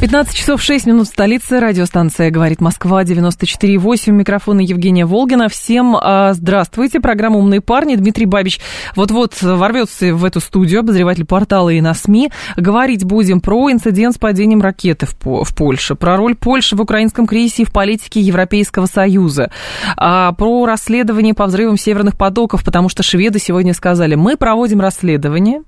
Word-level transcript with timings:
15 0.00 0.34
часов 0.34 0.62
6 0.62 0.86
минут 0.86 1.08
в 1.08 1.10
столице. 1.10 1.60
Радиостанция 1.60 2.30
«Говорит 2.30 2.62
Москва» 2.62 3.02
94,8. 3.04 4.12
Микрофон 4.12 4.58
Евгения 4.58 5.04
Волгина. 5.04 5.50
Всем 5.50 5.94
а, 5.94 6.32
здравствуйте. 6.32 7.00
Программа 7.00 7.36
«Умные 7.36 7.60
парни». 7.60 7.96
Дмитрий 7.96 8.24
Бабич 8.24 8.60
вот-вот 8.96 9.34
ворвется 9.42 10.14
в 10.14 10.24
эту 10.24 10.40
студию, 10.40 10.80
обозреватель 10.80 11.26
портала 11.26 11.68
и 11.68 11.82
на 11.82 11.92
СМИ. 11.92 12.32
Говорить 12.56 13.04
будем 13.04 13.42
про 13.42 13.70
инцидент 13.70 14.14
с 14.14 14.18
падением 14.18 14.62
ракеты 14.62 15.04
в, 15.04 15.44
в 15.44 15.54
Польше, 15.54 15.96
про 15.96 16.16
роль 16.16 16.34
Польши 16.34 16.76
в 16.76 16.80
украинском 16.80 17.26
кризисе 17.26 17.64
и 17.64 17.66
в 17.66 17.70
политике 17.72 18.20
Европейского 18.22 18.86
Союза, 18.86 19.50
а, 19.98 20.32
про 20.32 20.64
расследование 20.64 21.34
по 21.34 21.44
взрывам 21.44 21.76
северных 21.76 22.16
потоков, 22.16 22.64
потому 22.64 22.88
что 22.88 23.02
шведы 23.02 23.38
сегодня 23.38 23.74
сказали, 23.74 24.14
мы 24.14 24.38
проводим 24.38 24.80
расследование, 24.80 25.60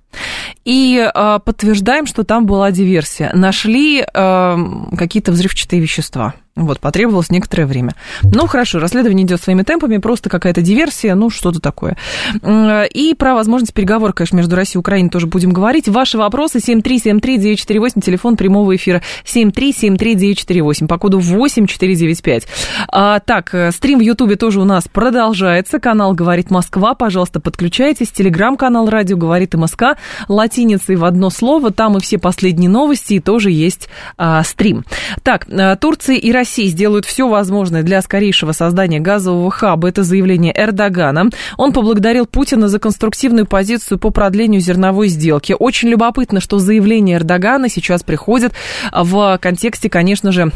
и 0.65 1.11
э, 1.15 1.39
подтверждаем, 1.45 2.07
что 2.07 2.25
там 2.25 2.47
была 2.47 2.71
диверсия. 2.71 3.33
Нашли 3.35 4.03
э, 4.03 4.57
какие-то 4.97 5.33
взрывчатые 5.33 5.81
вещества. 5.81 6.35
Вот, 6.55 6.81
потребовалось 6.81 7.31
некоторое 7.31 7.65
время. 7.65 7.95
Ну, 8.23 8.47
хорошо, 8.47 8.79
расследование 8.79 9.25
идет 9.25 9.41
своими 9.41 9.63
темпами, 9.63 9.97
просто 9.97 10.29
какая-то 10.29 10.61
диверсия, 10.61 11.15
ну, 11.15 11.31
что-то 11.31 11.61
такое. 11.61 11.97
И 12.45 13.15
про 13.19 13.35
возможность 13.35 13.73
переговоров, 13.73 14.15
конечно, 14.15 14.37
между 14.37 14.55
Россией 14.55 14.77
и 14.77 14.81
Украиной 14.81 15.09
тоже 15.09 15.27
будем 15.27 15.53
говорить. 15.53 15.89
Ваши 15.89 16.19
вопросы 16.19 16.59
7373948, 16.59 18.03
телефон 18.03 18.37
прямого 18.37 18.77
эфира 18.77 19.01
7373948, 19.25 20.89
по 20.89 20.99
коду 20.99 21.21
8495. 21.21 22.47
А, 22.89 23.21
так, 23.21 23.55
э, 23.55 23.73
стрим 23.73 24.01
в 24.01 24.03
Ютубе 24.03 24.37
тоже 24.37 24.61
у 24.61 24.65
нас 24.65 24.89
продолжается, 24.93 25.79
канал 25.79 26.13
«Говорит 26.13 26.51
Москва», 26.51 26.95
пожалуйста, 26.95 27.41
подключайтесь, 27.41 28.11
телеграм-канал 28.11 28.91
«Радио 28.91 29.17
говорит 29.17 29.55
и 29.55 29.57
Москва», 29.57 29.97
латиницей 30.29 30.97
в 30.97 31.05
одно 31.07 31.31
слово, 31.31 31.71
там 31.71 31.97
и 31.97 32.01
все 32.01 32.19
последние 32.19 32.69
новости, 32.69 33.15
и 33.15 33.21
тоже 33.21 33.51
есть 33.51 33.89
а, 34.19 34.43
стрим. 34.43 34.85
Так, 35.23 35.47
э, 35.49 35.77
Турция 35.77 36.17
и 36.17 36.31
Россия 36.31 36.42
России 36.43 36.67
сделают 36.67 37.05
все 37.05 37.29
возможное 37.29 37.85
для 37.85 38.03
скорейшего 38.03 38.51
создания 38.51 38.99
газового 38.99 39.49
хаба. 39.53 39.89
Это 39.89 40.03
заявление 40.03 40.53
Эрдогана. 40.53 41.31
Он 41.57 41.73
поблагодарил 41.73 42.27
Путина 42.27 42.67
за 42.67 42.81
конструктивную 42.81 43.47
позицию 43.47 44.01
по 44.01 44.11
продлению 44.11 44.61
зерновой 44.61 45.07
сделки. 45.07 45.55
Очень 45.57 45.91
любопытно, 45.91 46.41
что 46.41 46.59
заявление 46.59 47.19
Эрдогана 47.19 47.69
сейчас 47.69 48.03
приходит 48.03 48.55
в 48.93 49.39
контексте, 49.41 49.89
конечно 49.89 50.33
же, 50.33 50.51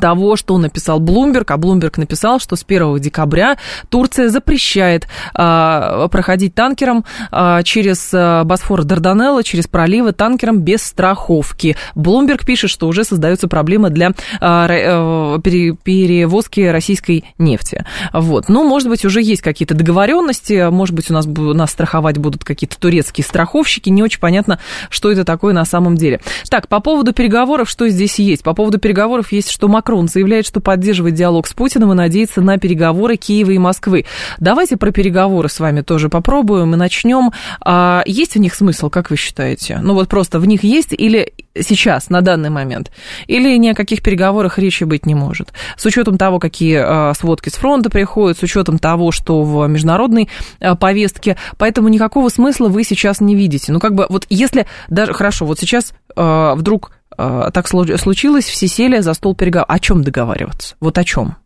того, 0.00 0.36
что 0.36 0.56
написал 0.58 1.00
Блумберг, 1.00 1.50
а 1.50 1.56
Блумберг 1.56 1.98
написал, 1.98 2.38
что 2.38 2.56
с 2.56 2.64
1 2.66 2.98
декабря 3.00 3.56
Турция 3.88 4.28
запрещает 4.28 5.08
а, 5.34 6.08
проходить 6.08 6.54
танкерам 6.54 7.04
а, 7.30 7.62
через 7.62 8.10
а, 8.14 8.44
Босфор 8.44 8.84
Дарданелла, 8.84 9.42
через 9.42 9.66
проливы 9.66 10.12
танкерам 10.12 10.60
без 10.60 10.82
страховки. 10.82 11.76
Блумберг 11.94 12.46
пишет, 12.46 12.70
что 12.70 12.86
уже 12.86 13.04
создаются 13.04 13.48
проблемы 13.48 13.90
для 13.90 14.12
а, 14.40 14.68
а, 14.70 15.38
пере, 15.40 15.74
перевозки 15.74 16.60
российской 16.60 17.24
нефти. 17.38 17.84
Вот. 18.12 18.48
Ну, 18.48 18.66
может 18.66 18.88
быть, 18.88 19.04
уже 19.04 19.20
есть 19.20 19.42
какие-то 19.42 19.74
договоренности, 19.74 20.70
может 20.70 20.94
быть, 20.94 21.10
у 21.10 21.14
нас, 21.14 21.26
у 21.26 21.54
нас 21.54 21.70
страховать 21.70 22.18
будут 22.18 22.44
какие-то 22.44 22.78
турецкие 22.78 23.24
страховщики, 23.24 23.90
не 23.90 24.02
очень 24.02 24.20
понятно, 24.20 24.58
что 24.90 25.10
это 25.10 25.24
такое 25.24 25.52
на 25.52 25.64
самом 25.64 25.96
деле. 25.96 26.20
Так, 26.48 26.68
по 26.68 26.80
поводу 26.80 27.12
переговоров, 27.12 27.68
что 27.68 27.88
здесь 27.88 28.18
есть? 28.18 28.42
По 28.42 28.54
поводу 28.54 28.78
переговоров 28.78 29.32
есть, 29.32 29.50
что 29.50 29.68
Макрон 29.72 30.06
заявляет, 30.06 30.46
что 30.46 30.60
поддерживает 30.60 31.14
диалог 31.14 31.46
с 31.46 31.54
Путиным 31.54 31.92
и 31.92 31.94
надеется 31.94 32.42
на 32.42 32.58
переговоры 32.58 33.16
Киева 33.16 33.50
и 33.50 33.58
Москвы. 33.58 34.04
Давайте 34.38 34.76
про 34.76 34.92
переговоры 34.92 35.48
с 35.48 35.58
вами 35.58 35.80
тоже 35.80 36.08
попробуем 36.08 36.74
и 36.74 36.76
начнем. 36.76 37.32
А 37.64 38.02
есть 38.06 38.34
в 38.34 38.38
них 38.38 38.54
смысл, 38.54 38.90
как 38.90 39.10
вы 39.10 39.16
считаете? 39.16 39.80
Ну 39.82 39.94
вот 39.94 40.08
просто 40.08 40.38
в 40.38 40.46
них 40.46 40.62
есть 40.62 40.92
или 40.92 41.32
сейчас, 41.58 42.10
на 42.10 42.20
данный 42.20 42.50
момент? 42.50 42.90
Или 43.26 43.56
ни 43.56 43.68
о 43.68 43.74
каких 43.74 44.02
переговорах 44.02 44.58
речи 44.58 44.84
быть 44.84 45.06
не 45.06 45.14
может? 45.14 45.52
С 45.76 45.84
учетом 45.86 46.18
того, 46.18 46.38
какие 46.38 46.76
а, 46.76 47.14
сводки 47.14 47.48
с 47.48 47.54
фронта 47.54 47.90
приходят, 47.90 48.38
с 48.38 48.42
учетом 48.42 48.78
того, 48.78 49.10
что 49.10 49.42
в 49.42 49.66
международной 49.66 50.28
а, 50.60 50.76
повестке, 50.76 51.36
поэтому 51.56 51.88
никакого 51.88 52.28
смысла 52.28 52.68
вы 52.68 52.84
сейчас 52.84 53.20
не 53.20 53.34
видите. 53.34 53.72
Ну 53.72 53.80
как 53.80 53.94
бы 53.94 54.06
вот 54.08 54.26
если 54.28 54.66
даже, 54.88 55.12
хорошо, 55.14 55.46
вот 55.46 55.58
сейчас 55.58 55.92
а, 56.14 56.54
вдруг 56.54 56.92
так 57.16 57.68
случилось, 57.68 58.44
все 58.44 58.68
сели 58.68 59.00
за 59.00 59.14
стол 59.14 59.34
переговоров. 59.34 59.70
О 59.70 59.78
чем 59.78 60.02
договариваться? 60.02 60.76
Вот 60.80 60.98
о 60.98 61.04
чем? 61.04 61.36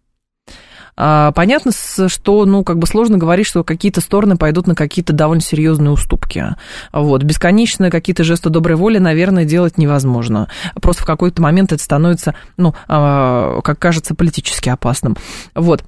А, 0.99 1.32
понятно, 1.32 1.72
что, 1.72 2.47
ну, 2.47 2.65
как 2.65 2.78
бы 2.78 2.87
сложно 2.87 3.19
говорить, 3.19 3.47
что 3.47 3.62
какие-то 3.65 4.00
стороны 4.00 4.37
пойдут 4.37 4.66
на 4.66 4.75
какие-то 4.75 5.12
довольно 5.12 5.43
серьезные 5.43 5.91
уступки. 5.91 6.56
Вот. 6.93 7.22
Бесконечно 7.22 7.91
какие-то 7.91 8.25
жесты 8.25 8.49
доброй 8.49 8.77
воли, 8.77 8.99
наверное, 8.99 9.44
делать 9.44 9.77
невозможно. 9.77 10.49
Просто 10.81 11.03
в 11.03 11.06
какой-то 11.06 11.43
момент 11.43 11.72
это 11.72 11.83
становится, 11.83 12.34
ну, 12.56 12.75
а, 12.88 13.60
как 13.60 13.78
кажется, 13.78 14.15
политически 14.15 14.71
опасным. 14.71 15.16
Вот. 15.54 15.84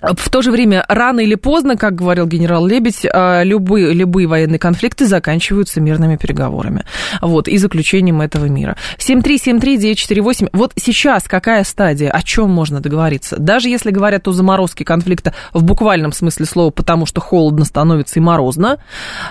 В 0.00 0.30
то 0.30 0.42
же 0.42 0.50
время, 0.50 0.84
рано 0.88 1.20
или 1.20 1.34
поздно, 1.34 1.76
как 1.76 1.94
говорил 1.94 2.26
генерал 2.26 2.66
Лебедь, 2.66 3.06
а, 3.12 3.42
любые, 3.42 3.92
любые 3.92 4.26
военные 4.26 4.58
конфликты 4.58 5.06
заканчиваются 5.06 5.80
мирными 5.80 6.16
переговорами. 6.16 6.84
Вот, 7.20 7.48
и 7.48 7.56
заключением 7.58 8.20
этого 8.22 8.46
мира. 8.46 8.76
7373948. 8.98 10.48
Вот 10.52 10.72
сейчас 10.76 11.24
какая 11.24 11.64
стадия? 11.64 12.10
О 12.10 12.22
чем 12.22 12.50
можно 12.50 12.80
договориться? 12.80 13.36
Даже 13.38 13.68
если 13.68 13.90
говорят 13.90 14.26
о 14.28 14.32
заморозке 14.32 14.84
конфликта 14.84 15.34
в 15.52 15.62
буквальном 15.62 16.12
смысле 16.12 16.46
слова, 16.46 16.70
потому 16.70 17.06
что 17.06 17.20
холодно 17.20 17.64
становится 17.64 18.18
и 18.18 18.22
морозно, 18.22 18.78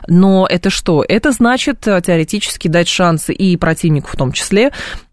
но 0.07 0.45
это 0.47 0.69
что? 0.69 1.03
Это 1.07 1.31
значит 1.31 1.87
а, 1.87 2.01
теоретически 2.01 2.67
дать 2.67 2.87
шансы 2.87 3.33
и 3.33 3.57
противнику 3.57 4.09
в 4.09 4.15
том 4.15 4.31
числе 4.31 4.71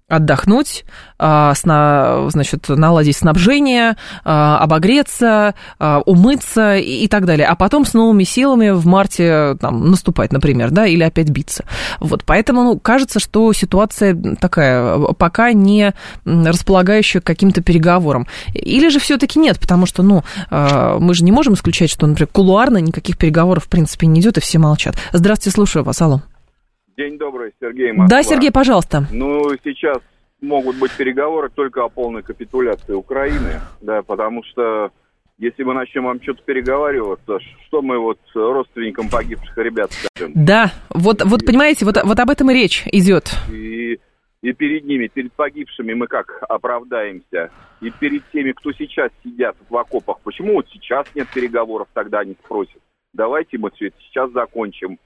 отдохнуть, 0.08 0.84
а, 1.18 1.52
значит, 1.54 2.68
наладить 2.68 3.16
снабжение, 3.16 3.96
а, 4.24 4.58
обогреться, 4.58 5.54
а, 5.78 6.00
умыться 6.06 6.76
и 6.76 7.08
так 7.08 7.26
далее, 7.26 7.46
а 7.48 7.56
потом 7.56 7.84
с 7.84 7.92
новыми 7.92 8.22
силами 8.22 8.70
в 8.70 8.86
марте 8.86 9.56
там, 9.60 9.90
наступать, 9.90 10.32
например, 10.32 10.70
да, 10.70 10.86
или 10.86 11.02
опять 11.02 11.30
биться. 11.30 11.64
Вот, 11.98 12.22
поэтому 12.24 12.62
ну, 12.62 12.78
кажется, 12.78 13.18
что 13.18 13.52
ситуация 13.52 14.16
такая, 14.40 14.98
пока 15.18 15.52
не 15.52 15.92
располагающая 16.24 17.20
к 17.20 17.24
каким-то 17.24 17.60
переговорам. 17.60 18.28
Или 18.54 18.88
же 18.90 19.00
все-таки 19.00 19.40
нет, 19.40 19.58
потому 19.58 19.86
что, 19.86 20.02
ну, 20.02 20.22
мы 20.50 21.14
же 21.14 21.24
не 21.24 21.32
можем 21.32 21.54
исключать, 21.54 21.90
что, 21.90 22.06
например, 22.06 22.28
кулуарно 22.32 22.78
никаких 22.78 23.18
переговоров, 23.18 23.64
в 23.64 23.68
принципе, 23.68 24.06
не 24.06 24.20
идет, 24.20 24.38
и 24.38 24.40
все 24.40 24.58
молчат. 24.58 24.96
Здравствуйте, 25.12 25.54
слушаю 25.54 25.84
вас, 25.84 26.00
алло. 26.00 26.22
День 26.96 27.18
добрый, 27.18 27.52
Сергей 27.60 27.92
Москва. 27.92 28.08
Да, 28.08 28.22
Сергей, 28.22 28.50
пожалуйста. 28.50 29.04
Ну, 29.12 29.50
сейчас 29.62 29.98
могут 30.40 30.78
быть 30.78 30.92
переговоры 30.96 31.50
только 31.50 31.84
о 31.84 31.90
полной 31.90 32.22
капитуляции 32.22 32.94
Украины, 32.94 33.60
да, 33.82 34.00
потому 34.02 34.42
что 34.44 34.90
если 35.36 35.62
мы 35.62 35.74
начнем 35.74 36.04
вам 36.04 36.22
что-то 36.22 36.42
переговариваться, 36.44 37.38
что 37.66 37.82
мы 37.82 37.98
вот 37.98 38.18
родственникам 38.32 39.10
погибших 39.10 39.58
ребят 39.58 39.92
скажем? 39.92 40.32
Да, 40.34 40.72
вот, 40.88 41.22
вот 41.22 41.44
понимаете, 41.44 41.84
вот, 41.84 42.02
вот 42.02 42.18
об 42.18 42.30
этом 42.30 42.50
и 42.50 42.54
речь 42.54 42.84
идет. 42.86 43.30
И, 43.52 43.98
и 44.40 44.52
перед 44.54 44.86
ними, 44.86 45.08
перед 45.08 45.34
погибшими 45.34 45.92
мы 45.92 46.06
как 46.06 46.42
оправдаемся? 46.48 47.50
И 47.82 47.90
перед 47.90 48.22
теми, 48.32 48.52
кто 48.52 48.72
сейчас 48.72 49.10
сидят 49.22 49.54
в 49.68 49.76
окопах, 49.76 50.20
почему 50.20 50.54
вот 50.54 50.66
сейчас 50.72 51.06
нет 51.14 51.28
переговоров, 51.28 51.88
тогда 51.92 52.20
они 52.20 52.36
спросят. 52.42 52.80
Давайте 53.12 53.58
мы 53.58 53.70
все 53.72 53.88
это 53.88 53.96
сейчас 54.08 54.32
закончим. 54.32 54.98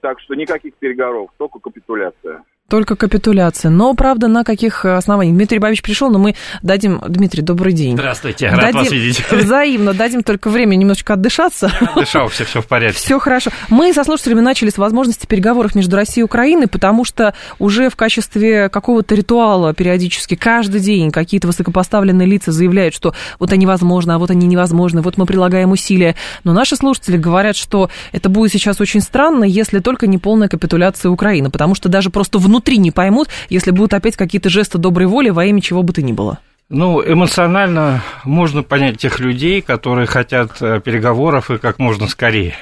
Так 0.00 0.20
что 0.20 0.34
никаких 0.34 0.74
переговоров, 0.74 1.30
только 1.38 1.58
капитуляция. 1.58 2.44
Только 2.68 2.96
капитуляция. 2.96 3.70
Но, 3.70 3.94
правда, 3.94 4.26
на 4.26 4.42
каких 4.42 4.84
основаниях? 4.84 5.36
Дмитрий 5.36 5.60
Бабич 5.60 5.82
пришел, 5.82 6.10
но 6.10 6.18
мы 6.18 6.34
дадим... 6.62 7.00
Дмитрий, 7.06 7.40
добрый 7.40 7.72
день. 7.72 7.94
Здравствуйте, 7.94 8.48
рад 8.48 8.60
дадим... 8.60 8.78
вас 8.80 8.90
видеть. 8.90 9.24
Взаимно, 9.30 9.94
дадим 9.94 10.24
только 10.24 10.50
время 10.50 10.74
немножечко 10.74 11.12
отдышаться. 11.12 11.70
Дышал, 11.94 12.26
все, 12.26 12.44
все 12.44 12.60
в 12.60 12.66
порядке. 12.66 12.98
Все 12.98 13.20
хорошо. 13.20 13.52
Мы 13.68 13.92
со 13.92 14.02
слушателями 14.02 14.40
начали 14.40 14.70
с 14.70 14.78
возможности 14.78 15.26
переговоров 15.26 15.76
между 15.76 15.94
Россией 15.94 16.22
и 16.22 16.24
Украиной, 16.24 16.66
потому 16.66 17.04
что 17.04 17.34
уже 17.60 17.88
в 17.88 17.94
качестве 17.94 18.68
какого-то 18.68 19.14
ритуала 19.14 19.72
периодически 19.72 20.34
каждый 20.34 20.80
день 20.80 21.12
какие-то 21.12 21.46
высокопоставленные 21.46 22.26
лица 22.26 22.50
заявляют, 22.50 22.96
что 22.96 23.14
вот 23.38 23.52
они 23.52 23.64
возможны, 23.64 24.10
а 24.10 24.18
вот 24.18 24.32
они 24.32 24.44
невозможны, 24.48 25.02
вот 25.02 25.18
мы 25.18 25.26
прилагаем 25.26 25.70
усилия. 25.70 26.16
Но 26.42 26.52
наши 26.52 26.74
слушатели 26.74 27.16
говорят, 27.16 27.54
что 27.54 27.90
это 28.10 28.28
будет 28.28 28.50
сейчас 28.50 28.80
очень 28.80 29.02
странно, 29.02 29.44
если 29.44 29.78
только 29.78 30.08
не 30.08 30.18
полная 30.18 30.48
капитуляция 30.48 31.10
Украины, 31.10 31.48
потому 31.48 31.76
что 31.76 31.88
даже 31.88 32.10
просто 32.10 32.40
внутри 32.40 32.55
внутри 32.56 32.78
не 32.78 32.90
поймут, 32.90 33.28
если 33.50 33.70
будут 33.70 33.92
опять 33.92 34.16
какие-то 34.16 34.48
жесты 34.48 34.78
доброй 34.78 35.06
воли 35.06 35.28
во 35.28 35.44
имя 35.44 35.60
чего 35.60 35.82
бы 35.82 35.92
то 35.92 36.00
ни 36.00 36.12
было. 36.12 36.38
Ну, 36.70 37.02
эмоционально 37.02 38.02
можно 38.24 38.62
понять 38.62 38.98
тех 38.98 39.20
людей, 39.20 39.60
которые 39.60 40.06
хотят 40.06 40.60
э, 40.60 40.80
переговоров 40.80 41.50
и 41.50 41.58
как 41.58 41.78
можно 41.78 42.08
скорее. 42.08 42.54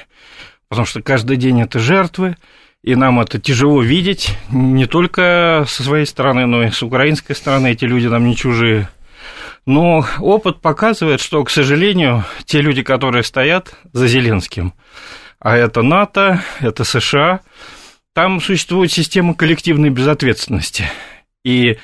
Потому 0.67 0.85
что 0.85 1.01
каждый 1.01 1.37
день 1.37 1.61
это 1.61 1.79
жертвы, 1.79 2.35
и 2.83 2.93
нам 2.95 3.19
это 3.21 3.39
тяжело 3.39 3.81
видеть, 3.81 4.37
не 4.51 4.85
только 4.85 5.65
со 5.67 5.81
своей 5.81 6.05
стороны, 6.05 6.45
но 6.45 6.63
и 6.63 6.71
с 6.71 6.83
украинской 6.83 7.33
стороны, 7.33 7.71
эти 7.71 7.85
люди 7.85 8.07
нам 8.07 8.25
не 8.25 8.35
чужие. 8.35 8.89
Но 9.65 10.05
опыт 10.19 10.61
показывает, 10.61 11.21
что, 11.21 11.43
к 11.43 11.49
сожалению, 11.49 12.25
те 12.43 12.61
люди, 12.61 12.83
которые 12.83 13.23
стоят 13.23 13.73
за 13.93 14.07
Зеленским, 14.07 14.73
а 15.39 15.55
это 15.55 15.81
НАТО, 15.81 16.43
это 16.59 16.83
США, 16.83 17.39
там 18.15 18.39
существует 18.39 18.93
система 18.93 19.35
коллективной 19.35 19.89
безответственности. 19.89 20.85
И 21.43 21.77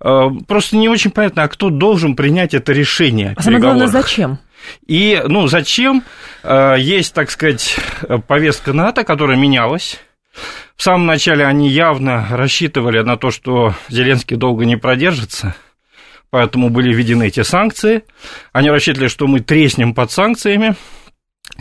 э, 0.00 0.28
просто 0.46 0.76
не 0.76 0.86
очень 0.86 1.10
понятно, 1.10 1.44
а 1.44 1.48
кто 1.48 1.70
должен 1.70 2.14
принять 2.14 2.52
это 2.52 2.74
решение. 2.74 3.32
А 3.36 3.42
самое 3.42 3.62
главное, 3.62 3.86
зачем? 3.86 4.38
И, 4.86 5.20
ну, 5.26 5.46
зачем? 5.48 6.04
Э, 6.42 6.74
есть, 6.78 7.14
так 7.14 7.30
сказать, 7.30 7.76
повестка 8.26 8.74
НАТО, 8.74 9.02
которая 9.02 9.38
менялась. 9.38 9.98
В 10.76 10.82
самом 10.82 11.06
начале 11.06 11.46
они 11.46 11.70
явно 11.70 12.28
рассчитывали 12.30 13.00
на 13.00 13.16
то, 13.16 13.30
что 13.30 13.74
Зеленский 13.88 14.36
долго 14.36 14.66
не 14.66 14.76
продержится, 14.76 15.56
поэтому 16.28 16.68
были 16.68 16.92
введены 16.92 17.28
эти 17.28 17.42
санкции. 17.42 18.04
Они 18.52 18.68
рассчитывали, 18.68 19.08
что 19.08 19.26
мы 19.26 19.40
треснем 19.40 19.94
под 19.94 20.12
санкциями. 20.12 20.76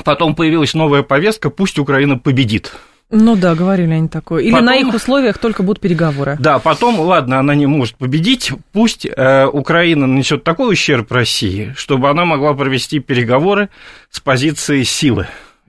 Потом 0.04 0.36
появилась 0.36 0.74
новая 0.74 1.02
повестка 1.02 1.50
«Пусть 1.50 1.80
Украина 1.80 2.20
победит». 2.20 2.74
Ну 3.10 3.38
да, 3.38 3.56
говорили 3.56 3.94
они 3.94 4.10
такое. 4.10 4.44
Или 4.44 4.52
потом, 4.52 4.66
на 4.66 4.76
их 4.76 4.94
условиях 4.94 5.38
только 5.38 5.64
будут 5.64 5.80
переговоры. 5.80 6.36
Да, 6.40 6.60
потом, 6.60 7.00
ладно, 7.00 7.40
она 7.40 7.56
не 7.56 7.66
может 7.66 7.96
победить, 7.96 8.52
пусть 8.74 9.06
э, 9.06 9.46
Украина 9.46 10.08
нанесет 10.08 10.44
такой 10.44 10.74
ущерб 10.74 11.10
России, 11.12 11.74
чтобы 11.78 12.10
она 12.10 12.26
могла 12.26 12.54
провести 12.54 13.00
переговоры 13.00 13.70
с 14.10 14.20
позиции 14.20 14.84
силы. 14.84 15.28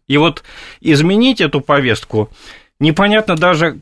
И 0.08 0.16
вот 0.16 0.42
изменить 0.80 1.40
эту 1.40 1.60
повестку 1.60 2.30
непонятно 2.80 3.36
даже, 3.36 3.78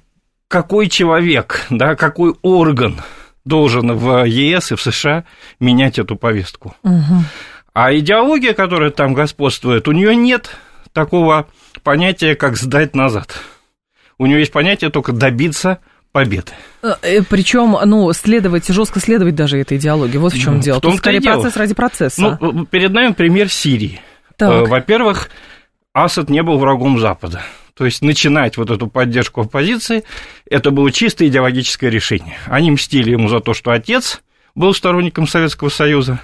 какой 0.49 0.89
человек, 0.89 1.67
да, 1.71 1.95
какой 1.95 2.35
орган 2.43 3.01
должен 3.47 3.97
в 3.97 4.25
ЕС 4.25 4.73
и 4.73 4.75
в 4.75 4.83
США 4.83 5.25
менять 5.61 5.99
эту 5.99 6.17
повестку. 6.17 6.75
Угу. 6.83 7.23
А 7.73 7.95
идеология, 7.95 8.53
которая 8.53 8.91
там 8.91 9.15
господствует, 9.15 9.89
у 9.89 9.93
нее 9.93 10.15
нет 10.15 10.51
такого 10.93 11.47
понятия, 11.87 12.35
как 12.35 12.57
сдать 12.57 12.97
назад. 12.97 13.39
У 14.19 14.27
нее 14.27 14.41
есть 14.41 14.51
понятие 14.51 14.91
только 14.91 15.13
добиться 15.13 15.79
победы. 16.11 16.51
Э, 16.83 16.95
э, 17.01 17.23
Причем, 17.23 17.77
ну, 17.85 18.13
следовать, 18.13 18.67
жестко 18.67 18.99
следовать 18.99 19.37
даже 19.37 19.57
этой 19.61 19.77
идеологии. 19.79 20.17
Вот 20.17 20.33
в 20.33 20.41
чем 20.41 20.57
ну, 20.57 20.63
дело. 20.63 20.79
В 20.79 20.81
том 20.81 20.93
Тут 20.93 20.99
скорее 20.99 21.21
дело. 21.21 21.35
процесс 21.35 21.57
ради 21.57 21.75
процесса. 21.75 22.39
Ну, 22.41 22.67
перед 22.67 22.91
нами 22.91 23.13
пример 23.13 23.49
Сирии. 23.49 24.01
Э, 24.41 24.65
во-первых, 24.65 25.31
Асад 25.93 26.29
не 26.29 26.43
был 26.43 26.59
врагом 26.59 26.99
Запада. 26.99 27.45
То 27.75 27.85
есть 27.85 28.03
начинать 28.03 28.57
вот 28.57 28.71
эту 28.71 28.89
поддержку 28.89 29.43
оппозиции, 29.43 30.03
это 30.51 30.73
было 30.73 30.91
чисто 30.91 31.25
идеологическое 31.29 31.89
решение. 31.89 32.37
Они 32.47 32.73
мстили 32.73 33.13
ему 33.13 33.29
за 33.29 33.39
то, 33.39 33.55
что 33.55 33.71
отец 33.71 34.23
был 34.57 34.75
сторонником 34.75 35.29
Советского 35.29 35.69
Союза, 35.69 36.21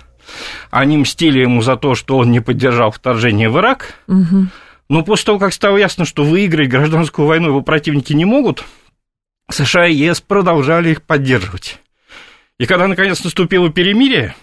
они 0.71 0.97
мстили 0.97 1.41
ему 1.41 1.63
за 1.63 1.77
то, 1.77 1.95
что 1.95 2.19
он 2.19 2.31
не 2.31 2.41
поддержал 2.41 2.91
вторжение 2.91 3.49
в 3.49 3.59
Ирак, 3.59 3.95
угу. 4.09 4.47
Но 4.89 5.03
после 5.03 5.27
того, 5.27 5.39
как 5.39 5.53
стало 5.53 5.77
ясно, 5.77 6.05
что 6.05 6.25
выиграть 6.25 6.69
гражданскую 6.69 7.27
войну 7.27 7.49
его 7.49 7.63
противники 7.63 8.13
не 8.13 8.25
могут, 8.25 8.65
США 9.51 9.87
и 9.87 9.95
ЕС 9.95 10.21
продолжали 10.21 10.91
их 10.91 11.03
поддерживать. 11.03 11.79
И 12.59 12.67
когда 12.67 12.87
наконец 12.87 13.25
наступило 13.25 13.71
перемирие, 13.71 14.35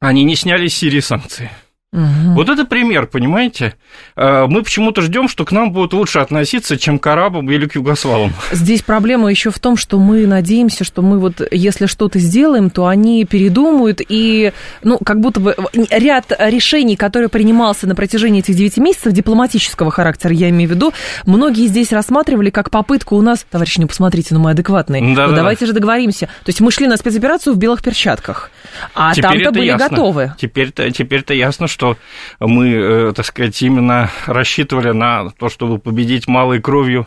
они 0.00 0.24
не 0.24 0.36
сняли 0.36 0.68
с 0.68 0.74
Сирии 0.74 1.00
санкции– 1.00 1.50
Угу. 1.94 2.34
Вот 2.34 2.48
это 2.48 2.64
пример, 2.64 3.06
понимаете? 3.06 3.74
А, 4.16 4.48
мы 4.48 4.64
почему-то 4.64 5.00
ждем, 5.00 5.28
что 5.28 5.44
к 5.44 5.52
нам 5.52 5.70
будут 5.70 5.92
лучше 5.92 6.18
относиться, 6.18 6.76
чем 6.76 6.98
к 6.98 7.06
арабам 7.06 7.48
или 7.48 7.66
к 7.66 7.76
югославам. 7.76 8.32
Здесь 8.50 8.82
проблема 8.82 9.30
еще 9.30 9.50
в 9.50 9.60
том, 9.60 9.76
что 9.76 10.00
мы 10.00 10.26
надеемся, 10.26 10.82
что 10.82 11.02
мы 11.02 11.20
вот, 11.20 11.40
если 11.52 11.86
что-то 11.86 12.18
сделаем, 12.18 12.70
то 12.70 12.88
они 12.88 13.24
передумают, 13.24 14.00
и, 14.08 14.52
ну, 14.82 14.98
как 14.98 15.20
будто 15.20 15.38
бы 15.38 15.54
ряд 15.72 16.32
решений, 16.36 16.96
которые 16.96 17.28
принимался 17.28 17.86
на 17.86 17.94
протяжении 17.94 18.40
этих 18.40 18.56
9 18.56 18.78
месяцев, 18.78 19.12
дипломатического 19.12 19.92
характера, 19.92 20.34
я 20.34 20.50
имею 20.50 20.68
в 20.70 20.72
виду, 20.72 20.92
многие 21.26 21.68
здесь 21.68 21.92
рассматривали 21.92 22.50
как 22.50 22.70
попытку 22.70 23.14
у 23.14 23.22
нас, 23.22 23.46
товарищи, 23.48 23.78
не 23.78 23.86
посмотрите, 23.86 24.34
ну 24.34 24.40
мы 24.40 24.50
адекватные, 24.50 25.00
да, 25.14 25.26
ну, 25.26 25.30
да, 25.30 25.36
давайте 25.36 25.60
да. 25.60 25.66
же 25.66 25.72
договоримся. 25.74 26.26
То 26.26 26.48
есть 26.48 26.60
мы 26.60 26.72
шли 26.72 26.88
на 26.88 26.96
спецоперацию 26.96 27.54
в 27.54 27.56
белых 27.56 27.82
перчатках, 27.82 28.50
а 28.94 29.14
там-то 29.14 29.52
были 29.52 29.66
ясно. 29.66 29.88
готовы. 29.88 30.34
Теперь-то, 30.38 30.90
теперь-то 30.90 31.34
ясно, 31.34 31.68
что 31.68 31.83
что 31.84 31.98
мы, 32.40 32.70
э, 32.70 33.12
так 33.14 33.26
сказать, 33.26 33.60
именно 33.62 34.10
рассчитывали 34.26 34.92
на 34.92 35.30
то, 35.30 35.48
чтобы 35.48 35.78
победить 35.78 36.26
малой 36.26 36.60
кровью 36.60 37.06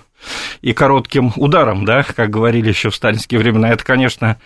и 0.62 0.74
коротким 0.74 1.32
ударом, 1.36 1.86
да, 1.86 2.04
как 2.04 2.30
говорили 2.30 2.70
еще 2.70 2.90
в 2.90 2.96
сталинские 2.96 3.40
времена. 3.40 3.70
Это, 3.70 3.84
конечно, 3.84 4.38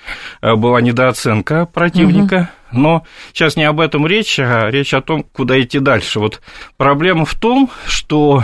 э, 0.41 0.55
была 0.55 0.81
недооценка 0.81 1.65
противника, 1.65 2.49
угу. 2.71 2.81
но 2.81 3.03
сейчас 3.33 3.55
не 3.55 3.63
об 3.63 3.79
этом 3.79 4.07
речь, 4.07 4.39
а 4.39 4.69
речь 4.69 4.93
о 4.93 5.01
том, 5.01 5.23
куда 5.23 5.59
идти 5.61 5.79
дальше. 5.79 6.19
Вот 6.19 6.41
проблема 6.77 7.25
в 7.25 7.35
том, 7.35 7.69
что 7.85 8.43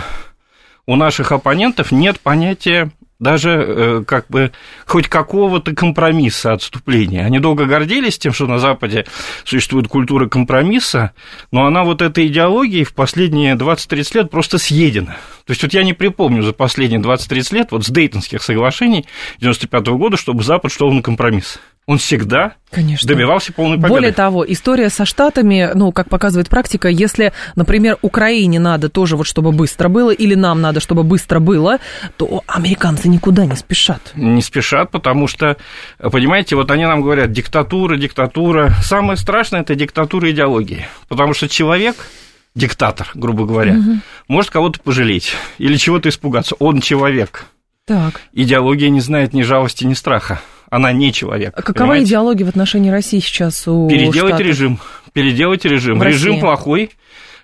у 0.86 0.96
наших 0.96 1.32
оппонентов 1.32 1.92
нет 1.92 2.18
понятия 2.20 2.90
даже 3.18 3.50
э, 3.50 4.04
как 4.06 4.28
бы 4.28 4.52
хоть 4.86 5.08
какого-то 5.08 5.74
компромисса 5.74 6.52
отступления. 6.52 7.24
Они 7.24 7.40
долго 7.40 7.66
гордились 7.66 8.18
тем, 8.18 8.32
что 8.32 8.46
на 8.46 8.58
Западе 8.58 9.06
существует 9.44 9.88
культура 9.88 10.28
компромисса, 10.28 11.12
но 11.50 11.66
она 11.66 11.82
вот 11.82 12.00
этой 12.00 12.28
идеологией 12.28 12.84
в 12.84 12.94
последние 12.94 13.56
20-30 13.56 14.16
лет 14.16 14.30
просто 14.30 14.58
съедена. 14.58 15.16
То 15.46 15.50
есть 15.50 15.62
вот 15.62 15.72
я 15.72 15.82
не 15.82 15.94
припомню 15.94 16.42
за 16.42 16.52
последние 16.52 17.00
20-30 17.00 17.54
лет 17.54 17.72
вот 17.72 17.84
с 17.84 17.90
Дейтонских 17.90 18.42
соглашений 18.42 19.04
95 19.40 19.88
-го 19.88 19.98
года, 19.98 20.16
чтобы 20.16 20.44
Запад 20.44 20.70
шел 20.70 20.92
на 20.92 21.02
компромисс 21.02 21.58
он 21.88 21.96
всегда 21.96 22.52
Конечно. 22.70 23.08
добивался 23.08 23.50
полной 23.50 23.78
победы. 23.78 23.94
Более 23.94 24.12
того, 24.12 24.44
история 24.46 24.90
со 24.90 25.06
Штатами, 25.06 25.70
ну, 25.74 25.90
как 25.90 26.10
показывает 26.10 26.50
практика, 26.50 26.88
если, 26.88 27.32
например, 27.56 27.96
Украине 28.02 28.60
надо 28.60 28.90
тоже 28.90 29.16
вот, 29.16 29.26
чтобы 29.26 29.52
быстро 29.52 29.88
было, 29.88 30.10
или 30.10 30.34
нам 30.34 30.60
надо, 30.60 30.80
чтобы 30.80 31.02
быстро 31.02 31.40
было, 31.40 31.78
то 32.18 32.42
американцы 32.46 33.08
никуда 33.08 33.46
не 33.46 33.56
спешат. 33.56 34.12
Не 34.14 34.42
спешат, 34.42 34.90
потому 34.90 35.26
что, 35.28 35.56
понимаете, 35.98 36.56
вот 36.56 36.70
они 36.70 36.84
нам 36.84 37.00
говорят, 37.00 37.32
диктатура, 37.32 37.96
диктатура. 37.96 38.70
Самое 38.82 39.16
страшное– 39.16 39.60
это 39.62 39.74
диктатура 39.74 40.30
идеологии, 40.30 40.86
потому 41.08 41.32
что 41.32 41.48
человек 41.48 41.96
диктатор, 42.54 43.10
грубо 43.14 43.46
говоря, 43.46 43.72
угу. 43.72 44.00
может 44.28 44.50
кого-то 44.50 44.78
пожалеть 44.78 45.32
или 45.56 45.76
чего-то 45.76 46.10
испугаться. 46.10 46.54
Он 46.58 46.82
человек. 46.82 47.46
Так. 47.86 48.20
Идеология 48.34 48.90
не 48.90 49.00
знает 49.00 49.32
ни 49.32 49.40
жалости, 49.40 49.84
ни 49.84 49.94
страха 49.94 50.38
она 50.70 50.92
не 50.92 51.12
человек. 51.12 51.54
А 51.56 51.62
какова 51.62 51.86
понимаете? 51.88 52.10
идеология 52.10 52.46
в 52.46 52.48
отношении 52.48 52.90
России 52.90 53.20
сейчас 53.20 53.66
у 53.66 53.88
Переделать 53.88 54.34
Штатов? 54.34 54.46
режим. 54.46 54.78
Переделать 55.12 55.64
режим. 55.64 55.98
В 55.98 56.02
режим 56.02 56.32
России. 56.32 56.40
плохой, 56.40 56.90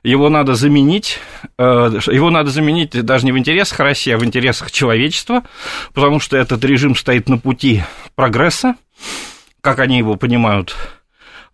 его 0.03 0.29
надо 0.29 0.55
заменить, 0.55 1.19
э, 1.59 1.63
его 1.63 2.31
надо 2.31 2.51
заменить 2.51 2.91
даже 2.91 3.25
не 3.25 3.33
в 3.33 3.39
интересах 3.39 3.81
России, 3.81 4.13
а 4.13 4.19
в 4.19 4.25
интересах 4.25 4.71
человечества, 4.71 5.43
потому 5.95 6.21
что 6.21 6.37
этот 6.37 6.65
режим 6.65 6.95
стоит 6.95 7.29
на 7.29 7.39
пути 7.39 7.83
прогресса, 8.15 8.77
как 9.63 9.79
они 9.79 9.97
его 9.99 10.17
понимают, 10.17 10.77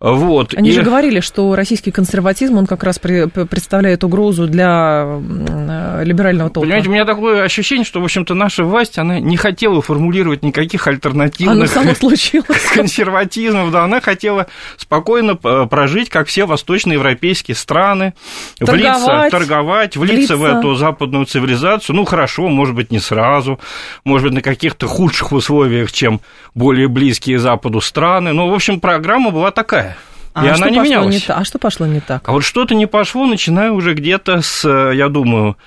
вот. 0.01 0.55
Они 0.55 0.71
и... 0.71 0.73
же 0.73 0.81
говорили, 0.81 1.19
что 1.19 1.53
российский 1.55 1.91
консерватизм, 1.91 2.57
он 2.57 2.65
как 2.65 2.83
раз 2.83 2.97
при, 2.97 3.27
представляет 3.27 4.03
угрозу 4.03 4.47
для 4.47 5.05
э, 5.05 6.03
либерального 6.03 6.49
толка. 6.49 6.65
Понимаете, 6.65 6.89
у 6.89 6.91
меня 6.91 7.05
такое 7.05 7.43
ощущение, 7.43 7.85
что, 7.85 8.01
в 8.01 8.03
общем-то, 8.03 8.33
наша 8.33 8.63
власть, 8.63 8.97
она 8.97 9.19
не 9.19 9.37
хотела 9.37 9.79
формулировать 9.83 10.41
никаких 10.41 10.87
альтернативных... 10.87 11.71
Консерватизмов, 12.73 13.71
да, 13.71 13.83
она 13.83 14.01
хотела 14.01 14.47
спокойно 14.77 15.37
э, 15.43 15.67
прожить, 15.69 16.09
как 16.09 16.27
все 16.27 16.45
восточноевропейские 16.45 17.53
страны, 17.53 18.15
торговать, 18.57 19.03
влиться, 19.03 19.27
торговать, 19.29 19.97
влиться, 19.97 20.35
влиться 20.35 20.37
в 20.37 20.45
эту 20.45 20.73
западную 20.73 21.25
цивилизацию. 21.25 21.95
Ну, 21.95 22.05
хорошо, 22.05 22.47
может 22.47 22.73
быть, 22.73 22.91
не 22.91 22.99
сразу, 22.99 23.59
может 24.03 24.29
быть, 24.29 24.33
на 24.33 24.41
каких-то 24.41 24.87
худших 24.87 25.31
условиях, 25.31 25.91
чем 25.91 26.21
более 26.55 26.87
близкие 26.87 27.37
Западу 27.37 27.81
страны. 27.81 28.33
Но, 28.33 28.49
в 28.49 28.53
общем, 28.53 28.79
программа 28.79 29.29
была 29.29 29.51
такая. 29.51 29.90
А 30.33 30.45
и 30.45 30.49
она 30.49 30.69
не 30.69 30.79
менялась. 30.79 31.27
Не 31.27 31.33
а 31.33 31.43
что 31.43 31.59
пошло 31.59 31.85
не 31.85 31.99
так? 31.99 32.27
А 32.27 32.31
вот 32.31 32.43
что-то 32.43 32.73
не 32.73 32.85
пошло, 32.85 33.25
начиная 33.25 33.71
уже 33.71 33.93
где-то 33.93 34.41
с, 34.41 34.67
я 34.67 35.09
думаю, 35.09 35.57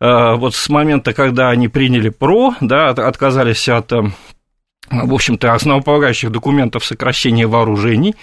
э, 0.00 0.34
вот 0.34 0.54
с 0.54 0.68
момента, 0.68 1.12
когда 1.12 1.50
они 1.50 1.68
приняли 1.68 2.08
ПРО, 2.08 2.54
да, 2.60 2.88
отказались 2.88 3.68
от, 3.68 3.92
э, 3.92 4.02
в 4.90 5.14
общем-то, 5.14 5.52
основополагающих 5.52 6.32
документов 6.32 6.86
сокращения 6.86 7.46
вооружений, 7.46 8.14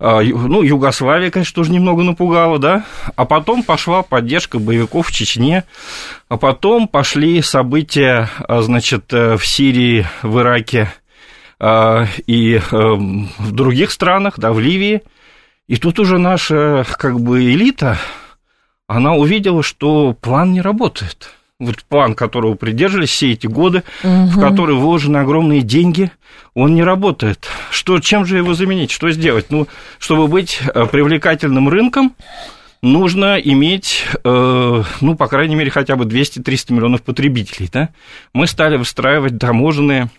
э, 0.00 0.22
ну, 0.24 0.62
Югославия, 0.62 1.30
конечно, 1.30 1.54
тоже 1.54 1.70
немного 1.70 2.02
напугала, 2.02 2.58
да, 2.58 2.84
а 3.14 3.24
потом 3.24 3.62
пошла 3.62 4.02
поддержка 4.02 4.58
боевиков 4.58 5.06
в 5.06 5.12
Чечне, 5.12 5.62
а 6.28 6.38
потом 6.38 6.88
пошли 6.88 7.40
события, 7.40 8.30
значит, 8.48 9.12
в 9.12 9.40
Сирии, 9.44 10.06
в 10.22 10.40
Ираке 10.40 10.92
и 12.26 12.60
в 12.68 13.52
других 13.52 13.90
странах, 13.90 14.34
да, 14.36 14.52
в 14.52 14.60
Ливии, 14.60 15.00
И 15.68 15.76
тут 15.76 15.98
уже 15.98 16.18
наша, 16.18 16.86
как 16.98 17.20
бы, 17.20 17.42
элита, 17.44 17.98
она 18.86 19.14
увидела, 19.14 19.62
что 19.62 20.12
план 20.12 20.52
не 20.52 20.60
работает. 20.60 21.30
Вот 21.58 21.82
план, 21.84 22.14
которого 22.14 22.54
придерживались 22.54 23.10
все 23.10 23.32
эти 23.32 23.46
годы, 23.46 23.82
угу. 24.04 24.26
в 24.26 24.40
который 24.40 24.76
вложены 24.76 25.16
огромные 25.16 25.62
деньги, 25.62 26.10
он 26.54 26.74
не 26.74 26.84
работает. 26.84 27.48
Что, 27.70 27.98
чем 27.98 28.26
же 28.26 28.36
его 28.36 28.54
заменить? 28.54 28.90
Что 28.90 29.10
сделать? 29.10 29.46
Ну, 29.48 29.66
чтобы 29.98 30.28
быть 30.28 30.60
э, 30.62 30.86
привлекательным 30.86 31.68
рынком, 31.68 32.14
нужно 32.82 33.36
иметь, 33.36 34.04
э, 34.22 34.82
ну, 35.00 35.16
по 35.16 35.26
крайней 35.28 35.54
мере, 35.54 35.70
хотя 35.70 35.96
бы 35.96 36.04
200-300 36.04 36.74
миллионов 36.74 37.02
потребителей. 37.02 37.70
Да? 37.72 37.88
Мы 38.34 38.46
стали 38.46 38.76
выстраивать 38.76 39.38
таможенные 39.38 40.10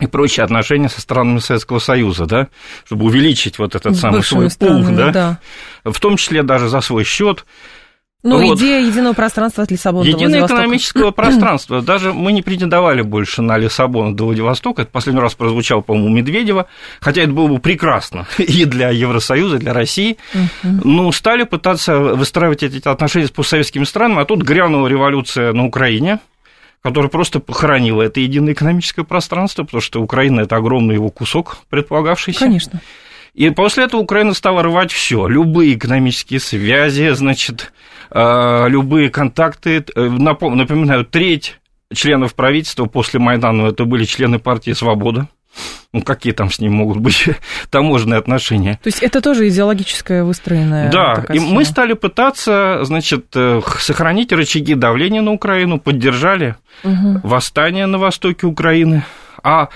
и 0.00 0.06
прочие 0.06 0.44
отношения 0.44 0.88
со 0.88 1.00
странами 1.00 1.38
Советского 1.38 1.78
Союза, 1.78 2.26
да, 2.26 2.48
чтобы 2.84 3.06
увеличить 3.06 3.58
вот 3.58 3.74
этот 3.74 3.96
С 3.96 4.00
самый 4.00 4.22
свой 4.22 4.48
пул, 4.58 4.82
да, 4.84 5.10
да, 5.10 5.40
в 5.84 5.98
том 6.00 6.16
числе 6.16 6.42
даже 6.42 6.68
за 6.68 6.80
свой 6.80 7.04
счет. 7.04 7.44
Ну, 8.22 8.38
вот. 8.38 8.58
идея 8.58 8.86
единого 8.86 9.14
пространства 9.14 9.64
от 9.64 9.70
Лиссабона 9.70 10.06
Единое 10.06 10.44
экономического 10.44 11.10
пространства. 11.12 11.80
Даже 11.80 12.12
мы 12.12 12.32
не 12.32 12.42
претендовали 12.42 13.00
больше 13.00 13.40
на 13.40 13.56
Лиссабон 13.56 14.14
до 14.14 14.26
Владивостока. 14.26 14.82
Это 14.82 14.90
последний 14.90 15.22
раз 15.22 15.34
прозвучало, 15.34 15.80
по-моему, 15.80 16.10
Медведева. 16.10 16.66
Хотя 17.00 17.22
это 17.22 17.32
было 17.32 17.46
бы 17.46 17.58
прекрасно 17.60 18.26
и 18.38 18.66
для 18.66 18.90
Евросоюза, 18.90 19.56
и 19.56 19.60
для 19.60 19.72
России. 19.72 20.18
Ну, 20.62 21.10
стали 21.12 21.44
пытаться 21.44 21.98
выстраивать 21.98 22.62
эти 22.62 22.86
отношения 22.86 23.26
с 23.26 23.30
постсоветскими 23.30 23.84
странами. 23.84 24.20
А 24.20 24.24
тут 24.26 24.42
грянула 24.42 24.86
революция 24.86 25.54
на 25.54 25.64
Украине 25.64 26.18
которая 26.82 27.10
просто 27.10 27.40
похоронила 27.40 28.02
это 28.02 28.20
единое 28.20 28.54
экономическое 28.54 29.04
пространство, 29.04 29.64
потому 29.64 29.80
что 29.80 30.00
Украина– 30.00 30.40
это 30.42 30.56
огромный 30.56 30.94
его 30.94 31.10
кусок 31.10 31.58
предполагавшийся. 31.68 32.40
Конечно. 32.40 32.80
И 33.34 33.50
после 33.50 33.84
этого 33.84 34.00
Украина 34.00 34.34
стала 34.34 34.62
рвать 34.62 34.90
все, 34.90 35.28
любые 35.28 35.74
экономические 35.74 36.40
связи, 36.40 37.10
значит, 37.10 37.72
а, 38.10 38.66
любые 38.66 39.08
контакты. 39.08 39.84
Э, 39.94 40.08
напоминаю, 40.08 41.04
треть 41.04 41.58
членов 41.92 42.34
правительства 42.34 42.86
после 42.86 43.20
Майдана 43.20 43.68
это 43.68 43.84
были 43.84 44.04
члены 44.04 44.38
партии 44.38 44.72
«Свобода». 44.72 45.28
Ну, 45.92 46.02
какие 46.02 46.32
там 46.32 46.50
с 46.50 46.60
ним 46.60 46.74
могут 46.74 46.98
быть 46.98 47.28
таможенные 47.70 48.18
отношения? 48.18 48.78
То 48.82 48.88
есть 48.88 49.02
это 49.02 49.20
тоже 49.20 49.48
идеологическое 49.48 50.22
выстроенное. 50.22 50.90
Да, 50.90 51.24
и 51.28 51.38
схема. 51.38 51.54
мы 51.54 51.64
стали 51.64 51.94
пытаться, 51.94 52.80
значит, 52.82 53.26
э, 53.34 53.60
сохранить 53.78 54.32
рычаги 54.32 54.74
давления 54.74 55.20
на 55.20 55.32
Украину, 55.32 55.80
поддержали 55.80 56.54
угу. 56.84 57.20
восстание 57.24 57.86
на 57.86 57.98
востоке 57.98 58.46
Украины. 58.46 59.04
А, 59.42 59.68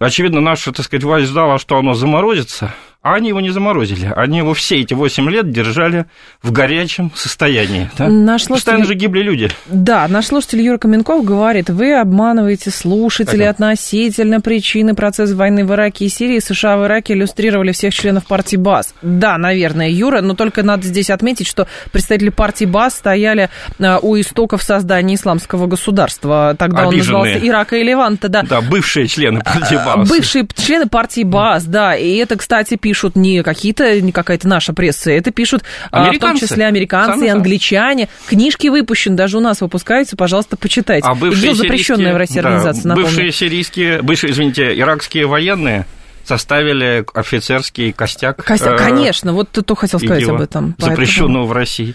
очевидно, 0.00 0.40
наша, 0.40 0.72
так 0.72 0.84
сказать, 0.84 1.04
власть 1.04 1.28
ждала, 1.28 1.58
что 1.58 1.78
оно 1.78 1.94
заморозится, 1.94 2.74
а 3.06 3.14
они 3.14 3.28
его 3.28 3.40
не 3.40 3.50
заморозили. 3.50 4.12
Они 4.16 4.38
его 4.38 4.52
все 4.52 4.80
эти 4.80 4.92
8 4.92 5.30
лет 5.30 5.52
держали 5.52 6.06
в 6.42 6.50
горячем 6.50 7.12
состоянии. 7.14 7.88
Да? 7.96 8.08
Наш 8.08 8.42
слушатель... 8.42 8.64
Постоянно 8.64 8.84
же 8.84 8.94
гибли 8.94 9.20
люди. 9.22 9.48
Да, 9.66 10.08
наш 10.08 10.26
слушатель 10.26 10.60
Юра 10.60 10.78
Каменков 10.78 11.24
говорит, 11.24 11.70
вы 11.70 11.94
обманываете 11.94 12.72
слушателей 12.72 13.44
так. 13.44 13.54
относительно 13.54 14.40
причины 14.40 14.96
процесса 14.96 15.36
войны 15.36 15.64
в 15.64 15.72
Ираке 15.72 16.06
и 16.06 16.08
Сирии. 16.08 16.40
США 16.40 16.78
в 16.78 16.84
Ираке 16.86 17.12
иллюстрировали 17.12 17.70
всех 17.70 17.94
членов 17.94 18.26
партии 18.26 18.56
БАС. 18.56 18.92
Да, 19.02 19.38
наверное, 19.38 19.88
Юра, 19.88 20.20
но 20.20 20.34
только 20.34 20.64
надо 20.64 20.84
здесь 20.88 21.08
отметить, 21.08 21.46
что 21.46 21.68
представители 21.92 22.30
партии 22.30 22.64
БАС 22.64 22.96
стояли 22.96 23.50
э, 23.78 23.98
у 24.02 24.18
истоков 24.18 24.64
создания 24.64 25.14
исламского 25.14 25.68
государства. 25.68 26.56
Тогда 26.58 26.88
Обиженные. 26.88 26.92
он 26.92 27.22
назывался 27.22 27.48
Ирака 27.48 27.76
и 27.76 27.84
Леванта. 27.84 28.28
Да, 28.28 28.42
да 28.42 28.60
бывшие 28.60 29.06
члены 29.06 29.42
партии 29.42 29.76
БАС. 29.76 30.08
Бывшие 30.08 30.48
члены 30.56 30.88
партии 30.88 31.22
БАС, 31.22 31.66
да. 31.66 31.94
И 31.94 32.16
это, 32.16 32.34
кстати, 32.34 32.74
пишут 32.74 32.95
пишут 32.96 33.14
не 33.14 33.42
какие-то, 33.42 34.00
не 34.00 34.10
какая-то 34.10 34.48
наша 34.48 34.72
пресса, 34.72 35.10
это 35.10 35.30
пишут 35.30 35.64
американцы. 35.90 36.16
в 36.16 36.20
том 36.20 36.38
числе 36.38 36.64
американцы 36.64 37.26
и 37.26 37.28
англичане. 37.28 38.08
Книжки 38.26 38.68
выпущены, 38.68 39.16
даже 39.16 39.36
у 39.36 39.40
нас 39.40 39.60
выпускаются, 39.60 40.16
пожалуйста, 40.16 40.56
почитайте. 40.56 41.06
А 41.06 41.14
бывшие 41.14 41.54
запрещенная 41.54 42.14
в 42.14 42.16
России 42.16 42.40
да, 42.40 42.48
организация, 42.48 42.88
напомню. 42.88 43.10
Бывшие 43.10 43.32
сирийские, 43.32 44.00
бывшие, 44.00 44.32
извините, 44.32 44.78
иракские 44.78 45.26
военные 45.26 45.84
составили 46.24 47.04
офицерский 47.12 47.92
костяк. 47.92 48.42
Костяк, 48.42 48.80
э, 48.80 48.84
конечно, 48.84 49.34
вот 49.34 49.50
ты 49.50 49.60
то 49.60 49.74
хотел 49.74 50.00
сказать 50.00 50.26
об 50.26 50.40
этом. 50.40 50.74
Запрещенного 50.78 51.42
поэтому... 51.42 51.46
в 51.46 51.52
России. 51.52 51.94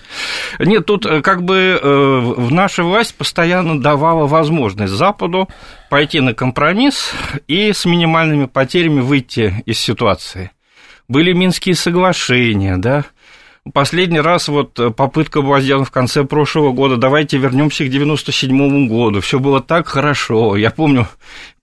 Нет, 0.60 0.86
тут 0.86 1.08
э, 1.08 1.22
как 1.22 1.42
бы 1.42 1.80
э, 1.82 2.36
наша 2.52 2.84
власть 2.84 3.16
постоянно 3.16 3.82
давала 3.82 4.28
возможность 4.28 4.94
Западу 4.94 5.50
пойти 5.90 6.22
на 6.22 6.36
компромисс 6.36 7.12
и 7.48 7.74
с 7.74 7.86
минимальными 7.86 8.46
потерями 8.46 9.02
выйти 9.02 9.64
из 9.66 9.80
ситуации 9.80 10.52
были 11.12 11.34
Минские 11.34 11.76
соглашения, 11.76 12.78
да, 12.78 13.06
Последний 13.74 14.20
раз 14.20 14.48
вот 14.48 14.74
попытка 14.96 15.44
была 15.44 15.62
сделана 15.62 15.86
в 15.86 15.92
конце 15.92 16.24
прошлого 16.24 16.72
года. 16.72 16.98
Давайте 16.98 17.38
вернемся 17.38 17.86
к 17.86 17.92
97 17.92 18.88
году. 18.88 19.22
Все 19.22 19.38
было 19.38 19.62
так 19.62 19.88
хорошо. 19.88 20.56
Я 20.56 20.72
помню 20.72 21.08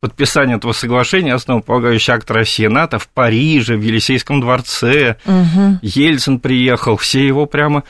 подписание 0.01 0.59
этого 0.59 0.71
соглашения, 0.71 1.35
основополагающий 1.35 2.13
акт 2.13 2.31
России 2.31 2.69
НАТО 2.69 3.01
в 3.01 3.09
Париже, 3.09 3.77
в 3.77 3.83
Елисейском 3.83 4.41
дворце. 4.41 5.17
Угу. 5.25 5.81
Ельцин 5.83 6.39
приехал, 6.39 6.97
все 6.97 7.27
его 7.27 7.47
прямо 7.47 7.83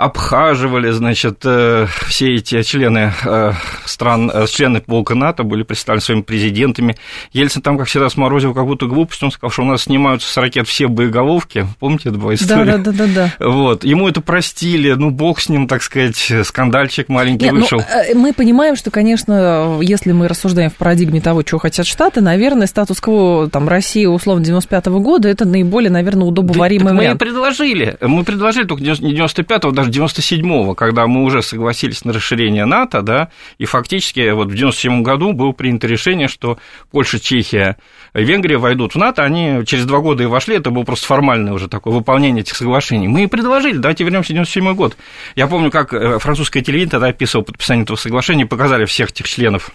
обхаживали, 0.00 0.90
значит, 0.92 1.42
э, 1.44 1.86
все 2.08 2.34
эти 2.36 2.62
члены 2.62 3.12
э, 3.22 3.52
стран, 3.84 4.30
э, 4.32 4.46
члены 4.46 4.80
полка 4.80 5.14
НАТО 5.14 5.42
были 5.42 5.62
представлены 5.62 6.00
своими 6.00 6.22
президентами. 6.22 6.96
Ельцин 7.34 7.60
там, 7.60 7.76
как 7.76 7.86
всегда, 7.86 8.08
сморозил 8.08 8.54
как 8.54 8.64
будто 8.64 8.86
глупость, 8.86 9.22
он 9.22 9.30
сказал, 9.30 9.50
что 9.50 9.62
у 9.62 9.66
нас 9.66 9.82
снимаются 9.82 10.32
с 10.32 10.36
ракет 10.38 10.66
все 10.66 10.88
боеголовки, 10.88 11.66
помните, 11.80 12.08
это 12.08 12.18
была 12.18 12.32
история? 12.32 12.78
Да, 12.78 12.92
да, 12.92 12.92
да, 12.92 13.06
да. 13.14 13.34
Вот, 13.50 13.84
ему 13.84 14.08
это 14.08 14.22
простили, 14.22 14.92
ну, 14.92 15.10
бог 15.10 15.38
с 15.38 15.50
ним, 15.50 15.68
так 15.68 15.82
сказать, 15.82 16.32
скандальчик 16.44 17.10
маленький 17.10 17.44
Нет, 17.44 17.54
ну, 17.54 17.60
вышел. 17.60 17.82
Ну, 18.14 18.20
мы 18.20 18.32
понимаем, 18.32 18.76
что, 18.76 18.90
конечно, 18.90 19.80
если 19.82 20.12
мы 20.12 20.28
рассуждаем 20.28 20.70
в 20.70 20.76
парадигме 20.76 21.20
того, 21.20 21.42
чего 21.42 21.58
хотят 21.58 21.86
Штаты, 21.86 22.22
наверное, 22.22 22.66
статус-кво 22.66 23.50
там 23.50 23.68
России, 23.68 24.06
условно, 24.06 24.44
95 24.46 24.86
-го 24.86 25.00
года, 25.00 25.28
это 25.28 25.44
наиболее, 25.44 25.90
наверное, 25.90 26.26
удобоваримый 26.26 26.92
да, 26.92 26.98
вариант. 26.98 27.20
Мы 27.20 27.26
и 27.26 27.30
предложили, 27.30 27.98
мы 28.00 28.24
предложили 28.24 28.64
только 28.64 28.82
не 28.82 29.14
95-го, 29.14 29.72
даже 29.72 29.89
97-го, 29.90 30.74
когда 30.74 31.06
мы 31.06 31.24
уже 31.24 31.42
согласились 31.42 32.04
на 32.04 32.12
расширение 32.12 32.64
НАТО, 32.64 33.02
да, 33.02 33.30
и 33.58 33.66
фактически 33.66 34.30
вот 34.30 34.48
в 34.48 34.54
97 34.54 35.02
году 35.02 35.32
было 35.32 35.52
принято 35.52 35.86
решение, 35.86 36.28
что 36.28 36.58
Польша, 36.90 37.20
Чехия, 37.20 37.76
Венгрия 38.14 38.58
войдут 38.58 38.94
в 38.94 38.98
НАТО, 38.98 39.22
они 39.22 39.64
через 39.66 39.84
два 39.84 39.98
года 40.00 40.22
и 40.22 40.26
вошли, 40.26 40.56
это 40.56 40.70
было 40.70 40.84
просто 40.84 41.06
формальное 41.06 41.52
уже 41.52 41.68
такое 41.68 41.94
выполнение 41.94 42.42
этих 42.42 42.56
соглашений. 42.56 43.08
Мы 43.08 43.24
и 43.24 43.26
предложили, 43.26 43.78
давайте 43.78 44.04
вернемся 44.04 44.32
в 44.32 44.34
97 44.34 44.74
год. 44.74 44.96
Я 45.36 45.46
помню, 45.46 45.70
как 45.70 45.92
э, 45.92 46.18
французское 46.18 46.62
телевидение 46.62 46.92
тогда 46.92 47.08
описывало 47.08 47.44
подписание 47.44 47.84
этого 47.84 47.96
соглашения, 47.96 48.46
показали 48.46 48.84
всех 48.84 49.10
этих 49.10 49.28
членов 49.28 49.70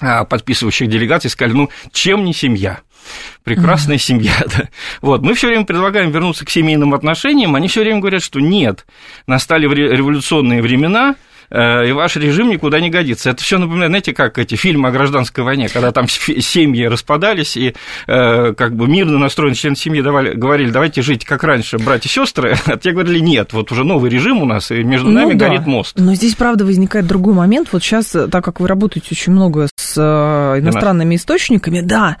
а, 0.00 0.24
подписывающих 0.24 0.88
делегаций, 0.88 1.30
сказали, 1.30 1.54
ну, 1.54 1.70
чем 1.92 2.24
не 2.24 2.32
семья? 2.32 2.80
Прекрасная 3.44 3.96
mm-hmm. 3.96 3.98
семья. 3.98 4.32
Да. 4.50 4.68
Вот. 5.00 5.22
Мы 5.22 5.34
все 5.34 5.46
время 5.46 5.64
предлагаем 5.64 6.10
вернуться 6.10 6.44
к 6.44 6.50
семейным 6.50 6.92
отношениям, 6.92 7.54
они 7.54 7.68
все 7.68 7.82
время 7.82 8.00
говорят, 8.00 8.22
что 8.22 8.40
нет, 8.40 8.84
настали 9.26 9.66
революционные 9.66 10.60
времена, 10.60 11.14
э, 11.50 11.88
и 11.88 11.92
ваш 11.92 12.16
режим 12.16 12.48
никуда 12.48 12.80
не 12.80 12.90
годится. 12.90 13.30
Это 13.30 13.42
все 13.42 13.58
напоминает, 13.58 13.90
знаете, 13.90 14.12
как 14.12 14.38
эти 14.38 14.56
фильмы 14.56 14.88
о 14.88 14.92
гражданской 14.92 15.44
войне, 15.44 15.68
когда 15.68 15.92
там 15.92 16.08
семьи 16.08 16.84
распадались, 16.86 17.56
и 17.56 17.74
э, 18.08 18.54
как 18.54 18.74
бы 18.74 18.88
мирно 18.88 19.18
настроенные 19.18 19.56
члены 19.56 19.76
семьи 19.76 20.02
давали, 20.02 20.34
говорили, 20.34 20.70
давайте 20.70 21.02
жить 21.02 21.24
как 21.24 21.44
раньше, 21.44 21.78
братья 21.78 22.08
и 22.08 22.12
сестры, 22.12 22.56
а 22.66 22.76
те 22.76 22.90
говорили, 22.90 23.20
нет, 23.20 23.52
вот 23.52 23.70
уже 23.70 23.84
новый 23.84 24.10
режим 24.10 24.42
у 24.42 24.46
нас, 24.46 24.72
и 24.72 24.82
между 24.82 25.08
ну, 25.08 25.20
нами 25.20 25.34
да. 25.34 25.46
горит 25.46 25.66
мост. 25.66 25.96
Но 25.96 26.14
здесь, 26.14 26.34
правда, 26.34 26.64
возникает 26.64 27.06
другой 27.06 27.34
момент. 27.34 27.68
Вот 27.70 27.84
сейчас, 27.84 28.08
так 28.08 28.44
как 28.44 28.58
вы 28.58 28.66
работаете 28.66 29.08
очень 29.12 29.32
много 29.32 29.68
с 29.76 29.94
э, 29.96 30.60
иностранными 30.60 31.14
источниками, 31.14 31.82
да, 31.82 32.16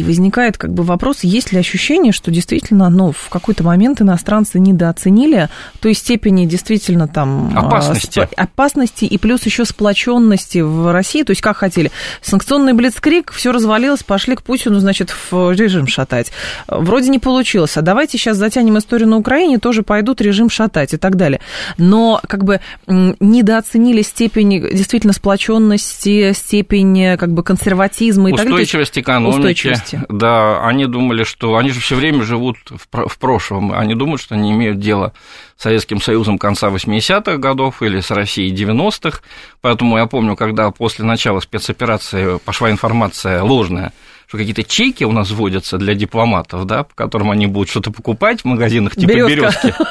и 0.00 0.04
возникает 0.04 0.56
как 0.56 0.72
бы 0.72 0.82
вопрос, 0.82 1.18
есть 1.22 1.52
ли 1.52 1.58
ощущение, 1.58 2.12
что 2.12 2.30
действительно, 2.30 2.88
ну, 2.88 3.12
в 3.12 3.28
какой-то 3.28 3.62
момент 3.64 4.00
иностранцы 4.00 4.58
недооценили 4.58 5.50
той 5.80 5.94
степени 5.94 6.46
действительно 6.46 7.06
там... 7.06 7.52
А, 7.54 7.66
опасности. 7.66 8.20
Сп... 8.20 8.32
Опасности 8.36 9.04
и 9.04 9.18
плюс 9.18 9.44
еще 9.44 9.66
сплоченности 9.66 10.58
в 10.58 10.90
России. 10.90 11.22
То 11.22 11.32
есть 11.32 11.42
как 11.42 11.58
хотели? 11.58 11.90
Санкционный 12.22 12.72
блицкрик, 12.72 13.30
все 13.30 13.52
развалилось, 13.52 14.02
пошли 14.02 14.36
к 14.36 14.42
Путину, 14.42 14.78
значит, 14.78 15.14
в 15.30 15.50
режим 15.52 15.86
шатать. 15.86 16.32
Вроде 16.66 17.10
не 17.10 17.18
получилось. 17.18 17.76
А 17.76 17.82
давайте 17.82 18.16
сейчас 18.16 18.38
затянем 18.38 18.78
историю 18.78 19.08
на 19.08 19.18
Украине, 19.18 19.58
тоже 19.58 19.82
пойдут 19.82 20.22
режим 20.22 20.48
шатать 20.48 20.94
и 20.94 20.96
так 20.96 21.16
далее. 21.16 21.40
Но 21.76 22.20
как 22.26 22.44
бы 22.44 22.60
недооценили 22.86 24.00
степень 24.00 24.62
действительно 24.62 25.12
сплоченности, 25.12 26.32
степень 26.32 27.18
как 27.18 27.32
бы 27.32 27.42
консерватизма 27.42 28.30
и 28.30 28.32
так 28.32 28.46
далее. 28.46 28.54
Устойчивость 28.54 28.98
экономики. 28.98 29.36
Устойчивость 29.36 29.89
месте. 29.92 30.06
Да, 30.08 30.66
они 30.66 30.86
думали, 30.86 31.24
что 31.24 31.56
они 31.56 31.70
же 31.70 31.80
все 31.80 31.96
время 31.96 32.22
живут 32.22 32.56
в, 32.68 33.08
в 33.08 33.18
прошлом. 33.18 33.72
Они 33.72 33.94
думают, 33.94 34.20
что 34.20 34.34
они 34.34 34.52
имеют 34.52 34.78
дело 34.78 35.12
с 35.56 35.62
Советским 35.62 36.00
Союзом 36.00 36.38
конца 36.38 36.68
80-х 36.68 37.36
годов 37.36 37.82
или 37.82 38.00
с 38.00 38.10
Россией 38.10 38.54
90-х. 38.54 39.20
Поэтому 39.60 39.98
я 39.98 40.06
помню, 40.06 40.36
когда 40.36 40.70
после 40.70 41.04
начала 41.04 41.40
спецоперации 41.40 42.38
пошла 42.38 42.70
информация 42.70 43.42
ложная, 43.42 43.92
что 44.26 44.38
какие-то 44.38 44.62
чеки 44.62 45.04
у 45.04 45.12
нас 45.12 45.30
вводятся 45.30 45.76
для 45.76 45.94
дипломатов, 45.94 46.64
да, 46.64 46.84
по 46.84 46.94
которым 46.94 47.30
они 47.30 47.46
будут 47.46 47.68
что-то 47.68 47.90
покупать 47.90 48.42
в 48.42 48.44
магазинах 48.44 48.94
типа 48.94 49.10
березки. 49.10 49.74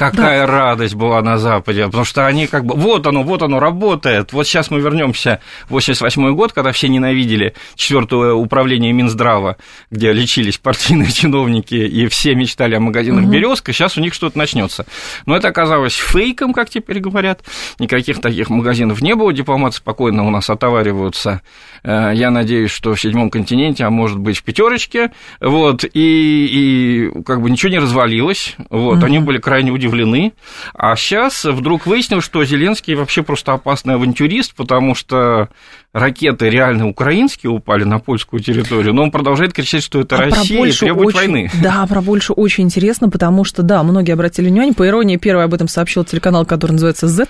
Какая 0.00 0.46
да. 0.46 0.50
радость 0.50 0.94
была 0.94 1.20
на 1.20 1.36
Западе, 1.36 1.84
потому 1.84 2.06
что 2.06 2.26
они 2.26 2.46
как 2.46 2.64
бы, 2.64 2.74
вот 2.74 3.06
оно, 3.06 3.22
вот 3.22 3.42
оно 3.42 3.60
работает. 3.60 4.32
Вот 4.32 4.46
сейчас 4.46 4.70
мы 4.70 4.80
вернемся 4.80 5.40
в 5.66 5.72
88 5.72 6.34
год, 6.34 6.54
когда 6.54 6.72
все 6.72 6.88
ненавидели 6.88 7.52
четвертое 7.74 8.32
управление 8.32 8.94
Минздрава, 8.94 9.58
где 9.90 10.10
лечились 10.14 10.56
партийные 10.56 11.12
чиновники, 11.12 11.74
и 11.74 12.08
все 12.08 12.34
мечтали 12.34 12.76
о 12.76 12.80
магазинах 12.80 13.24
угу. 13.24 13.30
«Березка», 13.30 13.74
сейчас 13.74 13.98
у 13.98 14.00
них 14.00 14.14
что-то 14.14 14.38
начнется. 14.38 14.86
Но 15.26 15.36
это 15.36 15.48
оказалось 15.48 15.92
фейком, 15.92 16.54
как 16.54 16.70
теперь 16.70 17.00
говорят. 17.00 17.42
Никаких 17.78 18.22
таких 18.22 18.48
магазинов 18.48 19.02
не 19.02 19.14
было, 19.14 19.34
дипломаты 19.34 19.76
спокойно 19.76 20.26
у 20.26 20.30
нас 20.30 20.48
отовариваются. 20.48 21.42
Э, 21.82 22.12
я 22.14 22.30
надеюсь, 22.30 22.70
что 22.70 22.94
в 22.94 23.00
седьмом 23.00 23.28
континенте, 23.28 23.84
а 23.84 23.90
может 23.90 24.18
быть 24.18 24.38
в 24.38 24.44
пятерочке, 24.44 25.10
вот, 25.42 25.84
и, 25.84 25.90
и 25.92 27.22
как 27.22 27.42
бы 27.42 27.50
ничего 27.50 27.70
не 27.70 27.78
развалилось, 27.78 28.56
вот, 28.70 28.96
угу. 28.96 29.04
они 29.04 29.18
были 29.18 29.36
крайне 29.36 29.70
удивлены 29.70 29.89
удивлены. 29.90 30.32
А 30.74 30.96
сейчас 30.96 31.44
вдруг 31.44 31.86
выяснилось, 31.86 32.24
что 32.24 32.44
Зеленский 32.44 32.94
вообще 32.94 33.22
просто 33.22 33.52
опасный 33.52 33.94
авантюрист, 33.94 34.54
потому 34.54 34.94
что 34.94 35.48
ракеты 35.92 36.48
реально 36.48 36.88
украинские 36.88 37.50
упали 37.50 37.82
на 37.82 37.98
польскую 37.98 38.40
территорию, 38.40 38.94
но 38.94 39.02
он 39.02 39.10
продолжает 39.10 39.52
кричать, 39.52 39.82
что 39.82 40.00
это 40.00 40.16
а 40.16 40.18
Россия 40.20 40.64
и 40.64 40.72
требует 40.72 41.08
очень, 41.08 41.18
войны. 41.18 41.50
Да, 41.60 41.84
про 41.88 42.00
Польшу 42.00 42.32
очень 42.32 42.64
интересно, 42.64 43.08
потому 43.08 43.42
что, 43.42 43.62
да, 43.62 43.82
многие 43.82 44.12
обратили 44.12 44.48
внимание, 44.48 44.72
по 44.72 44.86
иронии, 44.86 45.16
первый 45.16 45.44
об 45.44 45.54
этом 45.54 45.66
сообщил 45.66 46.04
телеканал, 46.04 46.46
который 46.46 46.72
называется 46.72 47.08
Z, 47.08 47.26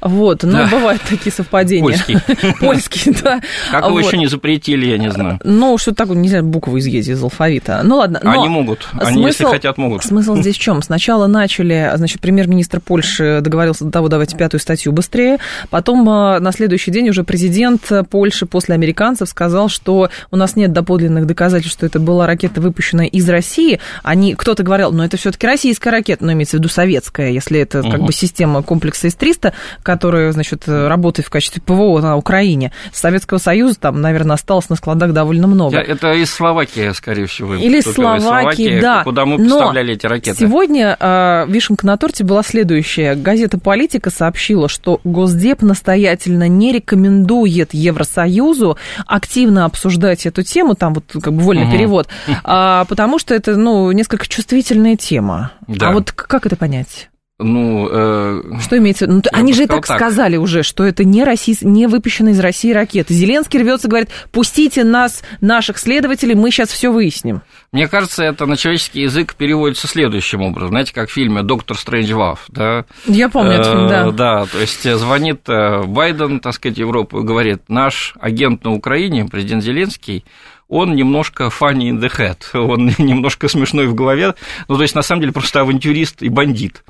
вот, 0.00 0.44
но 0.44 0.52
да. 0.52 0.68
бывают 0.68 1.02
такие 1.02 1.32
совпадения. 1.32 1.82
Польский. 1.82 2.18
Польский, 2.60 3.12
да. 3.22 3.40
Как 3.72 3.86
его 3.86 3.98
еще 3.98 4.18
не 4.18 4.28
запретили, 4.28 4.86
я 4.86 4.98
не 4.98 5.10
знаю. 5.10 5.40
Ну, 5.42 5.76
что 5.76 5.92
такое, 5.92 6.16
нельзя 6.16 6.42
буквы 6.42 6.78
изъесть 6.78 7.08
из 7.08 7.20
алфавита. 7.20 7.80
Ну, 7.82 7.96
ладно. 7.96 8.20
Они 8.22 8.48
могут, 8.48 8.88
они, 9.00 9.24
если 9.24 9.44
хотят, 9.44 9.78
могут. 9.78 10.04
Смысл 10.04 10.36
здесь 10.36 10.56
в 10.56 10.60
чем? 10.60 10.80
Сначала 10.80 11.26
начали, 11.26 11.90
значит, 11.96 12.20
премьер-министр 12.20 12.80
Польши 12.80 13.40
договорился 13.40 13.84
до 13.84 13.90
того, 13.90 14.08
давайте 14.08 14.36
пятую 14.36 14.60
статью 14.60 14.92
быстрее, 14.92 15.38
потом 15.70 16.08
а, 16.08 16.38
на 16.38 16.52
следующий 16.52 16.92
день 16.92 17.08
уже 17.08 17.24
президент 17.24 17.90
Польши 18.04 18.46
после 18.46 18.74
американцев 18.74 19.28
сказал, 19.28 19.68
что 19.68 20.10
у 20.30 20.36
нас 20.36 20.56
нет 20.56 20.72
доподлинных 20.72 21.26
доказательств, 21.26 21.78
что 21.78 21.86
это 21.86 21.98
была 21.98 22.26
ракета, 22.26 22.60
выпущенная 22.60 23.06
из 23.06 23.28
России. 23.28 23.80
Они, 24.02 24.34
кто-то 24.34 24.62
говорил, 24.62 24.92
но 24.92 25.04
это 25.04 25.16
все-таки 25.16 25.46
российская 25.46 25.90
ракета, 25.90 26.24
но 26.24 26.32
имеется 26.32 26.56
в 26.56 26.60
виду 26.60 26.68
советская, 26.68 27.30
если 27.30 27.60
это 27.60 27.80
угу. 27.80 27.90
как 27.90 28.00
бы 28.02 28.12
система 28.12 28.62
комплекса 28.62 29.08
С-300, 29.08 29.52
которая, 29.82 30.32
значит, 30.32 30.68
работает 30.68 31.26
в 31.26 31.30
качестве 31.30 31.62
ПВО 31.64 32.00
на 32.00 32.16
Украине. 32.16 32.72
Советского 32.92 33.38
Союза 33.38 33.78
там, 33.80 34.00
наверное, 34.00 34.34
осталось 34.34 34.68
на 34.68 34.76
складах 34.76 35.12
довольно 35.12 35.46
много. 35.46 35.78
Это 35.78 36.12
из 36.12 36.30
Словакии, 36.30 36.92
скорее 36.92 37.26
всего. 37.26 37.54
Или 37.54 37.78
из 37.78 37.84
Словакии, 37.84 38.80
да. 38.80 39.02
Куда 39.04 39.24
мы 39.24 39.38
поставляли 39.38 39.94
эти 39.94 40.06
ракеты. 40.06 40.40
Сегодня 40.40 40.96
э, 40.98 41.44
вишенка 41.48 41.86
на 41.86 41.96
торте 41.96 42.24
была 42.24 42.42
следующая. 42.42 43.14
Газета 43.14 43.58
«Политика» 43.58 44.10
сообщила, 44.10 44.68
что 44.68 45.00
Госдеп 45.04 45.62
настоятельно 45.62 46.48
не 46.48 46.72
рекомендует 46.72 47.74
Евросоюзу 47.86 48.78
активно 49.06 49.64
обсуждать 49.64 50.26
эту 50.26 50.42
тему, 50.42 50.74
там 50.74 50.94
вот 50.94 51.04
как 51.22 51.32
бы 51.32 51.42
вольный 51.42 51.64
угу. 51.64 51.72
перевод, 51.72 52.08
а, 52.44 52.84
потому 52.86 53.18
что 53.18 53.34
это, 53.34 53.56
ну, 53.56 53.90
несколько 53.92 54.26
чувствительная 54.26 54.96
тема. 54.96 55.52
Да. 55.66 55.88
А 55.88 55.92
вот 55.92 56.12
как 56.12 56.46
это 56.46 56.56
понять? 56.56 57.08
Ну, 57.38 57.86
э, 57.90 58.42
что 58.62 58.78
имеется? 58.78 59.06
Ну, 59.06 59.20
они 59.30 59.52
же 59.52 59.64
и 59.64 59.66
так, 59.66 59.86
так 59.86 59.98
сказали 59.98 60.38
уже, 60.38 60.62
что 60.62 60.84
это 60.84 61.04
не, 61.04 61.22
Россия, 61.22 61.54
не 61.60 61.86
выпущенные 61.86 62.32
из 62.32 62.40
России 62.40 62.72
ракеты. 62.72 63.12
Зеленский 63.12 63.60
рвется, 63.60 63.88
говорит, 63.88 64.08
пустите 64.32 64.84
нас, 64.84 65.22
наших 65.42 65.76
следователей, 65.76 66.34
мы 66.34 66.50
сейчас 66.50 66.70
все 66.70 66.90
выясним. 66.90 67.42
Мне 67.72 67.88
кажется, 67.88 68.24
это 68.24 68.46
на 68.46 68.56
человеческий 68.56 69.02
язык 69.02 69.34
переводится 69.34 69.88
следующим 69.88 70.42
образом. 70.42 70.68
Знаете, 70.68 70.94
как 70.94 71.08
в 71.08 71.12
фильме 71.12 71.42
«Доктор 71.42 71.76
Стрэндж 71.76 72.12
Лав», 72.12 72.44
да? 72.48 72.84
Я 73.06 73.28
помню 73.28 73.52
этот 73.52 73.66
фильм, 73.66 73.88
да. 73.88 74.10
Да, 74.10 74.46
то 74.46 74.58
есть 74.58 74.82
звонит 74.82 75.48
э, 75.48 75.82
Байден, 75.82 76.40
так 76.40 76.54
сказать, 76.54 76.78
Европу 76.78 77.20
и 77.20 77.24
говорит, 77.24 77.62
наш 77.68 78.14
агент 78.20 78.64
на 78.64 78.72
Украине, 78.72 79.26
президент 79.26 79.62
Зеленский, 79.62 80.24
он 80.68 80.94
немножко 80.94 81.44
funny 81.44 81.90
in 81.90 82.00
the 82.00 82.10
head, 82.10 82.38
он 82.58 82.92
немножко 82.98 83.48
смешной 83.48 83.86
в 83.86 83.94
голове, 83.94 84.34
ну, 84.68 84.76
то 84.76 84.82
есть, 84.82 84.94
на 84.94 85.02
самом 85.02 85.20
деле, 85.20 85.32
просто 85.32 85.60
авантюрист 85.60 86.22
и 86.22 86.28
бандит. 86.28 86.84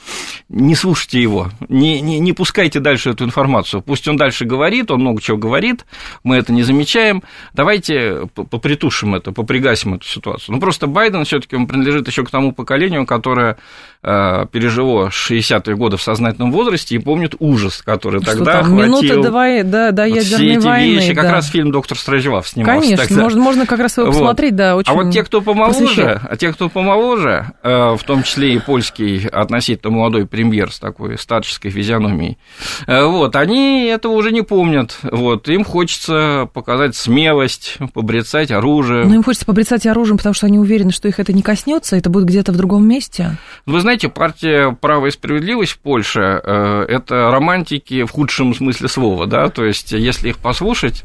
Не 0.48 0.74
слушайте 0.74 1.20
его, 1.20 1.50
не, 1.68 2.00
не, 2.00 2.18
не 2.18 2.32
пускайте 2.32 2.80
дальше 2.80 3.10
эту 3.10 3.24
информацию, 3.24 3.82
пусть 3.82 4.06
он 4.08 4.16
дальше 4.16 4.44
говорит, 4.44 4.90
он 4.90 5.00
много 5.00 5.20
чего 5.20 5.36
говорит, 5.36 5.84
мы 6.24 6.36
это 6.36 6.52
не 6.52 6.62
замечаем, 6.62 7.22
давайте 7.52 8.28
попритушим 8.34 9.14
это, 9.14 9.32
попригасим 9.32 9.94
эту 9.94 10.06
ситуацию. 10.06 10.54
Ну, 10.54 10.60
просто 10.60 10.86
Байден 10.86 11.24
все 11.24 11.40
таки 11.40 11.56
он 11.56 11.66
принадлежит 11.66 12.06
еще 12.08 12.24
к 12.24 12.30
тому 12.30 12.52
поколению, 12.52 13.06
которое 13.06 13.58
э, 14.02 14.46
пережило 14.50 15.08
60-е 15.08 15.76
годы 15.76 15.96
в 15.96 16.02
сознательном 16.02 16.52
возрасте 16.52 16.94
и 16.94 16.98
помнит 16.98 17.34
ужас, 17.38 17.82
который 17.82 18.22
что 18.22 18.32
тогда 18.36 18.52
там, 18.52 18.72
охватил... 18.72 19.02
Минута 19.02 19.22
давай, 19.22 19.62
да, 19.62 19.90
до 19.90 20.06
ядерной 20.06 20.24
все 20.24 20.54
эти 20.54 20.64
войны, 20.64 20.94
вещи, 20.94 21.12
да. 21.12 21.22
как 21.22 21.30
раз 21.32 21.48
фильм 21.48 21.70
«Доктор 21.70 21.98
Строжевав» 21.98 22.48
снимался. 22.48 22.80
Конечно, 22.80 23.06
тогда. 23.06 23.22
можно, 23.22 23.40
можно 23.40 23.65
как 23.66 23.80
раз 23.80 23.96
его 23.96 24.08
посмотреть, 24.08 24.52
вот. 24.52 24.58
да, 24.58 24.76
очень 24.76 24.90
А 24.90 24.94
вот 24.94 25.12
те, 25.12 25.22
кто 25.22 25.40
помоложе, 25.40 26.20
а 26.22 26.36
те, 26.36 26.52
кто 26.52 26.68
помоложе, 26.68 27.52
в 27.62 28.00
том 28.06 28.22
числе 28.22 28.54
и 28.54 28.58
польский 28.58 29.26
относительно 29.26 29.94
молодой 29.94 30.26
премьер 30.26 30.72
с 30.72 30.78
такой 30.78 31.18
старческой 31.18 31.70
физиономией, 31.70 32.38
э, 32.86 33.04
вот, 33.04 33.36
они 33.36 33.84
этого 33.84 34.12
уже 34.12 34.32
не 34.32 34.42
помнят, 34.42 34.98
вот, 35.02 35.48
им 35.48 35.64
хочется 35.64 36.48
показать 36.52 36.96
смелость, 36.96 37.78
побрецать 37.92 38.50
оружие. 38.50 39.04
Но 39.04 39.14
им 39.14 39.22
хочется 39.22 39.46
побрецать 39.46 39.86
оружием, 39.86 40.16
потому 40.16 40.34
что 40.34 40.46
они 40.46 40.58
уверены, 40.58 40.92
что 40.92 41.08
их 41.08 41.20
это 41.20 41.32
не 41.32 41.42
коснется, 41.42 41.96
это 41.96 42.10
будет 42.10 42.26
где-то 42.26 42.52
в 42.52 42.56
другом 42.56 42.86
месте. 42.86 43.36
Вы 43.66 43.80
знаете, 43.80 44.08
партия 44.08 44.76
«Право 44.80 45.06
и 45.06 45.10
справедливость» 45.10 45.72
в 45.72 45.78
Польше 45.78 46.40
э,– 46.42 46.84
это 46.88 47.30
романтики 47.30 48.04
в 48.04 48.10
худшем 48.10 48.54
смысле 48.54 48.88
слова, 48.88 49.26
да, 49.26 49.48
то 49.48 49.64
есть 49.64 49.92
если 49.92 50.30
их 50.30 50.38
послушать, 50.38 51.02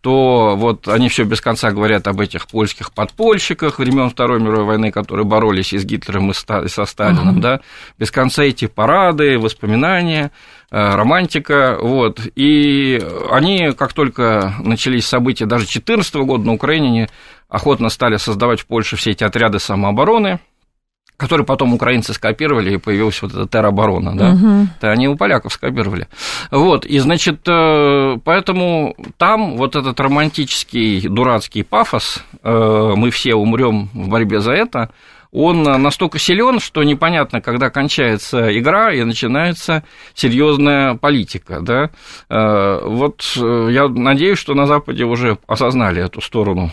то 0.00 0.54
вот 0.56 0.86
они 0.88 1.08
все 1.08 1.24
без 1.24 1.40
конца 1.40 1.70
говорят 1.70 2.06
об 2.06 2.20
этих 2.20 2.46
польских 2.46 2.92
подпольщиках 2.92 3.78
времен 3.78 4.10
Второй 4.10 4.40
мировой 4.40 4.64
войны, 4.64 4.92
которые 4.92 5.26
боролись 5.26 5.72
и 5.72 5.78
с 5.78 5.84
Гитлером, 5.84 6.30
и 6.30 6.34
со 6.34 6.84
Сталином, 6.84 7.38
uh-huh. 7.38 7.42
да, 7.42 7.60
без 7.98 8.10
конца 8.10 8.44
эти 8.44 8.66
парады, 8.66 9.38
воспоминания, 9.38 10.30
э, 10.70 10.94
романтика, 10.94 11.78
вот, 11.80 12.20
и 12.36 13.02
они, 13.30 13.72
как 13.72 13.92
только 13.92 14.54
начались 14.60 15.06
события 15.06 15.46
даже 15.46 15.64
2014 15.64 16.14
года 16.16 16.44
на 16.44 16.52
Украине, 16.52 17.08
охотно 17.48 17.88
стали 17.88 18.16
создавать 18.16 18.60
в 18.60 18.66
Польше 18.66 18.96
все 18.96 19.10
эти 19.10 19.24
отряды 19.24 19.58
самообороны, 19.58 20.38
который 21.18 21.44
потом 21.44 21.74
украинцы 21.74 22.14
скопировали, 22.14 22.74
и 22.74 22.78
появилась 22.78 23.20
вот 23.20 23.32
эта 23.32 23.46
тероборона, 23.48 24.16
да, 24.16 24.30
угу. 24.30 24.68
это 24.78 24.92
они 24.92 25.08
у 25.08 25.16
поляков 25.16 25.52
скопировали. 25.52 26.06
Вот, 26.52 26.86
и, 26.86 26.98
значит, 27.00 27.40
э, 27.46 28.16
поэтому 28.24 28.96
там 29.16 29.56
вот 29.56 29.74
этот 29.74 29.98
романтический, 29.98 31.08
дурацкий 31.08 31.64
пафос, 31.64 32.22
э, 32.42 32.92
мы 32.96 33.10
все 33.10 33.34
умрем 33.34 33.90
в 33.92 34.08
борьбе 34.08 34.38
за 34.38 34.52
это, 34.52 34.90
он 35.32 35.64
настолько 35.64 36.20
силен, 36.20 36.60
что 36.60 36.84
непонятно, 36.84 37.40
когда 37.40 37.68
кончается 37.68 38.56
игра 38.56 38.94
и 38.94 39.02
начинается 39.02 39.82
серьезная 40.14 40.94
политика. 40.94 41.60
Да? 41.60 41.90
Э, 42.30 42.80
вот 42.84 43.24
я 43.36 43.88
надеюсь, 43.88 44.38
что 44.38 44.54
на 44.54 44.66
Западе 44.66 45.04
уже 45.04 45.36
осознали 45.48 46.00
эту 46.02 46.20
сторону 46.20 46.70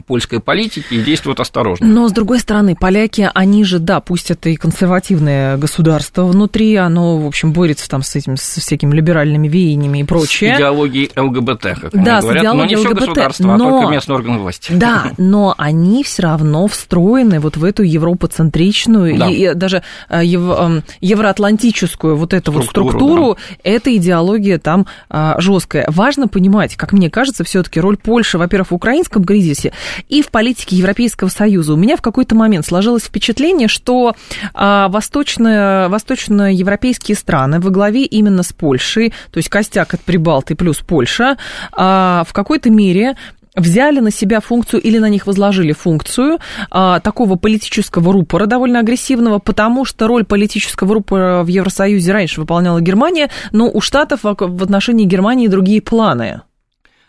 польской 0.00 0.40
политики 0.40 0.94
и 0.94 1.02
действуют 1.02 1.40
осторожно. 1.40 1.86
Но, 1.86 2.08
с 2.08 2.12
другой 2.12 2.38
стороны, 2.38 2.76
поляки, 2.76 3.30
они 3.34 3.64
же, 3.64 3.78
да, 3.78 4.00
пусть 4.00 4.30
это 4.30 4.48
и 4.48 4.56
консервативное 4.56 5.56
государство 5.56 6.24
внутри, 6.24 6.76
оно, 6.76 7.18
в 7.18 7.26
общем, 7.26 7.52
борется 7.52 7.88
там 7.88 8.02
с 8.02 8.14
этим, 8.16 8.36
с 8.36 8.60
всякими 8.60 8.94
либеральными 8.94 9.48
веяниями 9.48 9.98
и 9.98 10.04
прочее. 10.04 10.54
С 10.54 10.58
идеологией 10.58 11.10
ЛГБТ, 11.16 11.62
как 11.62 11.92
да, 11.92 12.18
они 12.18 12.22
говорят, 12.22 12.54
но 12.54 12.64
не 12.64 12.76
все 12.76 12.94
государство, 12.94 13.44
но, 13.44 13.54
а 13.54 13.80
только 13.80 13.92
местные 13.92 14.16
органы 14.16 14.38
власти. 14.38 14.72
Да, 14.72 15.12
но 15.18 15.54
они 15.58 16.04
все 16.04 16.22
равно 16.22 16.66
встроены 16.68 17.40
вот 17.40 17.56
в 17.56 17.64
эту 17.64 17.82
европоцентричную, 17.82 19.18
да. 19.18 19.30
и, 19.30 19.54
даже 19.54 19.82
э, 20.08 20.24
ев, 20.24 20.42
эм, 20.42 20.82
евроатлантическую 21.00 22.16
вот 22.16 22.34
эту 22.34 22.52
структуру, 22.52 22.84
вот 22.84 22.90
структуру, 22.90 23.36
да. 23.48 23.56
эта 23.64 23.96
идеология 23.96 24.58
там 24.58 24.86
а, 25.08 25.40
жесткая. 25.40 25.86
Важно 25.88 26.28
понимать, 26.28 26.76
как 26.76 26.92
мне 26.92 27.10
кажется, 27.10 27.44
все-таки 27.44 27.80
роль 27.80 27.96
Польши, 27.96 28.38
во-первых, 28.38 28.70
в 28.70 28.74
украинском 28.74 29.24
кризисе 29.24 29.72
и 30.08 30.22
в 30.22 30.30
политике 30.30 30.76
Европейского 30.76 31.28
Союза. 31.28 31.74
У 31.74 31.76
меня 31.76 31.96
в 31.96 32.02
какой-то 32.02 32.34
момент 32.34 32.66
сложилось 32.66 33.04
впечатление, 33.04 33.68
что 33.68 34.14
а, 34.54 34.88
восточно, 34.88 35.86
восточноевропейские 35.90 37.16
страны 37.16 37.60
во 37.60 37.70
главе 37.70 38.04
именно 38.04 38.42
с 38.42 38.52
Польшей, 38.52 39.12
то 39.30 39.38
есть 39.38 39.48
костяк 39.48 39.94
от 39.94 40.00
Прибалты 40.00 40.54
плюс 40.54 40.78
Польша, 40.78 41.36
а, 41.72 42.24
в 42.26 42.32
какой-то 42.32 42.70
мере 42.70 43.16
взяли 43.56 44.00
на 44.00 44.10
себя 44.10 44.40
функцию 44.40 44.80
или 44.80 44.98
на 44.98 45.08
них 45.08 45.26
возложили 45.26 45.72
функцию 45.72 46.38
а, 46.70 47.00
такого 47.00 47.36
политического 47.36 48.12
рупора 48.12 48.46
довольно 48.46 48.80
агрессивного, 48.80 49.38
потому 49.38 49.84
что 49.84 50.06
роль 50.06 50.24
политического 50.24 50.94
рупора 50.94 51.42
в 51.42 51.48
Евросоюзе 51.48 52.12
раньше 52.12 52.40
выполняла 52.40 52.80
Германия, 52.80 53.30
но 53.52 53.70
у 53.70 53.80
Штатов 53.80 54.20
в 54.22 54.62
отношении 54.62 55.04
Германии 55.04 55.48
другие 55.48 55.82
планы. 55.82 56.42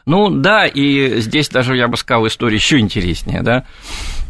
Ну 0.05 0.29
да, 0.29 0.65
и 0.65 1.19
здесь 1.21 1.49
даже, 1.49 1.75
я 1.75 1.87
бы 1.87 1.97
сказал, 1.97 2.27
история 2.27 2.55
еще 2.55 2.79
интереснее, 2.79 3.41
да. 3.41 3.65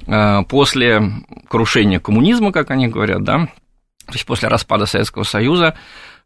А, 0.08 0.44
после 0.44 1.02
крушения 1.48 2.00
коммунизма, 2.00 2.52
как 2.52 2.72
они 2.72 2.88
говорят, 2.88 3.24
да, 3.24 3.48
то 4.06 4.14
есть 4.14 4.26
после 4.26 4.50
распада 4.50 4.86
Советского 4.86 5.24
Союза, 5.24 5.76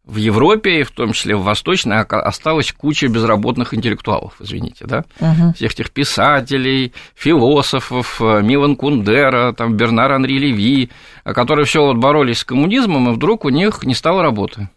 в 0.06 0.18
Европе, 0.18 0.82
и 0.82 0.84
в 0.84 0.92
том 0.92 1.14
числе 1.14 1.36
в 1.36 1.44
Восточной, 1.44 2.02
осталась 2.02 2.72
куча 2.72 3.08
безработных 3.08 3.74
интеллектуалов, 3.74 4.36
извините, 4.40 4.86
да, 4.86 5.04
угу. 5.20 5.54
всех 5.56 5.72
этих 5.74 5.92
писателей, 5.92 6.94
философов, 7.16 8.20
Милан 8.20 8.76
Кундера, 8.76 9.54
там, 9.54 9.76
Бернар 9.76 10.12
Анри 10.12 10.38
Леви, 10.38 10.92
которые 11.24 11.66
все 11.66 11.82
вот 11.82 11.98
боролись 11.98 12.40
с 12.40 12.44
коммунизмом, 12.44 13.10
и 13.10 13.14
вдруг 13.14 13.46
у 13.46 13.50
них 13.50 13.84
не 13.84 13.96
стало 13.96 14.22
работы. 14.22 14.70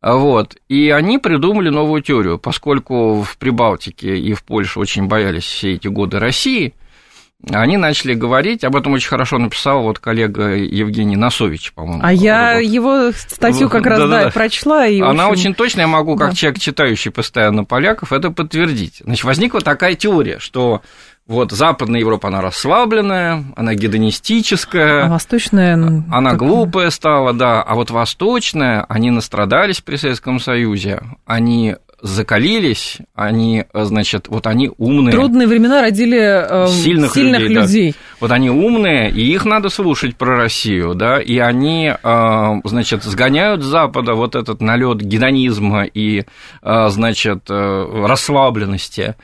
Вот. 0.00 0.56
И 0.68 0.90
они 0.90 1.18
придумали 1.18 1.70
новую 1.70 2.02
теорию, 2.02 2.38
поскольку 2.38 3.22
в 3.22 3.36
Прибалтике 3.38 4.16
и 4.18 4.32
в 4.34 4.44
Польше 4.44 4.78
очень 4.80 5.06
боялись 5.06 5.44
все 5.44 5.74
эти 5.74 5.88
годы 5.88 6.18
России– 6.18 6.74
они 7.50 7.76
начали 7.76 8.14
говорить, 8.14 8.64
об 8.64 8.74
этом 8.74 8.94
очень 8.94 9.08
хорошо 9.08 9.38
написал 9.38 9.82
вот 9.82 10.00
коллега 10.00 10.56
Евгений 10.56 11.14
Носович, 11.14 11.72
по-моему. 11.72 12.00
А 12.02 12.12
я 12.12 12.54
вот. 12.54 12.62
его 12.62 13.12
статью 13.12 13.68
как 13.70 13.86
раз, 13.86 14.00
да, 14.00 14.24
да, 14.24 14.30
прочла. 14.30 14.86
И, 14.88 15.00
Она 15.00 15.26
общем... 15.26 15.40
очень 15.40 15.54
точно, 15.54 15.82
я 15.82 15.86
могу, 15.86 16.16
как 16.16 16.30
да. 16.30 16.34
человек, 16.34 16.60
читающий 16.60 17.12
постоянно 17.12 17.64
поляков, 17.64 18.12
это 18.12 18.32
подтвердить. 18.32 19.02
Значит, 19.04 19.24
возникла 19.24 19.60
такая 19.60 19.94
теория, 19.94 20.40
что 20.40 20.82
вот 21.28 21.52
Западная 21.52 22.00
Европа, 22.00 22.28
она 22.28 22.40
расслабленная, 22.40 23.44
она 23.54 23.74
гедонистическая. 23.74 25.04
А 25.04 25.08
Восточная... 25.08 25.74
Она 26.10 26.30
как... 26.30 26.38
глупая 26.38 26.88
стала, 26.90 27.34
да. 27.34 27.62
А 27.62 27.74
вот 27.74 27.90
Восточная, 27.90 28.84
они 28.88 29.10
настрадались 29.10 29.82
при 29.82 29.96
Советском 29.96 30.40
Союзе, 30.40 31.02
они 31.26 31.76
закалились, 32.00 32.98
они, 33.14 33.64
значит, 33.74 34.28
вот 34.28 34.46
они 34.46 34.70
умные. 34.78 35.12
Трудные 35.12 35.48
времена 35.48 35.82
родили 35.82 36.18
э, 36.18 36.68
сильных, 36.68 37.12
сильных 37.12 37.40
людей. 37.40 37.56
людей. 37.56 37.90
Да. 37.92 37.98
Вот 38.20 38.30
они 38.30 38.50
умные, 38.50 39.10
и 39.10 39.20
их 39.20 39.44
надо 39.44 39.68
слушать 39.68 40.16
про 40.16 40.36
Россию, 40.36 40.94
да, 40.94 41.20
и 41.20 41.38
они, 41.38 41.92
э, 42.00 42.54
значит, 42.64 43.02
сгоняют 43.02 43.62
с 43.62 43.66
Запада 43.66 44.14
вот 44.14 44.36
этот 44.36 44.60
налет 44.60 45.00
гедонизма 45.00 45.84
и, 45.84 46.24
э, 46.62 46.88
значит, 46.88 47.46
э, 47.50 48.04
расслабленности. 48.06 49.16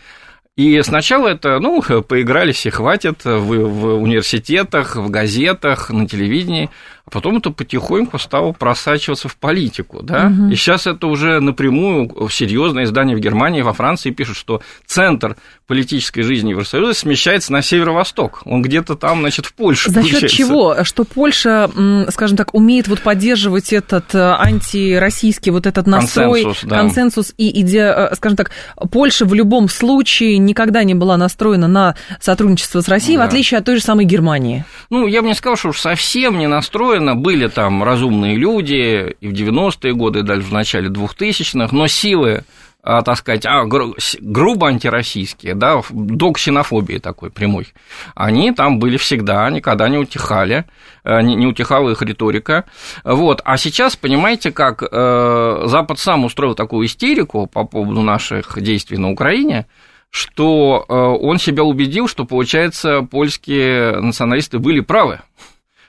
И 0.56 0.80
сначала 0.82 1.28
это, 1.28 1.58
ну, 1.58 1.82
поигрались 2.08 2.66
и 2.66 2.70
хватит 2.70 3.24
в, 3.24 3.40
в 3.40 4.02
университетах, 4.02 4.96
в 4.96 5.10
газетах, 5.10 5.90
на 5.90 6.08
телевидении 6.08 6.70
а 7.06 7.10
потом 7.10 7.36
это 7.36 7.50
потихоньку 7.50 8.18
стало 8.18 8.52
просачиваться 8.52 9.28
в 9.28 9.36
политику, 9.36 10.02
да, 10.02 10.26
угу. 10.26 10.50
и 10.50 10.56
сейчас 10.56 10.86
это 10.86 11.06
уже 11.06 11.38
напрямую 11.40 12.28
серьезное 12.30 12.84
издание 12.84 13.14
в 13.14 13.20
Германии, 13.20 13.60
во 13.60 13.74
Франции 13.74 14.10
пишут, 14.10 14.38
что 14.38 14.62
центр 14.86 15.36
политической 15.66 16.22
жизни 16.22 16.50
Евросоюза 16.50 16.94
смещается 16.94 17.52
на 17.52 17.60
северо-восток, 17.60 18.40
он 18.46 18.62
где-то 18.62 18.94
там, 18.94 19.20
значит, 19.20 19.44
в 19.44 19.52
Польше. 19.52 19.90
За 19.90 20.02
счет 20.02 20.30
чего? 20.30 20.82
Что 20.82 21.04
Польша, 21.04 21.70
скажем 22.08 22.36
так, 22.38 22.54
умеет 22.54 22.88
вот 22.88 23.00
поддерживать 23.00 23.72
этот 23.72 24.14
э, 24.14 24.18
антироссийский 24.18 25.52
вот 25.52 25.66
этот 25.66 25.86
настрой, 25.86 26.42
консенсус, 26.42 26.68
да. 26.68 26.78
консенсус 26.78 27.34
и 27.36 27.60
идея, 27.60 28.08
э, 28.10 28.14
скажем 28.14 28.36
так, 28.36 28.50
Польша 28.90 29.26
в 29.26 29.34
любом 29.34 29.68
случае 29.68 30.38
никогда 30.38 30.84
не 30.84 30.94
была 30.94 31.16
настроена 31.16 31.68
на 31.68 31.96
сотрудничество 32.20 32.80
с 32.80 32.88
Россией, 32.88 33.18
да. 33.18 33.24
в 33.24 33.26
отличие 33.26 33.58
от 33.58 33.64
той 33.64 33.76
же 33.76 33.82
самой 33.82 34.06
Германии. 34.06 34.64
Ну, 34.90 35.06
я 35.06 35.22
бы 35.22 35.28
не 35.28 35.34
сказал, 35.34 35.56
что 35.56 35.68
уж 35.68 35.80
совсем 35.80 36.38
не 36.38 36.46
настроена 36.46 36.93
устроено. 36.94 37.14
Были 37.14 37.48
там 37.48 37.82
разумные 37.82 38.36
люди 38.36 39.16
и 39.20 39.28
в 39.28 39.32
90-е 39.32 39.94
годы, 39.94 40.20
и 40.20 40.22
даже 40.22 40.42
в 40.42 40.52
начале 40.52 40.88
2000-х, 40.88 41.74
но 41.74 41.86
силы 41.86 42.44
а, 42.86 43.00
так 43.00 43.16
сказать, 43.16 43.46
а, 43.46 43.64
гру- 43.64 43.94
грубо 44.20 44.68
антироссийские, 44.68 45.54
да, 45.54 45.80
до 45.90 46.32
ксенофобии 46.32 46.98
такой 46.98 47.30
прямой, 47.30 47.68
они 48.14 48.52
там 48.52 48.78
были 48.78 48.98
всегда, 48.98 49.48
никогда 49.48 49.88
не 49.88 49.96
утихали, 49.96 50.66
э, 51.02 51.22
не, 51.22 51.46
утихала 51.46 51.88
их 51.88 52.02
риторика. 52.02 52.66
Вот. 53.02 53.40
А 53.46 53.56
сейчас, 53.56 53.96
понимаете, 53.96 54.52
как 54.52 54.82
э, 54.82 55.62
Запад 55.64 55.98
сам 55.98 56.24
устроил 56.24 56.54
такую 56.54 56.86
истерику 56.86 57.46
по 57.46 57.64
поводу 57.64 58.02
наших 58.02 58.60
действий 58.60 58.98
на 58.98 59.10
Украине, 59.10 59.64
что 60.10 60.84
э, 60.86 60.94
он 60.94 61.38
себя 61.38 61.64
убедил, 61.64 62.06
что, 62.06 62.26
получается, 62.26 63.00
польские 63.00 63.98
националисты 63.98 64.58
были 64.58 64.80
правы. 64.80 65.20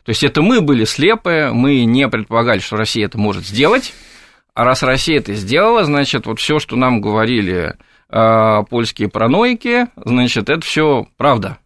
То 0.05 0.11
есть 0.11 0.23
это 0.23 0.43
мы 0.43 0.61
были 0.61 0.85
слепые, 0.85 1.51
мы 1.51 1.83
не 1.83 2.07
предполагали, 2.07 2.59
что 2.59 2.77
Россия 2.77 3.05
это 3.05 3.17
может 3.17 3.45
сделать, 3.45 3.91
а 4.53 4.63
раз 4.63 4.83
Россия 4.83 5.17
это 5.17 5.33
сделала, 5.33 5.83
значит, 5.83 6.27
вот 6.27 6.39
все, 6.39 6.59
что 6.59 6.75
нам 6.75 7.01
говорили 7.01 7.73
э, 8.09 8.63
польские 8.69 9.09
параноики, 9.09 9.87
значит, 9.95 10.49
это 10.49 10.61
все 10.61 11.07
правда. 11.17 11.57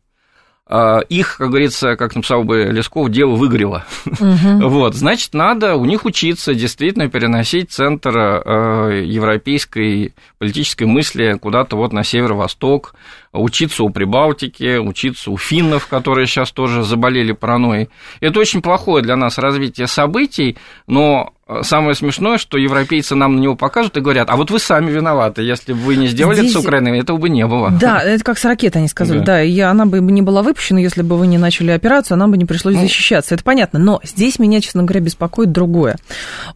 А, 0.72 1.00
их, 1.00 1.38
как 1.38 1.50
говорится, 1.50 1.96
как 1.96 2.16
написал 2.16 2.44
бы 2.44 2.66
Лесков, 2.66 3.10
дело 3.10 3.34
выгорело. 3.34 3.86
Угу. 4.06 4.70
вот, 4.70 4.94
значит, 4.94 5.34
надо 5.34 5.76
у 5.76 5.84
них 5.84 6.06
учиться 6.06 6.54
действительно 6.54 7.10
переносить 7.10 7.72
центр 7.72 8.16
э, 8.16 9.04
европейской 9.04 10.14
политической 10.38 10.84
мысли 10.84 11.40
куда-то 11.42 11.76
вот 11.76 11.92
на 11.92 12.04
северо-восток, 12.04 12.94
учиться 13.34 13.84
у 13.84 13.90
Прибалтики, 13.90 14.78
учиться 14.78 15.32
у 15.32 15.38
финнов, 15.40 15.88
которые 15.88 16.28
сейчас 16.28 16.52
тоже 16.52 16.84
заболели 16.84 17.32
паранойей. 17.32 17.90
Это 18.20 18.40
очень 18.40 18.62
плохое 18.62 19.04
для 19.04 19.16
нас 19.16 19.40
развитие 19.40 19.88
событий, 19.88 20.56
но 20.86 21.34
самое 21.62 21.96
смешное, 21.96 22.38
что 22.38 22.58
европейцы 22.58 23.16
нам 23.16 23.36
на 23.36 23.40
него 23.40 23.56
покажут 23.56 23.98
и 23.98 24.02
говорят, 24.02 24.30
а 24.30 24.36
вот 24.36 24.52
вы 24.52 24.60
сами 24.60 24.92
виноваты, 24.92 25.42
если 25.42 25.74
бы 25.74 25.80
вы 25.80 25.96
не 25.96 26.08
сделали 26.08 26.38
Здесь... 26.38 26.52
это 26.52 26.62
с 26.62 26.64
Украиной, 26.64 27.00
этого 27.00 27.18
бы 27.18 27.30
не 27.30 27.46
было. 27.46 27.72
Да, 27.72 28.02
это 28.02 28.24
как 28.24 28.38
с 28.38 28.46
ракетой 28.46 28.80
они 28.80 28.88
сказали, 28.88 29.20
да, 29.20 29.26
да 29.26 29.44
и 29.44 29.60
она 29.60 29.86
бы 29.86 30.00
не 30.00 30.22
была 30.22 30.42
выпущена, 30.42 30.80
если 30.80 31.02
бы 31.02 31.18
вы 31.18 31.28
не 31.28 31.38
начали 31.38 31.72
операцию, 31.72 32.18
нам 32.18 32.32
бы 32.32 32.38
не 32.38 32.46
пришлось 32.46 32.76
ну... 32.76 32.82
защищаться, 32.82 33.36
это 33.36 33.44
понятно, 33.44 33.80
но 33.80 34.00
здесь 34.04 34.40
меня, 34.40 34.62
честно 34.62 34.84
говоря, 34.84 35.02
беспокоит 35.02 35.52
другое. 35.52 35.98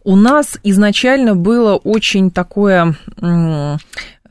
У 0.04 0.16
нас 0.16 0.58
изначально 0.62 1.34
было 1.34 1.76
очень 1.76 2.30
такое 2.30 2.96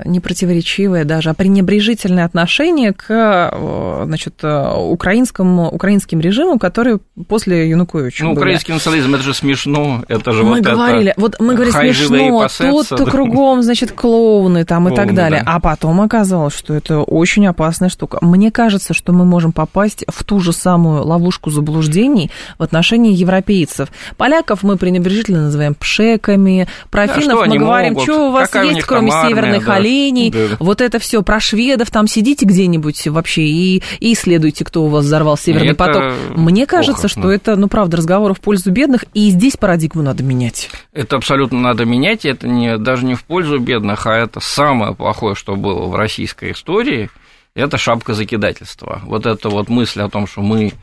не 0.05 0.19
противоречивое 0.19 1.05
даже, 1.05 1.29
а 1.29 1.33
пренебрежительное 1.35 2.25
отношение 2.25 2.93
к 2.93 3.05
э, 3.09 4.03
значит, 4.05 4.33
э, 4.41 4.73
украинскому, 4.75 5.69
украинским 5.69 6.19
режиму, 6.19 6.57
который 6.57 6.97
после 7.27 7.69
Януковича 7.69 8.23
Ну, 8.23 8.31
были. 8.31 8.39
украинский 8.39 8.73
национализм, 8.73 9.13
это 9.13 9.23
же 9.23 9.35
смешно, 9.35 10.03
это 10.07 10.31
же 10.31 10.43
мы 10.43 10.55
вот 10.57 10.61
говорили, 10.61 11.11
это... 11.11 11.21
Вот 11.21 11.39
мы 11.39 11.53
говорили 11.53 11.91
смешно, 11.91 12.47
тут 12.57 12.87
да. 12.89 13.05
кругом, 13.05 13.61
значит, 13.61 13.91
клоуны 13.91 14.65
там 14.65 14.83
клоуны, 14.85 14.93
и 14.93 14.95
так 14.95 15.13
далее. 15.13 15.43
Да. 15.45 15.53
А 15.53 15.59
потом 15.59 16.01
оказалось, 16.01 16.55
что 16.55 16.73
это 16.73 17.01
очень 17.01 17.45
опасная 17.45 17.89
штука. 17.89 18.17
Мне 18.21 18.49
кажется, 18.49 18.95
что 18.95 19.13
мы 19.13 19.25
можем 19.25 19.51
попасть 19.51 20.05
в 20.07 20.23
ту 20.23 20.39
же 20.39 20.53
самую 20.53 21.03
ловушку 21.05 21.51
заблуждений 21.51 22.31
в 22.57 22.63
отношении 22.63 23.13
европейцев. 23.13 23.89
Поляков 24.17 24.63
мы 24.63 24.77
пренебрежительно 24.77 25.43
называем 25.43 25.75
пшеками, 25.75 26.67
про 26.89 27.05
да, 27.05 27.13
финнов 27.13 27.47
мы 27.47 27.59
говорим, 27.59 27.93
могут? 27.93 28.03
что 28.09 28.29
у 28.29 28.31
вас 28.31 28.49
Какая 28.49 28.69
есть, 28.71 28.87
кроме 28.87 29.11
северных 29.11 29.65
да 29.65 29.82
поколений, 29.83 30.31
да, 30.31 30.47
да. 30.49 30.57
вот 30.59 30.81
это 30.81 30.99
все 30.99 31.21
про 31.21 31.39
шведов, 31.39 31.91
там 31.91 32.07
сидите 32.07 32.45
где-нибудь 32.45 33.07
вообще 33.07 33.43
и, 33.43 33.83
и 33.99 34.13
исследуйте, 34.13 34.65
кто 34.65 34.83
у 34.85 34.87
вас 34.87 35.05
взорвал 35.05 35.37
Северный 35.37 35.69
это 35.69 35.75
поток. 35.75 36.13
Мне 36.35 36.65
кажется, 36.65 37.03
плохо, 37.03 37.07
что 37.07 37.21
да. 37.23 37.35
это, 37.35 37.55
ну, 37.55 37.67
правда, 37.67 37.97
разговор 37.97 38.33
в 38.33 38.39
пользу 38.39 38.71
бедных, 38.71 39.05
и 39.13 39.29
здесь 39.29 39.57
парадигму 39.57 40.01
надо 40.01 40.23
менять. 40.23 40.69
Это 40.91 41.17
абсолютно 41.17 41.59
надо 41.59 41.85
менять, 41.85 42.25
это 42.25 42.47
не, 42.47 42.77
даже 42.77 43.05
не 43.05 43.15
в 43.15 43.23
пользу 43.23 43.59
бедных, 43.59 44.05
а 44.07 44.15
это 44.15 44.39
самое 44.39 44.95
плохое, 44.95 45.35
что 45.35 45.55
было 45.55 45.87
в 45.87 45.95
российской 45.95 46.51
истории, 46.51 47.09
это 47.55 47.77
шапка 47.77 48.13
закидательства. 48.13 49.01
Вот 49.05 49.25
эта 49.25 49.49
вот 49.49 49.69
мысль 49.69 50.01
о 50.01 50.09
том, 50.09 50.27
что 50.27 50.41
мы 50.41 50.73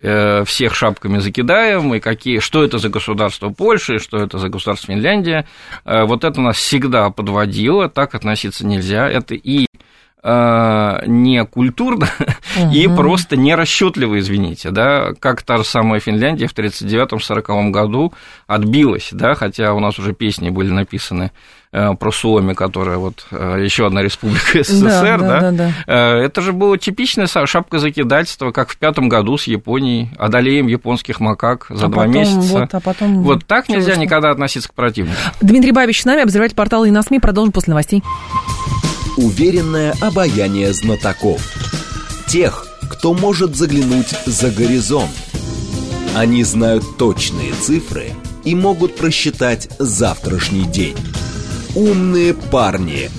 всех 0.00 0.74
шапками 0.74 1.18
закидаем, 1.18 1.92
и 1.94 2.00
какие, 2.00 2.38
что 2.38 2.62
это 2.62 2.78
за 2.78 2.88
государство 2.88 3.50
Польши, 3.50 3.98
что 3.98 4.18
это 4.18 4.38
за 4.38 4.48
государство 4.48 4.92
Финляндия. 4.94 5.46
Э, 5.84 6.04
вот 6.04 6.24
это 6.24 6.40
нас 6.40 6.56
всегда 6.56 7.10
подводило, 7.10 7.88
так 7.88 8.14
относиться 8.14 8.64
нельзя. 8.64 9.08
Это 9.08 9.34
и 9.34 9.66
э, 10.22 10.98
не 11.06 11.44
культурно 11.44 12.08
угу. 12.56 12.70
и 12.72 12.86
просто 12.86 13.36
нерасчетливо, 13.36 14.20
извините, 14.20 14.70
да, 14.70 15.14
как 15.18 15.42
та 15.42 15.58
же 15.58 15.64
самая 15.64 15.98
Финляндия 15.98 16.46
в 16.46 16.54
1939-1940 16.54 17.70
году 17.70 18.12
отбилась, 18.46 19.08
да, 19.12 19.34
хотя 19.34 19.74
у 19.74 19.80
нас 19.80 19.98
уже 19.98 20.12
песни 20.12 20.50
были 20.50 20.70
написаны 20.70 21.32
Э, 21.32 21.57
про 21.70 22.10
Суоми, 22.10 22.54
которая 22.54 22.98
вот 22.98 23.26
э, 23.30 23.60
еще 23.62 23.86
одна 23.86 24.02
республика 24.02 24.62
СССР, 24.62 25.20
да, 25.20 25.40
да, 25.40 25.40
да, 25.40 25.52
да. 25.52 25.72
Э, 25.86 26.24
это 26.24 26.40
же 26.40 26.52
было 26.52 26.78
типичное 26.78 27.26
шапка 27.26 27.78
закидательства, 27.78 28.52
как 28.52 28.70
в 28.70 28.78
пятом 28.78 29.08
году 29.08 29.36
с 29.36 29.44
Японией, 29.44 30.10
одолеем 30.18 30.66
японских 30.66 31.20
макак 31.20 31.66
за 31.68 31.86
а 31.86 31.88
два 31.88 32.04
потом, 32.04 32.14
месяца. 32.14 32.58
Вот, 32.58 32.74
а 32.74 32.80
потом 32.80 33.22
вот 33.22 33.44
так 33.46 33.68
нельзя 33.68 33.92
что? 33.92 34.00
никогда 34.00 34.30
относиться 34.30 34.68
к 34.68 34.74
противнику. 34.74 35.16
Дмитрий 35.40 35.72
Бабич 35.72 36.02
с 36.02 36.04
нами, 36.04 36.22
обозреватель 36.22 36.56
портала 36.56 36.84
и 36.84 36.90
на 36.90 37.02
СМИ. 37.02 37.20
Продолжим 37.20 37.52
после 37.52 37.72
новостей. 37.72 38.02
Уверенное 39.16 39.94
обаяние 40.00 40.72
знатоков. 40.72 41.42
Тех, 42.26 42.66
кто 42.90 43.14
может 43.14 43.56
заглянуть 43.56 44.10
за 44.26 44.50
горизонт. 44.50 45.10
Они 46.16 46.42
знают 46.44 46.96
точные 46.96 47.52
цифры 47.52 48.12
и 48.44 48.54
могут 48.54 48.96
просчитать 48.96 49.68
завтрашний 49.78 50.64
день. 50.64 50.96
«Умные 51.74 52.34
парни». 52.34 53.10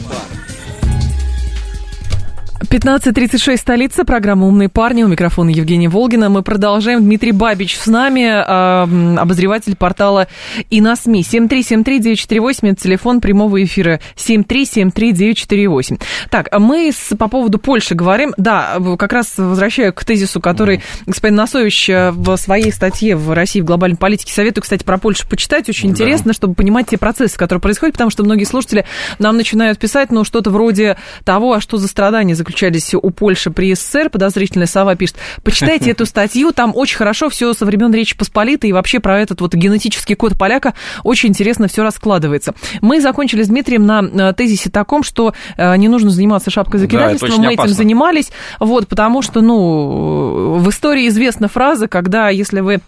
15.36, 2.59 3.55
столица, 3.55 4.03
программа 4.03 4.45
«Умные 4.45 4.67
парни», 4.67 5.03
у 5.03 5.07
микрофона 5.07 5.49
Евгения 5.49 5.87
Волгина. 5.87 6.29
Мы 6.29 6.43
продолжаем. 6.43 6.99
Дмитрий 7.01 7.31
Бабич 7.31 7.77
с 7.77 7.87
нами, 7.87 8.21
э, 8.21 9.17
обозреватель 9.17 9.77
портала 9.77 10.27
и 10.69 10.81
на 10.81 10.97
СМИ. 10.97 11.21
7373948, 11.21 12.71
это 12.71 12.83
телефон 12.83 13.21
прямого 13.21 13.63
эфира 13.63 14.01
7373948. 14.17 16.01
Так, 16.29 16.49
а 16.51 16.59
мы 16.59 16.91
с, 16.91 17.15
по 17.15 17.29
поводу 17.29 17.59
Польши 17.59 17.95
говорим. 17.95 18.33
Да, 18.35 18.77
как 18.97 19.13
раз 19.13 19.37
возвращаю 19.37 19.93
к 19.93 20.03
тезису, 20.03 20.41
который 20.41 20.83
господин 21.05 21.37
Носович 21.37 21.89
э, 21.89 22.11
в 22.11 22.35
своей 22.35 22.73
статье 22.73 23.15
в 23.15 23.31
России 23.31 23.61
в 23.61 23.65
глобальной 23.65 23.97
политике 23.97 24.33
советую, 24.33 24.63
кстати, 24.63 24.83
про 24.83 24.97
Польшу 24.97 25.25
почитать. 25.29 25.69
Очень 25.69 25.89
да. 25.89 25.95
интересно, 25.95 26.33
чтобы 26.33 26.55
понимать 26.55 26.87
те 26.87 26.97
процессы, 26.97 27.37
которые 27.37 27.61
происходят, 27.61 27.93
потому 27.93 28.09
что 28.09 28.23
многие 28.23 28.43
слушатели 28.43 28.85
нам 29.17 29.37
начинают 29.37 29.79
писать, 29.79 30.11
ну, 30.11 30.25
что-то 30.25 30.49
вроде 30.49 30.97
того, 31.23 31.53
а 31.53 31.61
что 31.61 31.77
за 31.77 31.87
страдания 31.87 32.35
заключались 32.49 32.95
у 32.95 33.09
Польши 33.11 33.51
при 33.51 33.75
СССР, 33.75 34.09
подозрительная 34.09 34.65
сова 34.65 34.95
пишет, 34.95 35.17
почитайте 35.43 35.91
эту 35.91 36.05
статью, 36.07 36.51
там 36.51 36.71
очень 36.75 36.97
хорошо 36.97 37.29
все 37.29 37.53
со 37.53 37.65
времен 37.65 37.93
Речи 37.93 38.17
Посполитой 38.17 38.71
и 38.71 38.73
вообще 38.73 38.99
про 38.99 39.19
этот 39.19 39.41
вот 39.41 39.53
генетический 39.53 40.15
код 40.15 40.37
поляка 40.37 40.73
очень 41.03 41.29
интересно 41.29 41.67
все 41.67 41.83
раскладывается. 41.83 42.55
Мы 42.81 43.01
закончили 43.01 43.43
с 43.43 43.47
Дмитрием 43.47 43.85
на 43.85 44.33
тезисе 44.33 44.69
таком, 44.69 45.03
что 45.03 45.33
э, 45.57 45.75
не 45.77 45.87
нужно 45.87 46.09
заниматься 46.09 46.49
шапкой 46.49 46.79
закидательством, 46.79 47.29
да, 47.29 47.37
мы 47.37 47.53
опасно. 47.53 47.69
этим 47.69 47.75
занимались, 47.75 48.31
вот, 48.59 48.87
потому 48.87 49.21
что, 49.21 49.41
ну, 49.41 50.57
в 50.57 50.69
истории 50.69 51.07
известна 51.07 51.47
фраза, 51.47 51.87
когда, 51.87 52.29
если 52.29 52.61
вы 52.61 52.81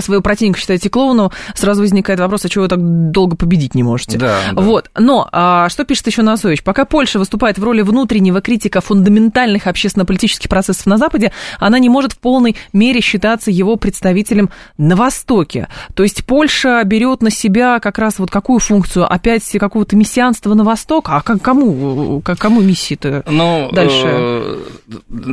своего 0.00 0.22
противника 0.22 0.58
считаете 0.60 0.90
клоуном, 0.90 1.30
сразу 1.54 1.82
возникает 1.82 2.20
вопрос, 2.20 2.44
а 2.44 2.48
чего 2.48 2.64
вы 2.64 2.68
так 2.68 3.10
долго 3.10 3.36
победить 3.36 3.74
не 3.74 3.82
можете? 3.82 4.18
Да, 4.18 4.38
да. 4.52 4.60
Вот. 4.60 4.90
Но 4.98 5.28
а, 5.32 5.68
что 5.68 5.84
пишет 5.84 6.06
еще 6.06 6.22
Насович? 6.22 6.62
Пока 6.62 6.84
Польша 6.84 7.18
выступает 7.18 7.58
в 7.58 7.64
роли 7.64 7.82
внутреннего 7.82 8.40
критика 8.40 8.80
фундаментальных 8.80 9.66
общественно-политических 9.66 10.48
процессов 10.48 10.86
на 10.86 10.98
Западе, 10.98 11.32
она 11.58 11.78
не 11.78 11.88
может 11.88 12.12
в 12.12 12.18
полной 12.18 12.56
мере 12.72 13.00
считаться 13.00 13.50
его 13.50 13.76
представителем 13.76 14.50
на 14.78 14.96
Востоке. 14.96 15.68
То 15.94 16.02
есть 16.02 16.24
Польша 16.24 16.82
берет 16.84 17.22
на 17.22 17.30
себя 17.30 17.78
как 17.80 17.98
раз 17.98 18.18
вот 18.18 18.30
какую 18.30 18.58
функцию? 18.60 19.10
Опять 19.10 19.50
какого-то 19.58 19.96
мессианства 19.96 20.54
на 20.54 20.64
Восток? 20.64 21.06
А 21.08 21.22
как, 21.22 21.42
кому, 21.42 22.20
как, 22.24 22.38
кому 22.38 22.60
миссии-то 22.60 23.24
ну, 23.26 23.70
дальше? 23.72 24.02
Э, 24.04 24.58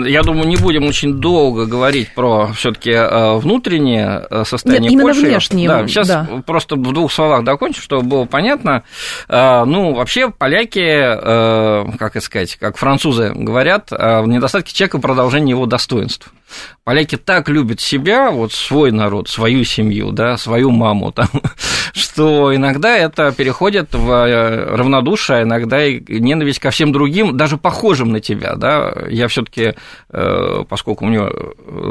я 0.05 0.23
думаю, 0.23 0.47
не 0.47 0.57
будем 0.57 0.86
очень 0.86 1.15
долго 1.19 1.65
говорить 1.65 2.13
про 2.13 2.47
все-таки 2.53 2.91
э, 2.91 3.38
внутреннее 3.38 4.25
э, 4.29 4.37
состояние 4.43 4.91
Нет, 4.91 5.02
Польши. 5.02 5.21
внешние. 5.21 5.67
Да, 5.67 5.88
сейчас 5.88 6.08
да. 6.08 6.28
просто 6.45 6.76
в 6.76 6.93
двух 6.93 7.12
словах 7.12 7.43
докончу, 7.43 7.82
чтобы 7.82 8.04
было 8.04 8.26
понятно. 8.26 8.84
Э, 9.28 9.63
ну, 9.65 9.93
вообще 9.93 10.30
поляки, 10.30 10.80
э, 10.80 11.86
как 11.97 12.21
сказать, 12.21 12.56
как 12.56 12.78
французы 12.78 13.32
говорят, 13.34 13.91
в 13.91 14.26
недостатке 14.28 14.73
человека 14.73 15.00
продолжение 15.00 15.52
его 15.52 15.65
достоинств. 15.65 16.32
Поляки 16.84 17.17
так 17.17 17.50
любят 17.50 17.82
себя, 17.82 18.32
вот 18.32 18.54
свой 18.54 18.91
народ, 18.91 19.28
свою 19.28 19.65
семью, 19.65 20.12
да, 20.12 20.38
свою 20.38 20.71
маму, 20.71 21.12
там, 21.12 21.28
что 21.93 22.56
иногда 22.56 22.95
это 22.95 23.34
переходит 23.34 23.93
в 23.93 24.10
э, 24.10 24.73
равнодушие, 24.73 25.39
а 25.39 25.43
иногда 25.43 25.86
и 25.86 26.02
ненависть 26.08 26.60
ко 26.60 26.71
всем 26.71 26.93
другим, 26.93 27.36
даже 27.36 27.58
похожим 27.58 28.13
на 28.13 28.21
тебя, 28.21 28.56
да. 28.56 28.93
Я 29.10 29.28
все 29.28 29.43
таки 29.43 29.73
э, 30.10 30.63
поскольку 30.69 31.06
у 31.06 31.10
э, 31.12 31.30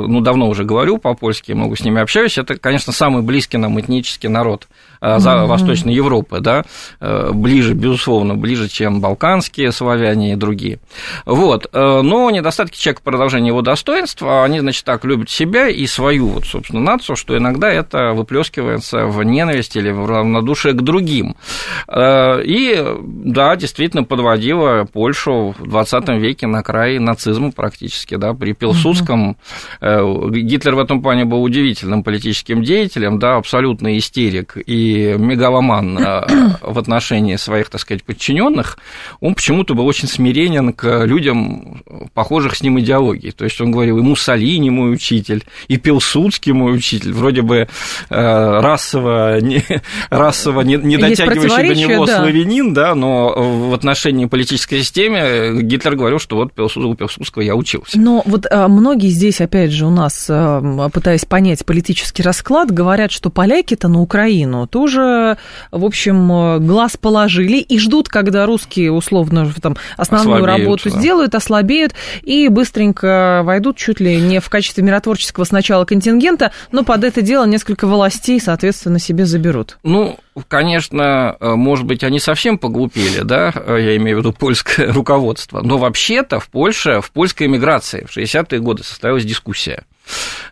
ну, 0.08 0.20
давно 0.22 0.48
уже 0.48 0.64
говорю 0.64 0.96
по-польски, 0.96 1.52
много 1.52 1.76
с 1.76 1.84
ними 1.84 2.00
общаюсь, 2.00 2.25
это, 2.38 2.56
конечно, 2.56 2.92
самый 2.92 3.22
близкий 3.22 3.56
нам 3.56 3.78
этнический 3.80 4.28
народ 4.28 4.68
за 5.00 5.30
mm-hmm. 5.30 5.46
Восточной 5.46 5.94
Европы, 5.94 6.40
да, 6.40 6.64
ближе, 7.00 7.74
безусловно, 7.74 8.34
ближе, 8.34 8.68
чем 8.68 9.00
балканские 9.00 9.72
славяне 9.72 10.32
и 10.32 10.36
другие. 10.36 10.78
Вот, 11.24 11.68
но 11.72 12.30
недостатки 12.30 12.78
человека 12.78 13.02
продолжения 13.02 13.48
его 13.48 13.62
достоинства, 13.62 14.44
они, 14.44 14.60
значит, 14.60 14.84
так 14.84 15.04
любят 15.04 15.30
себя 15.30 15.68
и 15.68 15.86
свою, 15.86 16.28
вот, 16.28 16.44
собственно, 16.46 16.80
нацию, 16.80 17.16
что 17.16 17.36
иногда 17.36 17.70
это 17.70 18.12
выплескивается 18.12 19.06
в 19.06 19.22
ненависть 19.22 19.76
или 19.76 19.90
в 19.90 20.06
равнодушие 20.06 20.74
к 20.74 20.82
другим. 20.82 21.36
Э, 21.88 22.42
и, 22.42 22.84
да, 23.02 23.56
действительно 23.56 24.04
подводила 24.04 24.84
Польшу 24.90 25.54
в 25.58 25.68
20 25.68 26.08
веке 26.20 26.46
на 26.46 26.62
край 26.62 26.98
нацизма 26.98 27.52
практически, 27.52 28.16
да, 28.16 28.34
при 28.34 28.52
Пилсудском. 28.52 29.36
Угу. 29.80 30.30
Гитлер 30.30 30.74
в 30.74 30.78
этом 30.78 31.02
плане 31.02 31.24
был 31.24 31.42
удивительным 31.42 32.02
политическим 32.02 32.62
деятелем, 32.62 33.18
да, 33.18 33.36
абсолютный 33.36 33.98
истерик 33.98 34.56
и 34.56 34.95
мегаломан 34.96 35.98
э, 35.98 36.26
в 36.62 36.78
отношении 36.78 37.36
своих, 37.36 37.68
так 37.68 37.80
сказать, 37.80 38.04
подчиненных. 38.04 38.78
Он 39.20 39.34
почему-то 39.34 39.74
был 39.74 39.86
очень 39.86 40.08
смиренен 40.08 40.72
к 40.72 41.04
людям, 41.04 41.82
похожих 42.14 42.56
с 42.56 42.62
ним 42.62 42.80
идеологий. 42.80 43.32
То 43.32 43.44
есть 43.44 43.60
он 43.60 43.70
говорил, 43.70 43.98
и 43.98 44.02
Муссолини 44.02 44.70
мой 44.70 44.92
учитель, 44.92 45.44
и 45.68 45.76
Пилсудский 45.76 46.52
мой 46.52 46.74
учитель, 46.74 47.12
вроде 47.12 47.42
бы 47.42 47.56
э, 47.56 47.66
расово, 48.10 49.40
не, 49.40 49.62
расово 50.10 50.62
не, 50.62 50.76
не 50.76 50.96
дотягивающий 50.96 51.68
до 51.68 51.74
него 51.74 52.06
да. 52.06 52.18
славянин, 52.18 52.74
да, 52.74 52.94
но 52.94 53.32
в 53.36 53.74
отношении 53.74 54.26
политической 54.26 54.80
системы 54.80 55.62
Гитлер 55.62 55.96
говорил, 55.96 56.18
что 56.18 56.36
вот 56.36 56.58
у 56.58 56.94
Пилсудского 56.94 57.42
я 57.42 57.54
учился. 57.54 57.98
Но 57.98 58.22
вот 58.26 58.46
а, 58.50 58.68
многие 58.68 59.08
здесь, 59.08 59.40
опять 59.40 59.70
же, 59.70 59.86
у 59.86 59.90
нас, 59.90 60.30
пытаясь 60.92 61.24
понять 61.24 61.64
политический 61.64 62.22
расклад, 62.22 62.70
говорят, 62.70 63.12
что 63.12 63.30
поляки-то 63.30 63.88
на 63.88 64.00
Украину 64.00 64.66
тоже, 64.76 65.38
в 65.70 65.86
общем, 65.86 66.66
глаз 66.66 66.98
положили 66.98 67.56
и 67.56 67.78
ждут, 67.78 68.10
когда 68.10 68.44
русские 68.44 68.92
условно 68.92 69.50
там 69.62 69.78
основную 69.96 70.44
ослабеют, 70.44 70.64
работу 70.66 70.90
да. 70.90 70.98
сделают, 71.00 71.34
ослабеют 71.34 71.94
и 72.20 72.48
быстренько 72.48 73.40
войдут 73.42 73.78
чуть 73.78 74.00
ли 74.00 74.20
не 74.20 74.38
в 74.38 74.50
качестве 74.50 74.84
миротворческого 74.84 75.44
сначала 75.44 75.86
контингента, 75.86 76.52
но 76.72 76.84
под 76.84 77.04
это 77.04 77.22
дело 77.22 77.46
несколько 77.46 77.86
властей, 77.86 78.38
соответственно, 78.38 78.98
себе 78.98 79.24
заберут. 79.24 79.78
Ну, 79.82 80.18
конечно, 80.46 81.38
э, 81.40 81.54
может 81.54 81.86
быть, 81.86 82.04
они 82.04 82.20
совсем 82.20 82.58
поглупели, 82.58 83.22
да, 83.22 83.54
э, 83.54 83.78
я 83.80 83.96
имею 83.96 84.18
в 84.18 84.20
виду 84.20 84.34
польское 84.34 84.92
руководство, 84.92 85.62
но 85.62 85.78
вообще-то 85.78 86.38
в 86.38 86.50
Польше, 86.50 87.00
в 87.00 87.12
польской 87.12 87.46
эмиграции 87.46 88.06
в 88.06 88.14
60-е 88.14 88.60
годы 88.60 88.84
состоялась 88.84 89.24
дискуссия 89.24 89.84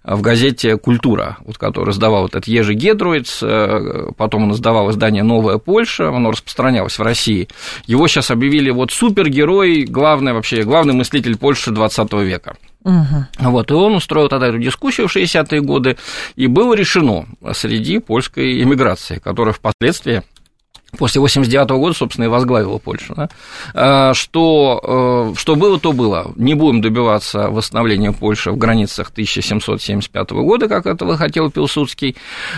в 0.04 0.20
газете 0.20 0.76
«Культура», 0.76 1.38
вот, 1.44 1.58
который 1.58 1.90
издавал 1.90 2.22
вот 2.22 2.34
этот 2.34 2.46
Ежи 2.46 2.74
Гедруиц, 2.74 3.40
э, 3.42 4.10
потом 4.16 4.44
он 4.44 4.52
издавал 4.52 4.90
издание 4.90 5.22
«Новая 5.22 5.58
Польша», 5.58 6.08
оно 6.08 6.30
распространялось 6.30 6.98
в 6.98 7.02
России. 7.02 7.48
Его 7.86 8.06
сейчас 8.06 8.30
объявили 8.30 8.70
вот 8.70 8.90
супергерой, 8.90 9.84
главный 9.84 10.32
вообще, 10.32 10.62
главный 10.62 10.94
мыслитель 10.94 11.38
Польши 11.38 11.70
20 11.70 12.12
века. 12.14 12.56
Угу. 12.84 13.50
Вот, 13.50 13.70
и 13.70 13.74
он 13.74 13.94
устроил 13.94 14.28
тогда 14.28 14.48
эту 14.48 14.58
дискуссию 14.58 15.08
в 15.08 15.16
60-е 15.16 15.62
годы, 15.62 15.96
и 16.36 16.46
было 16.46 16.74
решено 16.74 17.24
среди 17.52 17.98
польской 17.98 18.62
эмиграции, 18.62 19.18
которая 19.18 19.54
впоследствии 19.54 20.22
после 20.94 21.20
89 21.20 21.70
года, 21.70 21.94
собственно, 21.94 22.26
и 22.26 22.28
возглавила 22.28 22.78
Польшу, 22.78 23.14
да, 23.14 23.28
а, 23.74 24.14
что, 24.14 25.33
э, 25.35 25.38
что 25.38 25.57
было, 25.57 25.78
то 25.78 25.92
было. 25.92 26.33
Не 26.37 26.54
будем 26.54 26.80
добиваться 26.80 27.48
восстановления 27.48 28.12
Польши 28.12 28.50
в 28.50 28.57
границах 28.57 29.11
1775 29.11 30.30
года, 30.30 30.68
как 30.68 30.87
этого 30.87 31.16
хотел 31.16 31.50
Пилсудский, 31.50 32.16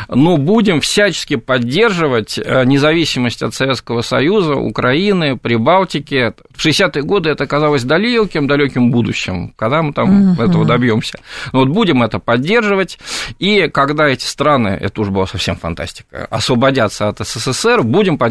но 0.08 0.36
будем 0.36 0.80
всячески 0.80 1.36
поддерживать 1.36 2.38
э, 2.38 2.64
независимость 2.64 3.42
от 3.42 3.54
Советского 3.54 4.02
Союза, 4.02 4.54
Украины, 4.54 5.36
Прибалтики. 5.36 6.32
В 6.54 6.64
60-е 6.64 7.02
годы 7.02 7.30
это 7.30 7.46
казалось 7.46 7.84
далеким, 7.84 8.46
далеким 8.46 8.90
будущим, 8.90 9.52
когда 9.56 9.82
мы 9.82 9.92
там 9.92 10.32
угу. 10.32 10.42
этого 10.42 10.64
добьемся. 10.64 11.18
Но 11.52 11.60
вот 11.60 11.68
будем 11.68 12.02
это 12.02 12.18
поддерживать, 12.18 12.98
и 13.38 13.68
когда 13.68 14.08
эти 14.08 14.24
страны, 14.24 14.68
это 14.68 15.00
уже 15.00 15.10
была 15.10 15.26
совсем 15.26 15.56
фантастика, 15.56 16.26
освободятся 16.30 17.08
от 17.08 17.18
СССР, 17.20 17.82
будем 17.82 18.18
поддерживать 18.18 18.25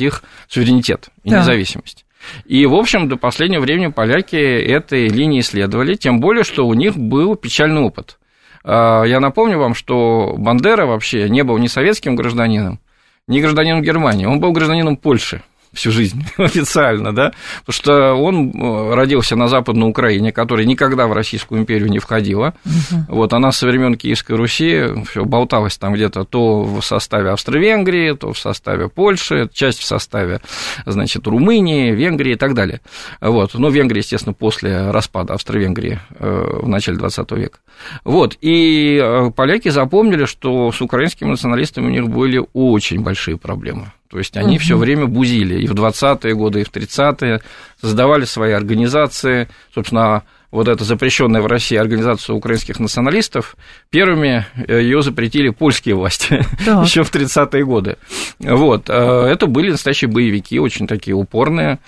их 0.00 0.22
суверенитет 0.48 1.08
и 1.24 1.30
да. 1.30 1.40
независимость. 1.40 2.04
И, 2.44 2.66
в 2.66 2.74
общем, 2.74 3.08
до 3.08 3.16
последнего 3.16 3.62
времени 3.62 3.88
поляки 3.88 4.36
этой 4.36 5.08
линии 5.08 5.40
следовали, 5.40 5.94
тем 5.94 6.20
более, 6.20 6.44
что 6.44 6.66
у 6.66 6.74
них 6.74 6.96
был 6.96 7.34
печальный 7.34 7.80
опыт. 7.80 8.18
А, 8.62 9.04
я 9.04 9.20
напомню 9.20 9.58
вам, 9.58 9.74
что 9.74 10.34
Бандера 10.36 10.86
вообще 10.86 11.28
не 11.28 11.42
был 11.42 11.56
ни 11.58 11.66
советским 11.66 12.16
гражданином, 12.16 12.78
ни 13.26 13.40
гражданином 13.40 13.82
Германии, 13.82 14.26
он 14.26 14.40
был 14.40 14.52
гражданином 14.52 14.96
Польши 14.96 15.42
всю 15.72 15.90
жизнь 15.90 16.24
официально, 16.36 17.14
да, 17.14 17.32
потому 17.64 17.74
что 17.74 18.14
он 18.14 18.50
э, 18.50 18.94
родился 18.94 19.36
на 19.36 19.48
Западной 19.48 19.88
Украине, 19.88 20.32
которая 20.32 20.66
никогда 20.66 21.06
в 21.06 21.12
Российскую 21.12 21.60
империю 21.60 21.88
не 21.88 21.98
входила. 21.98 22.54
Угу. 22.64 23.16
Вот 23.16 23.32
она 23.32 23.52
со 23.52 23.66
времен 23.66 23.96
Киевской 23.96 24.32
Руси 24.32 24.84
все 25.08 25.24
болталась 25.24 25.78
там 25.78 25.94
где-то 25.94 26.24
то 26.24 26.62
в 26.62 26.82
составе 26.82 27.30
Австро-Венгрии, 27.30 28.14
то 28.14 28.32
в 28.32 28.38
составе 28.38 28.88
Польши, 28.88 29.48
часть 29.52 29.80
в 29.80 29.84
составе, 29.84 30.40
значит, 30.86 31.26
Румынии, 31.26 31.92
Венгрии 31.92 32.32
и 32.32 32.36
так 32.36 32.54
далее. 32.54 32.80
Вот. 33.20 33.54
Но 33.54 33.68
Венгрия, 33.68 34.00
естественно, 34.00 34.32
после 34.32 34.90
распада 34.90 35.34
Австро-Венгрии 35.34 36.00
э, 36.18 36.60
в 36.62 36.68
начале 36.68 36.98
20 36.98 37.30
века. 37.32 37.58
Вот. 38.04 38.36
И 38.40 39.00
э, 39.02 39.30
поляки 39.34 39.68
запомнили, 39.68 40.24
что 40.24 40.72
с 40.72 40.80
украинскими 40.80 41.28
националистами 41.28 41.86
у 41.86 41.90
них 41.90 42.08
были 42.08 42.44
очень 42.52 43.02
большие 43.02 43.38
проблемы. 43.38 43.92
То 44.10 44.18
есть 44.18 44.36
они 44.36 44.56
угу. 44.56 44.62
все 44.62 44.76
время 44.76 45.06
бузили 45.06 45.62
и 45.62 45.68
в 45.68 45.72
20-е 45.72 46.34
годы, 46.34 46.62
и 46.62 46.64
в 46.64 46.72
30-е, 46.72 47.40
создавали 47.80 48.24
свои 48.24 48.52
организации, 48.52 49.48
собственно, 49.72 50.24
вот 50.50 50.66
эта 50.66 50.82
запрещенная 50.82 51.40
в 51.42 51.46
России 51.46 51.76
организация 51.76 52.34
украинских 52.34 52.80
националистов, 52.80 53.54
первыми 53.90 54.46
э, 54.66 54.82
ее 54.82 55.02
запретили 55.02 55.50
польские 55.50 55.94
власти 55.94 56.44
да. 56.66 56.82
еще 56.82 57.04
в 57.04 57.14
30-е 57.14 57.64
годы. 57.64 57.98
Вот. 58.40 58.90
Э, 58.90 59.26
это 59.26 59.46
были 59.46 59.70
настоящие 59.70 60.10
боевики, 60.10 60.58
очень 60.58 60.88
такие 60.88 61.14
упорные. 61.14 61.78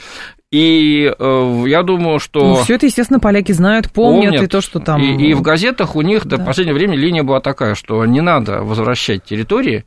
И 0.52 1.12
э, 1.18 1.64
я 1.66 1.82
думаю, 1.82 2.20
что... 2.20 2.40
Ну, 2.40 2.54
все 2.62 2.74
это, 2.74 2.86
естественно, 2.86 3.18
поляки 3.18 3.50
знают, 3.50 3.90
помнят, 3.90 4.30
помнят. 4.30 4.44
и 4.44 4.46
то, 4.46 4.60
что 4.60 4.78
там... 4.78 5.02
И, 5.02 5.30
и 5.30 5.34
в 5.34 5.42
газетах 5.42 5.96
у 5.96 6.02
них 6.02 6.26
да. 6.26 6.36
до 6.36 6.44
последнего 6.44 6.76
времени 6.76 6.98
линия 6.98 7.24
была 7.24 7.40
такая, 7.40 7.74
что 7.74 8.04
не 8.04 8.20
надо 8.20 8.62
возвращать 8.62 9.24
территории, 9.24 9.86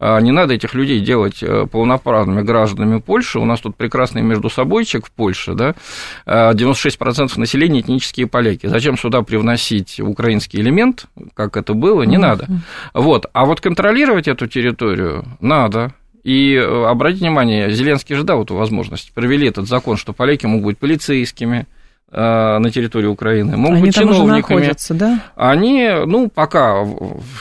не 0.00 0.32
надо 0.32 0.54
этих 0.54 0.74
людей 0.74 1.00
делать 1.00 1.42
э, 1.42 1.66
полноправными 1.70 2.42
гражданами 2.42 3.00
Польши. 3.00 3.38
У 3.38 3.44
нас 3.44 3.60
тут 3.60 3.76
прекрасный 3.76 4.22
междусобойчик 4.22 5.06
в 5.06 5.10
Польше, 5.10 5.54
да, 5.54 5.74
96% 6.26 7.30
а, 7.36 7.40
населения 7.40 7.80
этнические 7.80 8.26
поляки. 8.26 8.66
Зачем 8.66 8.96
сюда 8.96 9.22
привносить 9.22 10.00
украинский 10.00 10.60
элемент, 10.60 11.06
как 11.34 11.56
это 11.56 11.74
было, 11.74 12.02
не 12.02 12.18
надо. 12.18 12.48
Вот. 12.92 13.26
А 13.32 13.44
вот 13.44 13.60
контролировать 13.60 14.28
эту 14.28 14.46
территорию 14.46 15.24
надо. 15.40 15.92
И 16.24 16.54
э, 16.54 16.86
обратите 16.86 17.26
внимание, 17.26 17.70
Зеленский 17.70 18.16
же 18.16 18.24
дал 18.24 18.42
эту 18.42 18.54
возможность. 18.54 19.12
Провели 19.12 19.46
этот 19.46 19.68
закон, 19.68 19.98
что 19.98 20.14
поляки 20.14 20.46
могут 20.46 20.64
быть 20.64 20.78
полицейскими, 20.78 21.66
на 22.10 22.70
территории 22.70 23.06
Украины, 23.06 23.56
могут 23.56 23.78
они 23.78 23.86
быть 23.86 23.94
там 23.96 24.04
чиновниками. 24.04 24.58
Уже 24.58 24.66
находятся, 24.66 24.94
да? 24.94 25.20
Они, 25.34 25.90
ну, 26.06 26.28
пока, 26.28 26.84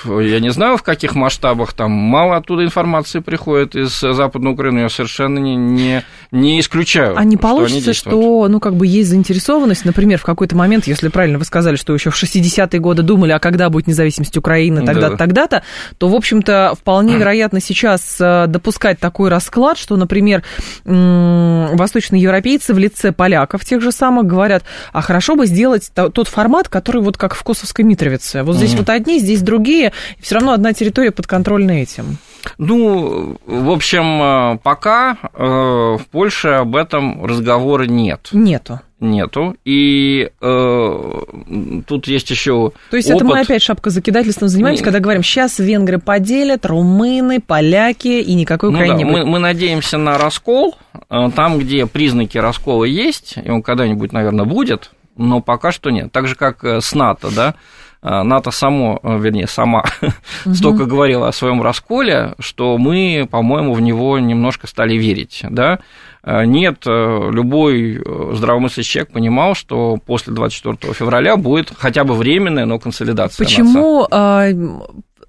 я 0.06 0.40
не 0.40 0.50
знаю, 0.50 0.78
в 0.78 0.84
каких 0.84 1.14
масштабах, 1.14 1.74
там 1.74 1.92
мало 1.92 2.38
оттуда 2.38 2.64
информации 2.64 3.20
приходит 3.20 3.76
из 3.76 4.00
Западной 4.00 4.54
Украины, 4.54 4.80
я 4.80 4.90
совершенно 4.90 5.38
не, 5.38 5.56
не, 5.56 6.04
не 6.32 6.60
исключаю. 6.60 7.16
А 7.16 7.24
не 7.24 7.38
получится, 7.38 7.94
что, 7.94 8.10
что, 8.10 8.48
ну, 8.48 8.60
как 8.60 8.76
бы 8.76 8.88
есть 8.88 9.10
заинтересованность, 9.10 9.86
например, 9.86 10.18
в 10.18 10.24
какой-то 10.24 10.56
момент, 10.56 10.88
если 10.88 11.10
правильно 11.10 11.38
вы 11.38 11.46
сказали, 11.46 11.76
что 11.76 11.94
еще 11.94 12.10
в 12.10 12.22
60-е 12.22 12.80
годы 12.80 13.04
думали, 13.04 13.32
а 13.32 13.40
когда 13.40 13.70
будет 13.70 13.86
независимость 13.86 14.38
Украины, 14.38 14.86
тогда-то, 14.86 15.12
да. 15.12 15.18
тогда-то, 15.18 15.64
то, 16.00 16.08
в 16.08 16.16
общем-то, 16.16 16.74
вполне 16.80 17.18
вероятно 17.18 17.60
сейчас 17.60 18.18
э, 18.20 18.46
допускать 18.48 19.00
такой 19.00 19.30
расклад, 19.30 19.78
что, 19.78 19.96
например, 19.98 20.44
восточные 20.84 22.22
европейцы 22.22 22.74
в 22.74 22.80
лице 22.80 23.12
поляков 23.12 23.64
тех 23.66 23.82
же 23.82 23.92
самых 23.92 24.26
говорят, 24.26 24.63
а 24.92 25.02
хорошо 25.02 25.36
бы 25.36 25.46
сделать 25.46 25.92
тот 25.94 26.28
формат, 26.28 26.70
который 26.70 27.02
вот 27.02 27.18
как 27.18 27.36
в 27.36 27.44
Косовской 27.44 27.86
Митровице. 27.86 28.44
Вот 28.44 28.56
здесь 28.56 28.74
mm 28.74 28.78
вот 28.78 28.90
одни, 28.90 29.20
здесь 29.20 29.42
другие, 29.42 29.94
и 30.18 30.22
все 30.22 30.36
равно 30.36 30.52
одна 30.52 30.74
территория 30.74 31.12
подконтрольна 31.12 31.72
этим. 31.72 32.18
Ну, 32.58 33.38
в 33.46 33.70
общем, 33.70 34.22
э, 34.22 34.58
пока 34.62 35.18
э, 35.34 35.44
в 35.44 36.02
Польше 36.12 36.50
об 36.50 36.76
этом 36.76 37.26
разговора 37.26 37.84
нет. 37.84 38.30
Нету. 38.32 38.82
Нету. 39.04 39.56
И 39.66 40.30
э, 40.42 41.82
тут 41.88 42.08
есть 42.08 42.30
еще. 42.30 42.72
То 42.90 42.98
есть 42.98 43.10
опыт... 43.10 43.22
это 43.22 43.26
мы 43.26 43.40
опять 43.42 43.62
шапка 43.62 43.90
закидательством 43.90 44.48
занимаемся, 44.48 44.84
когда 44.84 45.00
говорим, 45.00 45.24
сейчас 45.24 45.60
венгры 45.60 46.00
поделят, 46.00 46.66
румыны, 46.66 47.42
поляки 47.42 48.22
и 48.22 48.34
никакой 48.34 48.72
ну, 48.72 48.78
Украины 48.78 48.94
да, 48.94 48.98
не 48.98 49.06
будет. 49.06 49.26
Мы, 49.26 49.32
мы 49.32 49.40
надеемся 49.40 49.98
на 49.98 50.18
раскол. 50.18 50.78
Э, 51.10 51.30
там, 51.36 51.60
где 51.60 51.86
признаки 51.86 52.38
раскола 52.38 52.86
есть, 52.86 53.36
и 53.44 53.50
он 53.50 53.62
когда-нибудь, 53.62 54.14
наверное, 54.14 54.46
будет, 54.46 54.92
но 55.18 55.42
пока 55.42 55.72
что 55.72 55.90
нет. 55.90 56.12
Так 56.12 56.28
же, 56.28 56.36
как 56.36 56.64
с 56.64 56.96
НАТО, 56.96 57.30
да 57.36 57.56
Э, 58.04 58.24
НАТО 58.24 58.52
само, 58.52 59.00
э, 59.02 59.18
вернее, 59.18 59.48
сама 59.48 59.86
угу. 60.46 60.54
столько 60.54 60.86
говорила 60.86 61.30
о 61.30 61.32
своем 61.32 61.62
расколе, 61.62 62.36
что 62.38 62.78
мы, 62.78 63.26
по-моему, 63.30 63.74
в 63.74 63.82
него 63.82 64.20
немножко 64.20 64.68
стали 64.68 64.96
верить, 64.96 65.44
да. 65.50 65.80
Э, 66.24 66.46
нет, 66.46 66.86
любой 66.86 68.02
здравомыслящий 68.34 68.92
человек 68.94 69.12
понимал, 69.12 69.56
что 69.56 69.98
после 69.98 70.34
24 70.34 70.94
февраля 70.94 71.38
будет 71.38 71.72
хотя 71.76 72.04
бы 72.04 72.14
временная, 72.16 72.66
но 72.66 72.80
консолидация. 72.80 73.46
Почему 73.46 74.08
а, 74.10 74.48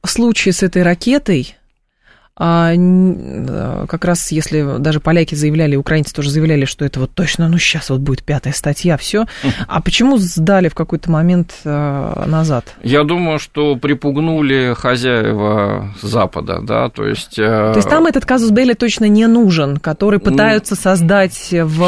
случай 0.04 0.52
с 0.52 0.62
этой 0.62 0.82
ракетой 0.82 1.56
как 2.36 4.04
раз 4.04 4.32
если 4.32 4.78
даже 4.78 4.98
поляки 4.98 5.36
заявляли, 5.36 5.76
украинцы 5.76 6.12
тоже 6.12 6.30
заявляли, 6.30 6.64
что 6.64 6.84
это 6.84 6.98
вот 6.98 7.12
точно, 7.14 7.48
ну 7.48 7.58
сейчас 7.58 7.90
вот 7.90 8.00
будет 8.00 8.24
пятая 8.24 8.52
статья, 8.52 8.96
все. 8.96 9.26
А 9.68 9.80
почему 9.80 10.16
сдали 10.18 10.68
в 10.68 10.74
какой-то 10.74 11.10
момент 11.10 11.54
а, 11.64 12.24
назад? 12.26 12.74
Я 12.82 13.04
думаю, 13.04 13.38
что 13.38 13.76
припугнули 13.76 14.74
хозяева 14.76 15.94
Запада, 16.02 16.60
да, 16.60 16.88
то 16.88 17.06
есть... 17.06 17.38
Э, 17.38 17.72
то 17.72 17.76
есть 17.76 17.88
там 17.88 18.06
этот 18.06 18.24
казус 18.24 18.50
Белли 18.50 18.74
точно 18.74 19.04
не 19.04 19.26
нужен, 19.26 19.76
который 19.76 20.18
ну, 20.22 20.30
пытаются 20.30 20.74
ну, 20.74 20.80
создать 20.82 21.48
в 21.52 21.78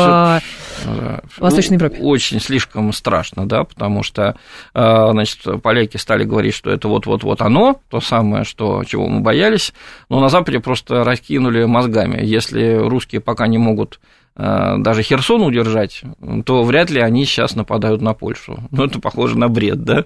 да, 0.84 1.20
Восточной 1.38 1.74
Европе? 1.74 1.98
Ну, 2.00 2.08
очень 2.08 2.40
слишком 2.40 2.92
страшно, 2.92 3.48
да, 3.48 3.64
потому 3.64 4.04
что, 4.04 4.36
э, 4.74 5.08
значит, 5.10 5.40
поляки 5.62 5.96
стали 5.96 6.24
говорить, 6.24 6.54
что 6.54 6.70
это 6.70 6.86
вот-вот-вот 6.86 7.40
оно, 7.40 7.80
то 7.90 8.00
самое, 8.00 8.44
что, 8.44 8.84
чего 8.84 9.08
мы 9.08 9.20
боялись, 9.20 9.72
но 10.08 10.20
на 10.20 10.28
Западе 10.36 10.60
просто 10.60 11.02
раскинули 11.02 11.64
мозгами. 11.64 12.20
Если 12.22 12.74
русские 12.74 13.22
пока 13.22 13.46
не 13.46 13.58
могут 13.58 14.00
даже 14.36 15.02
Херсон 15.02 15.42
удержать, 15.42 16.02
то 16.44 16.62
вряд 16.62 16.90
ли 16.90 17.00
они 17.00 17.24
сейчас 17.24 17.56
нападают 17.56 18.02
на 18.02 18.12
Польшу. 18.12 18.58
Ну, 18.70 18.84
это 18.84 19.00
похоже 19.00 19.38
на 19.38 19.48
бред, 19.48 19.82
да? 19.84 20.04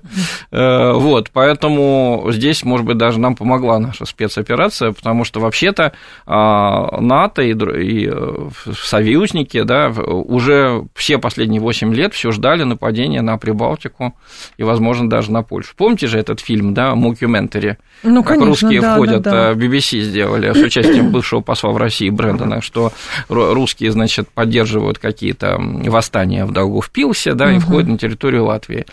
Э, 0.53 0.93
вот, 0.93 1.31
поэтому 1.33 2.27
здесь, 2.31 2.65
может 2.65 2.87
быть, 2.87 2.97
даже 2.97 3.19
нам 3.19 3.35
помогла 3.35 3.79
наша 3.79 4.05
спецоперация, 4.05 4.93
потому 4.93 5.25
что 5.25 5.41
вообще-то 5.41 5.93
а, 6.27 7.01
НАТО 7.01 7.43
и, 7.43 7.53
и 7.53 8.09
э, 8.13 8.49
союзники, 8.77 9.63
да, 9.63 9.89
уже 9.89 10.85
все 10.95 11.19
последние 11.19 11.61
8 11.61 11.95
лет 11.95 12.15
все 12.15 12.31
ждали 12.31 12.63
нападения 12.63 13.23
на 13.23 13.37
Прибалтику 13.37 14.15
и, 14.57 14.63
возможно, 14.63 15.09
даже 15.09 15.33
на 15.33 15.43
Польшу. 15.43 15.73
Помните 15.77 16.07
же 16.07 16.19
этот 16.19 16.41
фильм, 16.41 16.75
да, 16.75 16.95
Мокюментари? 16.95 17.79
Ну, 18.03 18.23
как 18.23 18.39
конечно, 18.39 18.47
русские 18.47 18.81
да, 18.81 18.95
входят, 18.95 19.23
да, 19.23 19.55
да. 19.55 19.61
BBC 19.61 20.01
сделали 20.01 20.53
с 20.53 20.59
участием 20.59 21.11
бывшего 21.11 21.41
посла 21.41 21.71
в 21.71 21.77
России 21.77 22.11
Брэндона, 22.11 22.61
что 22.61 22.93
русские, 23.29 23.93
значит, 23.93 24.20
значит, 24.21 24.35
поддерживают 24.35 24.99
какие-то 24.99 25.57
восстания 25.59 26.45
в 26.45 26.53
Даугавпилсе, 26.53 27.35
да, 27.35 27.47
угу. 27.47 27.55
и 27.55 27.59
входят 27.59 27.89
на 27.89 27.99
территорию 27.99 28.45
Латвии. 28.45 28.87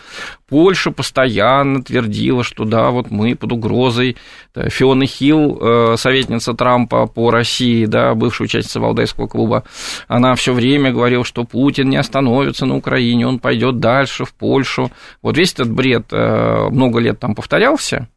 Польша 0.48 0.90
постоянно 0.90 1.82
твердила, 1.82 2.42
что 2.42 2.64
да, 2.64 2.90
вот 2.90 3.10
мы 3.10 3.34
под 3.36 3.52
угрозой. 3.52 4.16
Фиона 4.54 5.06
Хилл, 5.06 5.58
э, 5.60 5.96
советница 5.98 6.54
Трампа 6.54 7.06
по 7.06 7.30
России, 7.30 7.84
да, 7.84 8.14
бывшая 8.14 8.44
участница 8.44 8.80
Валдайского 8.80 9.26
клуба, 9.26 9.64
она 10.08 10.34
все 10.34 10.52
время 10.52 10.90
говорила, 10.90 11.24
что 11.24 11.44
Путин 11.44 11.90
не 11.90 11.96
остановится 11.96 12.66
на 12.66 12.76
Украине, 12.76 13.26
он 13.26 13.38
пойдет 13.38 13.78
дальше 13.78 14.24
в 14.24 14.32
Польшу. 14.32 14.90
Вот 15.22 15.36
весь 15.36 15.52
этот 15.52 15.70
бред 15.70 16.06
э, 16.10 16.68
много 16.70 16.98
лет 16.98 17.20
там 17.20 17.34
повторялся, 17.34 18.08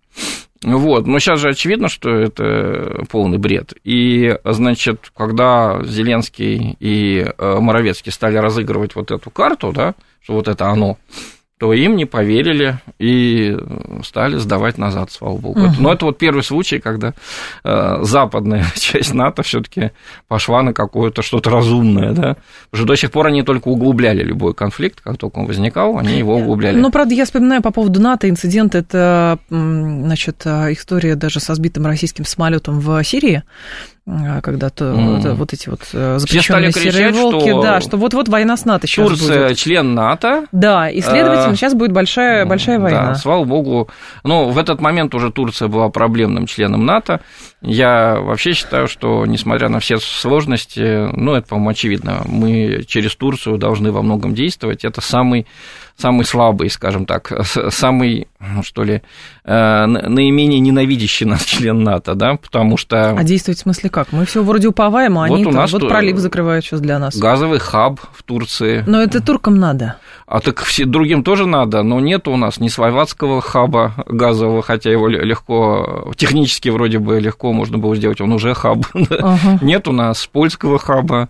вот, 0.64 1.08
но 1.08 1.18
сейчас 1.18 1.40
же 1.40 1.50
очевидно, 1.50 1.90
что 1.90 2.12
это 2.12 3.04
полный 3.10 3.40
бред. 3.40 3.74
И, 3.84 4.38
значит, 4.44 5.12
когда 5.16 5.82
Зеленский 5.84 6.78
и 6.80 7.26
э, 7.26 7.58
Моровецкий 7.60 8.12
стали 8.12 8.38
разыгрывать 8.38 8.96
вот 8.96 9.10
эту 9.10 9.32
карту, 9.32 9.72
да, 9.72 9.96
что 10.22 10.34
вот 10.34 10.48
это 10.48 10.68
оно, 10.68 10.98
то 11.62 11.74
им 11.74 11.96
не 11.96 12.06
поверили 12.06 12.80
и 12.98 13.56
стали 14.04 14.38
сдавать 14.38 14.80
назад, 14.80 15.12
слава 15.12 15.38
богу. 15.38 15.60
Угу. 15.60 15.74
Но 15.78 15.94
это 15.94 16.06
вот 16.06 16.18
первый 16.18 16.42
случай, 16.42 16.80
когда 16.80 17.14
э, 17.64 18.00
западная 18.02 18.66
часть 18.76 19.14
НАТО 19.14 19.44
все-таки 19.44 19.92
пошла 20.28 20.64
на 20.64 20.74
какое-то 20.74 21.22
что-то 21.22 21.52
разумное, 21.52 22.14
да. 22.14 22.38
Потому 22.72 22.84
что 22.84 22.86
до 22.86 22.96
сих 22.96 23.12
пор 23.12 23.28
они 23.28 23.44
только 23.44 23.68
углубляли 23.68 24.24
любой 24.24 24.56
конфликт, 24.56 25.02
как 25.02 25.20
только 25.20 25.38
он 25.38 25.46
возникал, 25.46 26.00
они 26.00 26.18
его 26.18 26.38
углубляли. 26.38 26.80
Ну, 26.80 26.90
правда, 26.90 27.14
я 27.14 27.26
вспоминаю 27.26 27.62
по 27.62 27.70
поводу 27.70 28.02
НАТО 28.02 28.28
инцидент, 28.28 28.74
это, 28.74 29.38
значит, 29.52 30.42
э, 30.46 30.74
история 30.74 31.14
даже 31.14 31.40
со 31.40 31.54
сбитым 31.54 31.86
российским 31.86 32.26
самолетом 32.26 32.80
в 32.80 33.04
Сирии, 33.04 33.44
когда-то 34.42 34.86
mm. 34.86 35.34
вот 35.34 35.54
эти 35.54 35.70
вот 35.70 35.82
э, 35.94 36.18
запрещенные 36.18 36.72
серые 36.72 37.12
волки, 37.12 37.50
что 37.50 37.62
да, 37.62 37.82
что 37.82 37.98
вот-вот 37.98 38.30
война 38.30 38.58
с 38.58 38.66
НАТО 38.66 38.88
сейчас 38.88 39.08
Турция 39.08 39.50
будет. 39.50 39.58
член 39.58 39.94
НАТО. 39.94 40.46
Да, 40.52 40.90
и, 40.90 41.02
следовательно, 41.02 41.52
а, 41.52 41.56
сейчас 41.56 41.76
будет 41.76 41.92
большая, 41.92 42.46
большая 42.46 42.80
война. 42.80 43.10
Да, 43.10 43.16
слава 43.16 43.44
богу. 43.44 43.90
Но 44.24 44.50
в 44.50 44.58
этот 44.58 44.82
момент 44.82 45.14
уже 45.14 45.32
Турция 45.32 45.68
была 45.68 45.90
проблемным 45.90 46.48
членом 46.48 46.86
НАТО. 46.86 47.22
Я 47.62 48.20
вообще 48.20 48.54
считаю, 48.54 48.88
что, 48.88 49.26
несмотря 49.26 49.70
на 49.70 49.80
все 49.80 49.98
сложности, 49.98 51.10
ну, 51.16 51.34
это, 51.34 51.48
по-моему, 51.48 51.70
очевидно, 51.70 52.24
мы 52.26 52.84
через 52.88 53.16
Турцию 53.16 53.58
должны 53.58 53.92
во 53.92 54.02
многом 54.02 54.34
действовать. 54.34 54.84
Это 54.84 55.02
самый 55.02 55.46
самый 56.02 56.26
слабый, 56.26 56.70
скажем 56.70 57.06
так, 57.06 57.32
самый, 57.70 58.28
ну, 58.40 58.64
что 58.64 58.84
ли, 58.84 59.02
э, 59.44 59.86
наименее 59.86 60.60
ненавидящий 60.60 61.26
нас 61.26 61.44
член 61.46 61.84
НАТО, 61.84 62.16
да, 62.16 62.36
потому 62.36 62.78
что... 62.78 63.12
А 63.12 63.24
действовать 63.24 63.60
в 63.60 63.62
смысле 63.62 63.90
как? 63.90 64.12
Мы 64.12 64.26
все 64.26 64.44
вроде 64.44 64.68
уповаем, 64.68 65.18
а 65.20 65.28
вот 65.28 65.36
они 65.36 65.46
у 65.46 65.52
нас 65.52 65.72
вот 65.72 65.88
пролив 65.88 66.18
закрывают 66.18 66.66
сейчас 66.66 66.82
для 66.82 67.00
нас. 67.00 67.16
Газовый 67.16 67.60
хаб 67.60 68.00
в 68.14 68.24
Турции. 68.24 68.84
Но 68.88 69.02
это 69.02 69.22
туркам 69.22 69.56
надо. 69.56 69.98
А 70.26 70.40
так 70.40 70.62
все, 70.62 70.86
другим 70.86 71.24
тоже 71.24 71.46
надо, 71.46 71.84
но 71.84 72.00
нет 72.00 72.28
у 72.28 72.36
нас 72.36 72.60
ни 72.60 72.70
словацкого 72.70 73.42
хаба 73.42 73.94
газового, 74.08 74.62
хотя 74.62 74.90
его 74.90 75.08
легко, 75.08 76.12
технически 76.16 76.70
вроде 76.70 77.00
бы 77.00 77.20
легко 77.20 77.51
можно 77.54 77.78
было 77.78 77.96
сделать, 77.96 78.22
он 78.22 78.32
уже 78.34 78.54
хаб. 78.54 78.86
Ага. 79.22 79.60
Нет 79.62 79.88
у 79.88 79.92
нас 79.92 80.26
польского 80.26 80.80
хаба. 80.80 81.30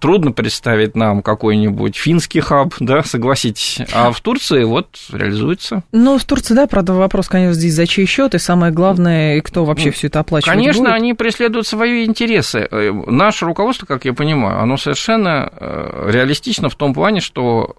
Трудно 0.00 0.32
представить 0.32 0.96
нам 0.96 1.22
какой-нибудь 1.22 1.96
финский 1.96 2.40
хаб, 2.40 2.74
да, 2.80 3.02
согласитесь. 3.02 3.78
А 3.92 4.10
в 4.10 4.20
Турции 4.20 4.64
вот 4.64 4.88
реализуется. 5.12 5.82
Ну, 5.92 6.18
в 6.18 6.24
Турции, 6.24 6.54
да, 6.54 6.66
правда, 6.66 6.94
вопрос, 6.94 7.28
конечно, 7.28 7.54
здесь 7.54 7.74
за 7.74 7.86
чей 7.86 8.06
счет, 8.06 8.34
и 8.34 8.38
самое 8.38 8.72
главное, 8.72 9.36
и 9.36 9.40
кто 9.40 9.64
вообще 9.64 9.90
все 9.90 10.08
это 10.08 10.20
оплачивает 10.20 10.56
Конечно, 10.56 10.84
будет? 10.84 10.92
они 10.94 11.14
преследуют 11.14 11.66
свои 11.66 12.04
интересы. 12.04 12.66
Э, 12.70 12.92
наше 13.06 13.44
руководство, 13.44 13.86
как 13.86 14.04
я 14.04 14.14
понимаю, 14.14 14.60
оно 14.60 14.76
совершенно 14.76 15.52
э, 15.52 16.10
реалистично 16.10 16.68
в 16.68 16.74
том 16.74 16.94
плане, 16.94 17.20
что 17.20 17.76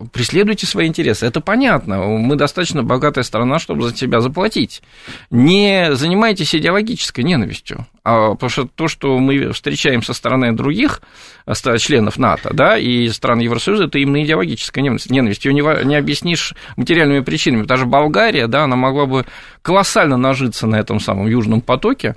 отстаиваете 0.60 0.68
свои 0.68 0.88
интересы. 0.88 1.26
Это 1.26 1.42
понятно. 1.42 1.98
Мы 2.00 2.36
достаточно 2.36 2.84
богатая 2.84 3.24
страна, 3.24 3.60
чтобы 3.60 3.84
за 3.84 3.94
тебя 3.94 4.22
заплатить. 4.22 4.82
Не 5.32 5.96
занимайтесь 5.96 6.56
идеологической 6.56 7.24
ненавистью. 7.24 7.79
А, 8.04 8.32
потому 8.32 8.50
что 8.50 8.66
то, 8.66 8.88
что 8.88 9.20
мы 9.20 9.52
встречаем 9.52 10.02
со 10.02 10.14
стороны 10.14 10.52
других 10.54 11.02
членов 11.78 12.18
НАТО, 12.18 12.50
да, 12.54 12.78
и 12.78 13.08
стран 13.10 13.40
Евросоюза, 13.40 13.86
это 13.86 14.00
именно 14.00 14.24
идеологическая 14.24 14.82
ненависть. 14.82 15.12
ненависть. 15.12 15.46
Ее 15.46 15.54
не, 15.54 15.86
не 15.86 15.96
объяснишь 15.96 16.54
материальными 16.76 17.20
причинами. 17.20 17.66
Даже 17.66 17.86
Болгария, 17.86 18.48
да, 18.48 18.64
она 18.64 18.76
могла 18.76 19.06
бы 19.06 19.26
колоссально 19.62 20.18
нажиться 20.18 20.66
на 20.66 20.78
этом 20.78 21.00
самом 21.00 21.28
Южном 21.28 21.62
потоке, 21.62 22.16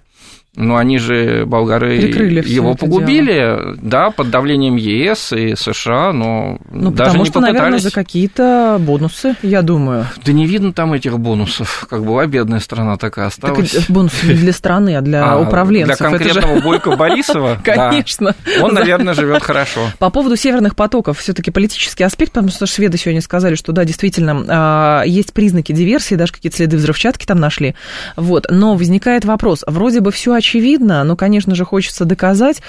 но 0.55 0.77
они 0.77 0.99
же, 0.99 1.47
болгары, 1.47 1.99
Прикрыли 1.99 2.47
его 2.47 2.75
погубили, 2.75 3.33
дело. 3.33 3.77
да, 3.81 4.11
под 4.11 4.29
давлением 4.29 4.77
ЕС 4.77 5.33
и 5.33 5.55
США, 5.57 6.13
но 6.13 6.59
ну, 6.71 6.91
даже 6.91 7.13
потому 7.13 7.19
не 7.21 7.25
что, 7.25 7.33
попытались. 7.35 7.59
наверное, 7.59 7.79
за 7.79 7.91
какие-то 7.91 8.77
бонусы, 8.79 9.37
я 9.43 9.63
думаю. 9.63 10.07
Да 10.23 10.33
не 10.33 10.47
видно 10.47 10.75
там 10.75 10.93
этих 10.93 11.19
бонусов. 11.19 11.87
Как 11.89 12.05
была 12.05 12.27
бедная 12.27 12.61
страна, 12.61 12.99
такая 12.99 13.29
осталась. 13.29 13.71
Так 13.71 13.85
бонусы 13.89 14.27
не 14.27 14.35
для 14.35 14.53
страны, 14.53 14.95
а 14.97 15.01
для 15.01 15.25
а, 15.33 15.39
управленцев. 15.39 15.97
Для 15.97 16.09
конкретного 16.09 16.57
же... 16.57 16.63
Бойко 16.63 16.97
Борисова? 16.97 17.59
Конечно. 17.65 18.35
Он, 18.61 18.75
наверное, 18.75 19.15
живет 19.15 19.43
хорошо. 19.43 19.81
По 19.99 20.11
поводу 20.11 20.37
северных 20.37 20.77
потоков, 20.77 21.19
все 21.19 21.33
таки 21.33 21.51
политический 21.51 22.05
аспект, 22.05 22.33
потому 22.33 22.51
что 22.51 22.67
шведы 22.67 22.99
сегодня 22.99 23.23
сказали, 23.23 23.55
что 23.55 23.73
да, 23.73 23.87
действительно, 23.87 24.45
а, 24.49 25.03
есть 25.07 25.33
признаки 25.33 25.73
диверсии, 25.73 26.15
даже 26.15 26.35
какие-то 26.35 26.59
следы 26.59 26.77
взрывчатки 26.77 27.25
там 27.25 27.41
нашли. 27.41 27.75
Вот. 28.17 28.49
Но 28.51 28.75
возникает 28.75 29.25
вопрос, 29.25 29.65
вроде 29.67 30.01
бы 30.01 30.13
все 30.13 30.42
очевидно, 30.43 31.05
но, 31.05 31.15
конечно 31.15 31.55
же, 31.55 31.65
хочется 31.65 32.05
доказать, 32.05 32.63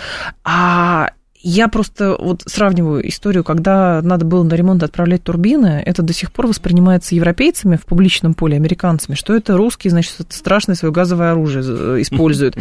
а 0.43 1.09
я 1.41 1.67
просто 1.67 2.15
вот 2.17 2.43
сравниваю 2.45 3.05
историю, 3.09 3.43
когда 3.43 4.01
надо 4.01 4.25
было 4.25 4.43
на 4.43 4.53
ремонт 4.53 4.83
отправлять 4.83 5.23
турбины, 5.23 5.81
это 5.85 6.03
до 6.03 6.13
сих 6.13 6.31
пор 6.31 6.47
воспринимается 6.47 7.15
европейцами 7.15 7.75
в 7.75 7.85
публичном 7.85 8.35
поле, 8.35 8.55
американцами, 8.55 9.15
что 9.15 9.35
это 9.35 9.57
русские, 9.57 9.91
значит, 9.91 10.13
страшное 10.29 10.75
свое 10.75 10.93
газовое 10.93 11.31
оружие 11.31 12.01
используют. 12.01 12.55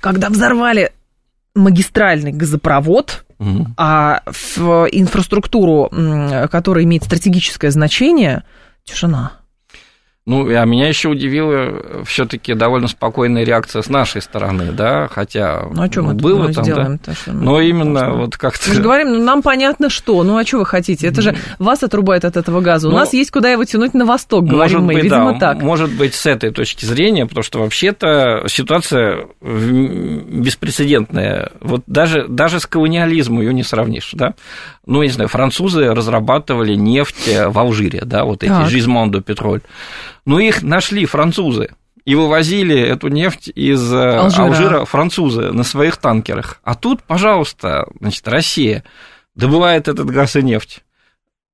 Когда 0.00 0.30
взорвали 0.30 0.92
магистральный 1.54 2.32
газопровод, 2.32 3.24
а 3.76 4.22
в 4.24 4.86
инфраструктуру, 4.92 5.90
которая 6.50 6.84
имеет 6.84 7.02
стратегическое 7.04 7.72
значение, 7.72 8.44
тишина. 8.84 9.32
Ну, 10.24 10.46
а 10.56 10.64
меня 10.64 10.86
еще 10.86 11.08
удивила 11.08 12.04
все-таки 12.04 12.54
довольно 12.54 12.86
спокойная 12.86 13.42
реакция 13.42 13.82
с 13.82 13.88
нашей 13.88 14.22
стороны, 14.22 14.70
да, 14.70 15.08
хотя 15.08 15.64
ну, 15.74 15.82
а 15.82 15.90
что 15.90 16.02
мы 16.02 16.14
было 16.14 16.44
мы 16.44 16.52
там, 16.52 16.62
сделаем 16.62 17.00
да? 17.04 17.12
Что, 17.12 17.32
ну, 17.32 17.42
Но 17.42 17.60
именно 17.60 18.06
можно... 18.06 18.12
вот 18.12 18.36
как-то... 18.36 18.68
Мы 18.68 18.76
же 18.76 18.82
говорим, 18.82 19.14
ну, 19.14 19.24
нам 19.24 19.42
понятно 19.42 19.90
что, 19.90 20.22
ну, 20.22 20.36
а 20.36 20.44
что 20.44 20.58
вы 20.58 20.66
хотите? 20.66 21.08
Это 21.08 21.22
же 21.22 21.36
вас 21.58 21.82
отрубает 21.82 22.24
от 22.24 22.36
этого 22.36 22.60
газа. 22.60 22.86
У 22.86 22.92
ну, 22.92 22.98
нас 22.98 23.12
есть 23.12 23.32
куда 23.32 23.50
его 23.50 23.64
тянуть 23.64 23.94
на 23.94 24.06
восток, 24.06 24.44
говорим 24.44 24.82
мы, 24.82 24.94
быть, 24.94 25.02
видимо, 25.02 25.32
да, 25.32 25.38
так. 25.40 25.60
Может 25.60 25.92
быть, 25.92 26.14
с 26.14 26.24
этой 26.24 26.52
точки 26.52 26.84
зрения, 26.84 27.26
потому 27.26 27.42
что 27.42 27.58
вообще-то 27.58 28.44
ситуация 28.46 29.26
беспрецедентная. 29.40 31.50
Вот 31.60 31.82
даже, 31.88 32.28
даже 32.28 32.60
с 32.60 32.66
колониализмом 32.66 33.40
ее 33.40 33.52
не 33.52 33.64
сравнишь, 33.64 34.10
да. 34.12 34.34
Ну, 34.86 35.02
я 35.02 35.08
не 35.08 35.14
знаю, 35.14 35.28
французы 35.28 35.92
разрабатывали 35.92 36.74
нефть 36.74 37.28
в 37.48 37.58
Алжире, 37.58 38.02
да, 38.04 38.24
вот 38.24 38.44
эти 38.44 38.68
Жизмондо 38.68 39.20
петроль. 39.20 39.62
Но 40.24 40.38
их 40.38 40.62
нашли 40.62 41.04
французы 41.04 41.70
и 42.04 42.14
вывозили 42.14 42.78
эту 42.78 43.08
нефть 43.08 43.48
из 43.54 43.92
э, 43.92 44.16
Алжира. 44.18 44.44
Алжира 44.44 44.84
французы 44.84 45.52
на 45.52 45.62
своих 45.62 45.96
танкерах. 45.96 46.60
А 46.64 46.74
тут, 46.74 47.02
пожалуйста, 47.02 47.86
значит, 48.00 48.26
Россия 48.26 48.84
добывает 49.34 49.88
этот 49.88 50.10
газ 50.10 50.36
и 50.36 50.42
нефть. 50.42 50.82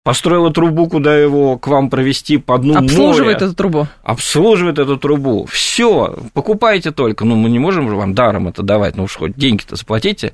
Построила 0.04 0.50
трубу, 0.50 0.88
куда 0.88 1.18
его 1.18 1.58
к 1.58 1.66
вам 1.66 1.90
провести 1.90 2.38
по 2.38 2.56
дну 2.56 2.78
Обслуживает 2.78 3.40
моря. 3.40 3.46
эту 3.48 3.54
трубу. 3.54 3.86
Обслуживает 4.02 4.78
эту 4.78 4.96
трубу. 4.96 5.44
Все, 5.44 6.16
покупайте 6.32 6.92
только. 6.92 7.26
Ну, 7.26 7.36
мы 7.36 7.50
не 7.50 7.58
можем 7.58 7.90
же 7.90 7.94
вам 7.94 8.14
даром 8.14 8.48
это 8.48 8.62
давать. 8.62 8.96
Ну, 8.96 9.04
уж 9.04 9.16
хоть 9.16 9.36
деньги-то 9.36 9.76
заплатите. 9.76 10.32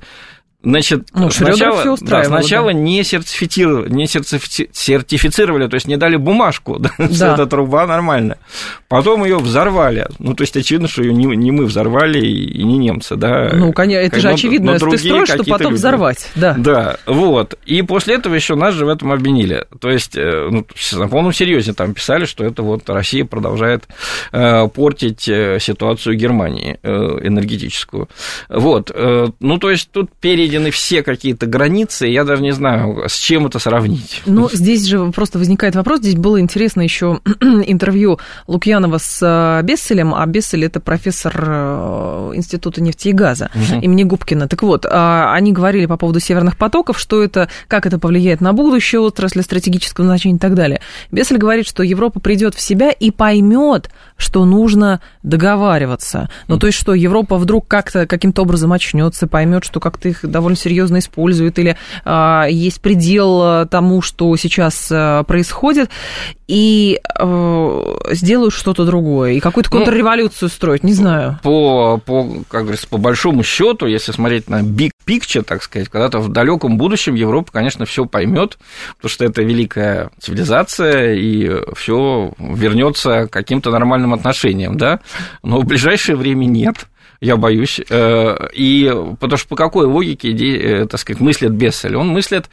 Значит, 0.65 1.09
ну, 1.13 1.29
сначала, 1.29 1.95
да, 2.01 2.23
сначала 2.23 2.73
да. 2.73 2.73
не, 2.73 3.03
сертифицировали, 3.03 3.87
не 3.93 4.07
сертифицировали, 4.07 5.67
то 5.67 5.75
есть 5.75 5.87
не 5.87 5.95
дали 5.95 6.15
бумажку, 6.15 6.79
да, 6.79 6.89
да. 6.97 7.13
что 7.13 7.25
эта 7.27 7.45
труба 7.45 7.85
нормальная. 7.85 8.39
Потом 8.87 9.23
ее 9.23 9.37
взорвали. 9.37 10.07
Ну, 10.17 10.33
то 10.33 10.41
есть 10.41 10.57
очевидно, 10.57 10.87
что 10.87 11.03
ее 11.03 11.13
не, 11.13 11.25
не 11.25 11.51
мы 11.51 11.65
взорвали 11.65 12.25
и 12.25 12.63
не 12.63 12.79
немцы, 12.79 13.15
да. 13.15 13.51
Ну, 13.53 13.73
конечно, 13.73 14.07
это 14.07 14.19
же 14.19 14.29
очевидно, 14.29 14.77
но 14.79 14.89
ты 14.89 14.97
строишь, 14.97 15.29
чтобы 15.29 15.45
потом 15.45 15.71
люди. 15.71 15.79
взорвать, 15.79 16.31
да. 16.33 16.55
Да, 16.57 16.97
вот. 17.05 17.59
И 17.67 17.83
после 17.83 18.15
этого 18.15 18.33
еще 18.33 18.55
нас 18.55 18.73
же 18.73 18.87
в 18.87 18.89
этом 18.89 19.11
обвинили. 19.11 19.65
То 19.79 19.91
есть, 19.91 20.17
э, 20.17 20.49
ну, 20.49 20.65
на 20.93 21.07
полном 21.07 21.31
серьезе 21.31 21.73
там 21.73 21.93
писали, 21.93 22.25
что 22.25 22.43
это 22.43 22.63
вот 22.63 22.89
Россия 22.89 23.23
продолжает 23.23 23.83
э, 24.31 24.67
портить 24.69 25.29
э, 25.29 25.59
ситуацию 25.59 26.15
Германии 26.15 26.79
энергетическую. 26.83 28.09
Вот. 28.49 28.91
Ну, 29.39 29.57
то 29.57 29.69
есть 29.69 29.91
тут 29.91 30.09
перед 30.19 30.54
выведены 30.55 30.71
все 30.71 31.03
какие-то 31.03 31.45
границы, 31.45 32.07
я 32.07 32.23
даже 32.23 32.41
не 32.41 32.51
знаю, 32.51 33.05
с 33.07 33.17
чем 33.17 33.47
это 33.47 33.59
сравнить. 33.59 34.21
Ну, 34.25 34.49
здесь 34.51 34.85
же 34.85 35.11
просто 35.11 35.39
возникает 35.39 35.75
вопрос, 35.75 35.99
здесь 35.99 36.15
было 36.15 36.39
интересно 36.39 36.81
еще 36.81 37.19
интервью 37.41 38.19
Лукьянова 38.47 38.97
с 38.97 39.19
э, 39.21 39.63
Бесселем, 39.63 40.13
а 40.13 40.25
Бессель 40.25 40.65
это 40.65 40.79
профессор 40.79 41.33
э, 41.45 42.31
Института 42.35 42.81
нефти 42.81 43.09
и 43.09 43.11
газа 43.11 43.49
угу. 43.53 43.81
имени 43.81 44.03
Губкина. 44.03 44.47
Так 44.47 44.63
вот, 44.63 44.85
а, 44.89 45.33
они 45.33 45.51
говорили 45.51 45.85
по 45.85 45.97
поводу 45.97 46.19
северных 46.19 46.57
потоков, 46.57 46.99
что 46.99 47.23
это, 47.23 47.49
как 47.67 47.85
это 47.85 47.99
повлияет 47.99 48.41
на 48.41 48.53
будущее 48.53 49.01
отрасли 49.01 49.41
стратегического 49.41 50.05
значения 50.05 50.35
и 50.35 50.39
так 50.39 50.55
далее. 50.55 50.81
Бессель 51.11 51.37
говорит, 51.37 51.67
что 51.67 51.83
Европа 51.83 52.19
придет 52.19 52.55
в 52.55 52.61
себя 52.61 52.91
и 52.91 53.11
поймет, 53.11 53.89
что 54.17 54.45
нужно 54.45 55.01
договариваться. 55.23 56.29
Ну, 56.47 56.57
то 56.57 56.67
есть, 56.67 56.77
что 56.79 56.93
Европа 56.93 57.37
вдруг 57.37 57.67
как-то 57.67 58.05
каким-то 58.05 58.43
образом 58.43 58.71
очнется, 58.73 59.27
поймет, 59.27 59.65
что 59.65 59.79
как-то 59.79 60.09
их 60.09 60.19
довольно 60.45 60.57
серьезно 60.57 60.99
используют, 60.99 61.57
или 61.57 61.75
а, 62.03 62.45
есть 62.47 62.79
предел 62.79 63.41
а, 63.41 63.65
тому, 63.65 64.03
что 64.03 64.35
сейчас 64.35 64.89
а, 64.91 65.23
происходит, 65.23 65.89
и 66.47 66.99
э, 67.19 67.95
сделают 68.11 68.53
что-то 68.53 68.85
другое, 68.85 69.31
и 69.31 69.39
какую-то 69.39 69.71
ну, 69.73 69.79
контрреволюцию 69.79 70.49
строить, 70.49 70.83
не 70.83 70.93
знаю. 70.93 71.39
По, 71.41 71.97
по, 71.97 72.43
как 72.47 72.63
говорится, 72.63 72.87
по 72.87 72.97
большому 72.97 73.41
счету, 73.41 73.87
если 73.87 74.11
смотреть 74.11 74.47
на 74.47 74.61
big 74.61 74.91
picture, 75.07 75.41
так 75.41 75.63
сказать, 75.63 75.89
когда-то 75.89 76.19
в 76.19 76.29
далеком 76.29 76.77
будущем 76.77 77.15
Европа, 77.15 77.51
конечно, 77.51 77.85
все 77.85 78.05
поймет, 78.05 78.59
потому 78.97 79.09
что 79.09 79.25
это 79.25 79.41
великая 79.41 80.11
цивилизация, 80.19 81.15
и 81.15 81.51
все 81.75 82.33
вернется 82.37 83.25
к 83.25 83.31
каким-то 83.31 83.71
нормальным 83.71 84.13
отношениям, 84.13 84.77
да, 84.77 84.99
но 85.41 85.59
в 85.59 85.65
ближайшее 85.65 86.15
время 86.15 86.45
нет 86.45 86.85
я 87.25 87.37
боюсь. 87.37 87.81
Э, 87.89 88.47
и 88.53 88.93
потому 89.19 89.37
что 89.37 89.49
по 89.49 89.55
какой 89.55 89.85
логике, 89.85 90.31
э, 90.31 90.85
так 90.85 90.99
сказать, 90.99 91.21
мыслит 91.21 91.51
Бессель? 91.51 91.95
Он 91.95 92.09
мыслит 92.09 92.49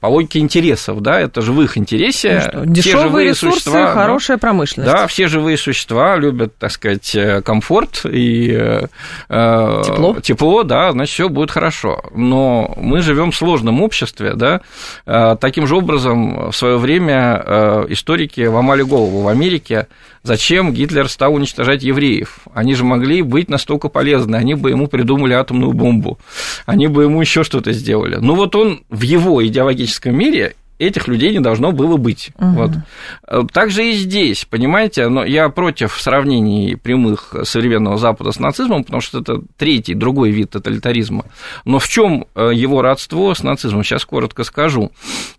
по 0.00 0.06
логике 0.06 0.40
интересов, 0.40 1.00
да, 1.00 1.20
это 1.20 1.40
же 1.40 1.52
в 1.52 1.62
их 1.62 1.78
интересе. 1.78 2.50
Ну 2.52 2.66
Дешевые 2.66 3.30
ресурсы, 3.30 3.60
существа, 3.60 3.92
хорошая 3.94 4.36
да, 4.36 4.40
промышленность. 4.40 4.92
Да, 4.92 5.06
все 5.06 5.28
живые 5.28 5.56
существа 5.56 6.16
любят, 6.16 6.56
так 6.58 6.72
сказать, 6.72 7.14
э, 7.14 7.40
комфорт 7.42 8.02
и 8.04 8.80
тепло, 9.28 10.16
тепло 10.20 10.62
да, 10.62 10.92
значит, 10.92 11.14
все 11.14 11.28
будет 11.28 11.50
хорошо. 11.50 12.02
Но 12.14 12.74
мы 12.76 13.02
живем 13.02 13.30
в 13.30 13.36
сложном 13.36 13.80
обществе, 13.82 14.34
да, 14.34 14.60
таким 15.36 15.66
же 15.66 15.76
образом 15.76 16.50
в 16.50 16.56
свое 16.56 16.76
время 16.76 17.86
историки 17.88 18.44
ломали 18.44 18.82
голову 18.82 19.22
в 19.22 19.28
Америке, 19.28 19.86
зачем 20.22 20.72
Гитлер 20.72 21.08
стал 21.08 21.34
уничтожать 21.34 21.82
евреев. 21.82 22.40
Они 22.52 22.74
же 22.74 22.84
могли 22.84 23.22
быть 23.22 23.48
настолько 23.48 23.88
полезны, 23.88 24.36
они 24.36 24.54
бы 24.54 24.70
ему 24.70 24.88
придумали 24.88 25.32
атомную 25.32 25.72
бомбу, 25.72 26.18
они 26.66 26.88
бы 26.88 27.04
ему 27.04 27.20
еще 27.20 27.44
что-то 27.44 27.72
сделали. 27.72 28.16
Ну 28.16 28.34
вот 28.34 28.54
он 28.54 28.82
в 28.90 29.02
его 29.02 29.40
идеологическом 29.78 30.16
мире 30.16 30.54
этих 30.78 31.08
людей 31.08 31.32
не 31.32 31.40
должно 31.40 31.72
было 31.72 31.96
быть. 31.96 32.30
Угу. 32.36 32.50
Вот. 32.50 32.70
Э, 33.26 33.42
так 33.52 33.70
же 33.70 33.84
и 33.84 33.92
здесь, 33.92 34.44
понимаете, 34.44 35.08
но 35.08 35.24
я 35.24 35.48
против 35.48 36.00
сравнений 36.00 36.76
прямых 36.76 37.34
современного 37.42 37.98
Запада 37.98 38.30
с 38.30 38.38
нацизмом, 38.38 38.84
потому 38.84 39.00
что 39.00 39.18
это 39.18 39.40
третий, 39.56 39.94
другой 39.94 40.30
вид 40.30 40.50
тоталитаризма. 40.50 41.24
Но 41.64 41.80
в 41.80 41.88
чем 41.88 42.26
э, 42.34 42.52
его 42.54 42.80
родство 42.80 43.34
с 43.34 43.42
нацизмом? 43.42 43.82
Сейчас 43.82 44.04
коротко 44.04 44.44
скажу. 44.44 44.92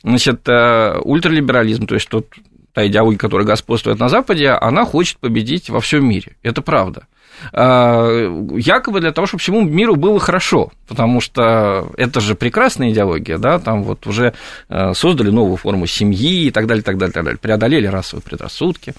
Значит, 0.03 0.41
э, 0.47 0.99
ультралиберализм, 1.03 1.87
то 1.87 1.95
есть 1.95 2.09
тот 2.09 2.27
та 2.73 2.85
идеология, 2.85 3.17
которая 3.17 3.47
господствует 3.47 3.97
на 3.97 4.09
Западе, 4.09 4.49
она 4.49 4.83
хочет 4.83 5.19
победить 5.19 5.69
во 5.69 5.79
всем 5.79 6.07
мире. 6.07 6.35
Это 6.43 6.61
правда. 6.61 7.07
А, 7.53 8.07
якобы 8.55 8.99
для 8.99 9.11
того, 9.11 9.27
чтобы 9.27 9.41
всему 9.41 9.61
миру 9.61 9.95
было 9.95 10.19
хорошо, 10.19 10.71
потому 10.87 11.21
что 11.21 11.89
это 11.97 12.19
же 12.19 12.35
прекрасная 12.35 12.91
идеология, 12.91 13.37
да, 13.37 13.59
там 13.59 13.83
вот 13.83 14.07
уже 14.07 14.33
э, 14.69 14.93
создали 14.93 15.29
новую 15.29 15.57
форму 15.57 15.85
семьи 15.87 16.45
и 16.45 16.51
так 16.51 16.67
далее, 16.67 16.83
так 16.83 16.97
далее, 16.97 17.13
так 17.13 17.23
далее, 17.23 17.39
преодолели 17.39 17.87
расовые 17.87 18.23
предрассудки. 18.23 18.93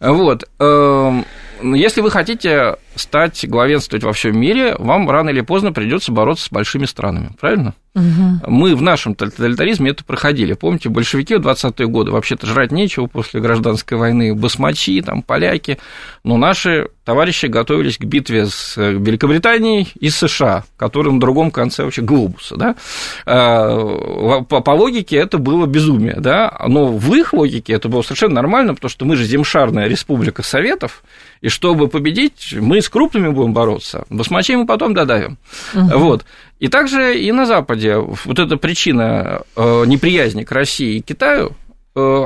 Вот. 0.00 0.48
Эм, 0.58 1.24
если 1.62 2.00
вы 2.00 2.10
хотите 2.10 2.76
стать 2.98 3.48
главенствовать 3.48 4.04
во 4.04 4.12
всем 4.12 4.38
мире, 4.38 4.74
вам 4.78 5.08
рано 5.10 5.30
или 5.30 5.40
поздно 5.40 5.72
придется 5.72 6.12
бороться 6.12 6.46
с 6.46 6.50
большими 6.50 6.84
странами, 6.84 7.30
правильно? 7.40 7.74
Угу. 7.94 8.50
Мы 8.50 8.76
в 8.76 8.82
нашем 8.82 9.14
тоталитаризме 9.14 9.90
это 9.90 10.04
проходили. 10.04 10.52
Помните, 10.52 10.88
большевики 10.88 11.34
в 11.34 11.40
20-е 11.40 11.88
годы 11.88 12.10
вообще-то 12.10 12.46
жрать 12.46 12.70
нечего 12.70 13.06
после 13.06 13.40
гражданской 13.40 13.98
войны, 13.98 14.34
басмачи, 14.34 15.00
там, 15.02 15.22
поляки, 15.22 15.78
но 16.22 16.36
наши 16.36 16.88
товарищи 17.04 17.46
готовились 17.46 17.96
к 17.96 18.04
битве 18.04 18.46
с 18.46 18.76
э, 18.76 18.92
Великобританией 18.92 19.88
и 19.98 20.10
США, 20.10 20.64
которые 20.76 21.14
на 21.14 21.20
другом 21.20 21.50
конце 21.50 21.84
вообще 21.84 22.02
глобуса, 22.02 22.56
да? 22.56 22.76
А, 23.24 24.42
по, 24.42 24.60
по 24.60 24.70
логике 24.72 25.16
это 25.16 25.38
было 25.38 25.64
безумие, 25.64 26.16
да? 26.18 26.54
Но 26.66 26.88
в 26.88 27.14
их 27.14 27.32
логике 27.32 27.72
это 27.72 27.88
было 27.88 28.02
совершенно 28.02 28.34
нормально, 28.34 28.74
потому 28.74 28.90
что 28.90 29.06
мы 29.06 29.16
же 29.16 29.24
земшарная 29.24 29.88
республика 29.88 30.42
Советов, 30.42 31.02
и 31.40 31.48
чтобы 31.48 31.88
победить, 31.88 32.54
мы 32.60 32.80
с 32.88 32.90
крупными 32.90 33.28
будем 33.28 33.52
бороться, 33.52 34.06
басмачей 34.08 34.56
мы 34.56 34.64
потом 34.64 34.94
додавим. 34.94 35.36
Угу. 35.74 35.98
Вот. 35.98 36.24
И 36.58 36.68
также 36.68 37.20
и 37.20 37.30
на 37.32 37.44
Западе 37.44 37.96
вот 37.98 38.38
эта 38.38 38.56
причина 38.56 39.42
э, 39.56 39.84
неприязни 39.84 40.42
к 40.42 40.52
России 40.52 40.96
и 40.96 41.02
Китаю, 41.02 41.52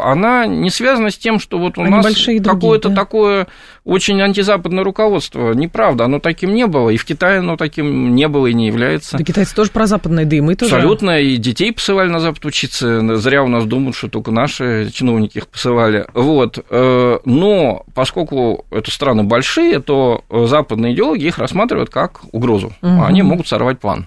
она 0.03 0.47
не 0.47 0.71
связана 0.71 1.11
с 1.11 1.17
тем, 1.17 1.39
что 1.39 1.59
вот 1.59 1.79
у 1.79 1.83
Они 1.83 1.91
нас 1.91 2.07
какое-то 2.45 2.89
да? 2.89 2.95
такое 2.95 3.47
очень 3.85 4.21
антизападное 4.21 4.85
руководство. 4.85 5.53
Неправда, 5.53 6.05
оно 6.05 6.21
таким 6.21 6.55
не 6.55 6.67
было, 6.67 6.91
и 6.91 6.97
в 6.97 7.05
Китае 7.05 7.39
оно 7.39 7.57
таким 7.57 8.15
не 8.15 8.29
было 8.29 8.47
и 8.47 8.55
не 8.55 8.67
является. 8.67 9.19
Да 9.19 9.25
китайцы 9.25 9.55
тоже 9.55 9.71
прозападные, 9.71 10.27
да 10.27 10.37
и 10.37 10.41
мы 10.41 10.55
тоже. 10.55 10.77
Абсолютно, 10.77 11.21
и 11.21 11.37
детей 11.37 11.73
посылали 11.73 12.09
на 12.09 12.21
Запад 12.21 12.45
учиться. 12.45 13.17
Зря 13.17 13.43
у 13.43 13.49
нас 13.49 13.65
думают, 13.65 13.97
что 13.97 14.09
только 14.09 14.31
наши 14.31 14.91
чиновники 14.93 15.39
их 15.39 15.49
посылали. 15.49 16.07
Вот. 16.15 16.65
Э, 16.71 17.19
но 17.25 17.85
поскольку 17.95 18.65
это 18.71 18.91
страны 18.91 19.25
большие, 19.25 19.81
то 19.81 20.25
западные 20.31 20.95
идеологи 20.95 21.25
их 21.25 21.39
рассматривают 21.39 21.91
как 21.91 22.21
угрозу. 22.33 22.73
Угу. 22.83 23.03
Они 23.03 23.23
могут 23.23 23.49
сорвать 23.49 23.81
план. 23.81 24.07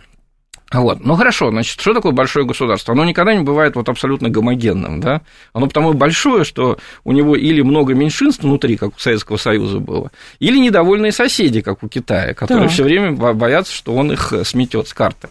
Вот. 0.72 1.06
Ну 1.06 1.16
хорошо, 1.16 1.52
значит, 1.52 1.80
что 1.80 1.94
такое 1.94 2.12
большое 2.12 2.46
государство? 2.46 2.94
Оно 2.94 3.06
никогда 3.06 3.36
не 3.36 3.44
бывает 3.44 3.76
вот 3.76 3.88
абсолютно 3.88 4.30
гомогенным, 4.30 5.00
да? 5.00 5.22
Оно 5.54 5.68
потому 5.68 5.94
большое, 5.94 6.44
что 6.44 6.80
у 7.04 7.12
него 7.12 7.36
или 7.36 7.62
много 7.62 7.94
меньшинств 7.94 8.44
внутри, 8.44 8.76
как 8.76 8.96
у 8.96 9.00
Советского 9.00 9.38
Союза 9.38 9.80
было, 9.80 10.12
или 10.40 10.58
недовольные 10.58 11.12
соседи, 11.12 11.62
как 11.62 11.84
у 11.84 11.88
Китая, 11.88 12.34
которые 12.34 12.68
да. 12.68 12.74
все 12.74 12.84
время 12.84 13.12
боятся, 13.12 13.74
что 13.74 13.94
он 13.94 14.12
их 14.12 14.34
сметет 14.44 14.88
с 14.88 14.94
карты. 14.94 15.30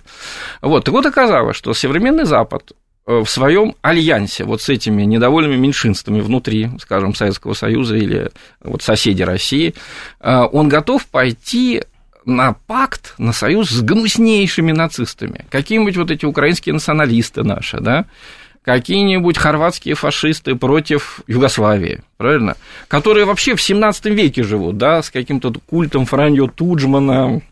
Вот. 0.63 0.85
Так 0.85 0.95
вот 0.95 1.05
оказалось, 1.05 1.57
что 1.57 1.75
современный 1.75 2.27
Запад 2.27 2.73
э, 3.07 3.23
в 3.25 3.29
своем 3.29 3.75
альянсе 3.83 4.45
вот 4.45 4.63
с 4.63 4.69
этими 4.69 5.03
недовольными 5.03 5.57
меньшинствами 5.57 6.21
внутри, 6.21 6.71
скажем, 6.79 7.13
Советского 7.15 7.55
Союза 7.55 7.97
или 7.97 8.31
вот 8.63 8.83
соседи 8.83 9.23
России, 9.23 9.75
э, 10.21 10.43
он 10.53 10.69
готов 10.69 11.07
пойти 11.07 11.83
на 12.27 12.55
пакт, 12.67 13.15
на 13.19 13.33
союз 13.33 13.71
с 13.71 13.81
гнуснейшими 13.83 14.73
нацистами. 14.73 15.47
Какие-нибудь 15.51 15.97
вот 15.97 16.11
эти 16.11 16.25
украинские 16.25 16.73
националисты 16.73 17.43
наши, 17.43 17.81
да, 17.81 18.07
какие-нибудь 18.65 19.37
хорватские 19.37 19.95
фашисты 19.95 20.55
против 20.55 21.21
Югославии, 21.27 22.01
правильно? 22.17 22.57
Которые 22.89 23.27
вообще 23.27 23.55
в 23.55 23.63
17 23.63 24.07
веке 24.07 24.43
живут, 24.43 24.79
да, 24.79 25.03
с 25.03 25.11
каким-то 25.11 25.53
культом 25.67 26.07
Франьо 26.07 26.47
Туджмана, 26.47 27.43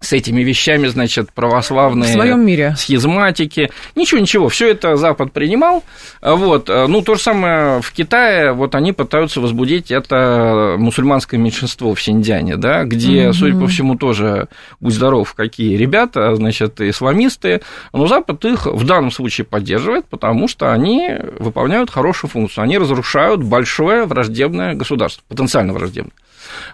с 0.00 0.14
этими 0.14 0.42
вещами, 0.42 0.86
значит, 0.88 1.30
православные... 1.32 2.08
В 2.08 2.12
своем 2.12 2.44
мире. 2.44 2.74
Схизматики. 2.76 3.70
Ничего, 3.94 4.20
ничего, 4.20 4.48
все 4.48 4.70
это 4.70 4.96
Запад 4.96 5.32
принимал. 5.32 5.84
Вот. 6.22 6.68
Ну, 6.68 7.02
то 7.02 7.16
же 7.16 7.20
самое 7.20 7.82
в 7.82 7.92
Китае, 7.92 8.52
вот 8.52 8.74
они 8.74 8.92
пытаются 8.92 9.40
возбудить 9.40 9.90
это 9.90 10.76
мусульманское 10.78 11.38
меньшинство 11.38 11.94
в 11.94 12.02
Синьцзяне, 12.02 12.56
да, 12.56 12.84
где, 12.84 13.26
mm-hmm. 13.26 13.32
судя 13.34 13.60
по 13.60 13.66
всему, 13.66 13.94
тоже, 13.96 14.48
будь 14.80 14.94
здоров, 14.94 15.34
какие 15.34 15.76
ребята, 15.76 16.34
значит, 16.34 16.80
исламисты, 16.80 17.60
но 17.92 18.06
Запад 18.06 18.42
их 18.46 18.64
в 18.66 18.86
данном 18.86 19.10
случае 19.10 19.44
поддерживает, 19.44 20.06
потому 20.06 20.48
что 20.48 20.72
они 20.72 21.10
выполняют 21.38 21.90
хорошую 21.90 22.30
функцию, 22.30 22.64
они 22.64 22.78
разрушают 22.78 23.42
большое 23.42 24.06
враждебное 24.06 24.74
государство, 24.74 25.22
потенциально 25.28 25.74
враждебное. 25.74 26.14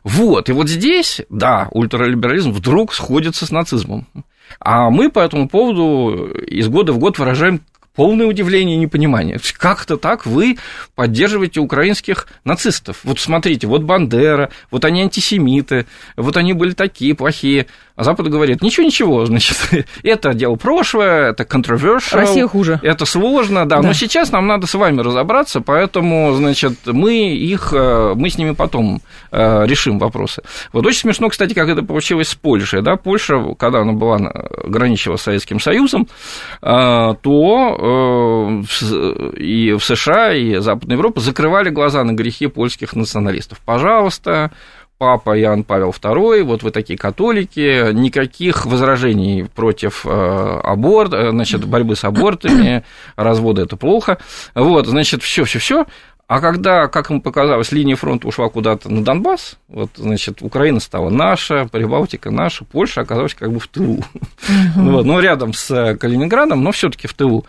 Вот, 0.05 0.49
и 0.49 0.53
вот 0.53 0.69
здесь, 0.69 1.21
да, 1.29 1.69
ультралиберализм 1.71 2.51
вдруг 2.53 2.95
сходится 3.17 3.47
с 3.47 3.51
нацизмом. 3.51 4.07
А 4.61 4.91
мы 4.91 5.11
по 5.11 5.21
этому 5.21 5.49
поводу 5.49 6.29
из 6.47 6.69
года 6.69 6.93
в 6.93 6.99
год 6.99 7.19
выражаем 7.19 7.63
полное 7.95 8.27
удивление 8.27 8.77
и 8.77 8.79
непонимание. 8.79 9.41
Как 9.57 9.85
это 9.85 9.97
так 9.97 10.27
вы 10.27 10.59
поддерживаете 10.95 11.61
украинских 11.61 12.29
нацистов? 12.45 12.99
Вот 13.05 13.19
смотрите, 13.19 13.67
вот 13.69 13.85
Бандера, 13.85 14.51
вот 14.71 14.85
они 14.85 15.01
антисемиты, 15.01 15.87
вот 16.19 16.37
они 16.37 16.53
были 16.53 16.73
такие 16.73 17.15
плохие. 17.15 17.69
А 17.97 18.05
Запад 18.05 18.29
говорит, 18.29 18.63
ничего-ничего, 18.63 19.25
значит, 19.25 19.57
это 20.03 20.35
дело 20.35 20.57
прошлое, 20.57 21.31
это 21.31 21.45
controversial. 21.45 22.17
Россия 22.17 22.47
хуже. 22.47 22.79
Это 22.83 23.07
сложно, 23.07 23.67
да, 23.67 23.77
да, 23.81 23.89
но 23.89 23.95
сейчас 23.95 24.31
нам 24.33 24.47
надо 24.47 24.67
с 24.67 24.75
вами 24.75 25.01
разобраться, 25.01 25.63
поэтому, 25.63 26.35
значит, 26.35 26.75
мы 26.85 27.31
их, 27.31 27.73
э, 27.73 28.13
мы 28.15 28.29
с 28.29 28.37
ними 28.37 28.51
потом 28.51 29.01
э, 29.33 29.67
решим 29.67 29.99
вопросы. 29.99 30.43
Вот 30.75 30.85
очень 30.85 31.01
смешно, 31.01 31.31
кстати, 31.31 31.55
как 31.55 31.71
это 31.71 31.83
получилось 31.83 32.29
с 32.29 32.35
Польшей, 32.35 32.83
да, 32.83 32.97
Польша, 32.97 33.43
когда 33.59 33.81
она 33.81 33.93
была, 33.93 34.19
граничила 34.65 35.17
с 35.17 35.23
Советским 35.23 35.59
Союзом, 35.59 36.07
э, 36.61 37.15
то 37.23 38.63
и 39.39 39.73
в 39.73 39.83
США, 39.83 40.35
и 40.35 40.57
Западная 40.57 40.97
Европа 40.97 41.21
закрывали 41.21 41.71
глаза 41.71 42.05
на 42.05 42.13
грехи 42.13 42.47
польских 42.47 42.95
националистов. 42.95 43.59
Пожалуйста, 43.65 44.53
папа 44.99 45.39
Иоанн 45.39 45.65
Павел 45.65 45.91
II, 45.91 46.43
вот 46.45 46.63
вы 46.63 46.71
такие 46.71 46.99
католики, 46.99 47.93
никаких 47.93 48.67
возражений 48.67 49.45
против 49.45 50.07
э, 50.07 50.61
аборт, 50.63 51.13
э, 51.13 51.31
значит, 51.31 51.65
борьбы 51.65 51.97
с 51.97 52.05
абортами, 52.05 52.85
развода 53.17 53.63
это 53.63 53.77
плохо, 53.77 54.19
вот, 54.55 54.87
значит, 54.87 55.23
все, 55.23 55.45
все, 55.45 55.59
все. 55.59 55.87
А 56.29 56.41
когда, 56.41 56.89
как 56.89 57.11
им 57.11 57.21
показалось, 57.21 57.71
линия 57.71 57.95
фронта 57.95 58.27
ушла 58.27 58.49
куда-то 58.49 58.89
на 58.89 59.05
Донбасс, 59.05 59.59
вот, 59.69 59.91
значит, 59.95 60.43
Украина 60.43 60.81
стала 60.81 61.09
наша, 61.09 61.69
Прибалтика 61.71 62.33
наша, 62.33 62.65
Польша 62.65 63.03
оказалась 63.03 63.35
как 63.35 63.53
бы 63.53 63.61
в 63.61 63.69
тылу. 63.69 64.03
Вот, 64.77 65.05
ну, 65.05 65.21
рядом 65.21 65.53
с 65.53 65.97
Калининградом, 66.01 66.63
но 66.63 66.73
все 66.73 66.91
таки 66.91 67.07
в 67.07 67.15
тылу. 67.15 67.47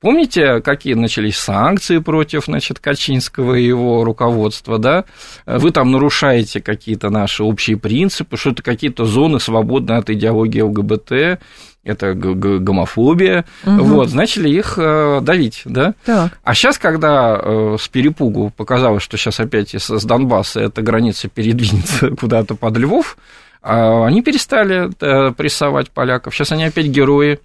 Помните, 0.00 0.62
какие 0.62 0.94
начались 0.94 1.36
санкции 1.36 1.98
против, 1.98 2.46
значит, 2.46 2.78
Качинского 2.78 3.54
и 3.54 3.66
его 3.66 4.02
руководства, 4.02 4.78
да? 4.78 5.04
Вы 5.44 5.72
там 5.72 5.90
нарушаете 5.90 6.62
какие-то 6.62 7.10
наши 7.10 7.44
общие 7.44 7.76
принципы, 7.76 8.38
что 8.38 8.50
это 8.50 8.62
какие-то 8.62 9.04
зоны 9.04 9.40
свободны 9.40 9.92
от 9.92 10.08
идеологии 10.08 10.62
ЛГБТ, 10.62 11.40
это 11.82 12.14
гомофобия, 12.14 13.44
угу. 13.64 13.84
вот, 13.84 14.14
начали 14.14 14.48
их 14.48 14.74
э, 14.76 15.20
давить, 15.22 15.62
да? 15.64 15.94
Так. 16.04 16.38
А 16.44 16.54
сейчас, 16.54 16.78
когда 16.78 17.38
э, 17.38 17.76
с 17.80 17.88
перепугу 17.88 18.52
показалось, 18.54 19.02
что 19.02 19.16
сейчас 19.16 19.40
опять 19.40 19.74
с 19.74 20.04
Донбасса 20.04 20.60
эта 20.60 20.82
граница 20.82 21.28
передвинется 21.28 22.10
куда-то 22.20 22.54
под 22.54 22.76
Львов, 22.76 23.16
а 23.62 24.06
они 24.06 24.22
перестали 24.22 24.90
э, 25.00 25.32
прессовать 25.32 25.90
поляков, 25.90 26.34
сейчас 26.34 26.52
они 26.52 26.64
опять 26.64 26.86
герои, 26.86 27.40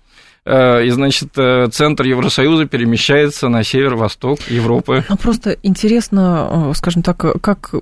и, 0.48 0.90
значит, 0.92 1.30
э, 1.38 1.68
центр 1.72 2.04
Евросоюза 2.04 2.66
перемещается 2.66 3.50
на 3.50 3.64
север-восток 3.64 4.40
Европы. 4.48 5.04
Ну, 5.10 5.18
просто 5.18 5.58
интересно, 5.64 6.70
э, 6.70 6.74
скажем 6.76 7.02
так, 7.02 7.18
как 7.42 7.74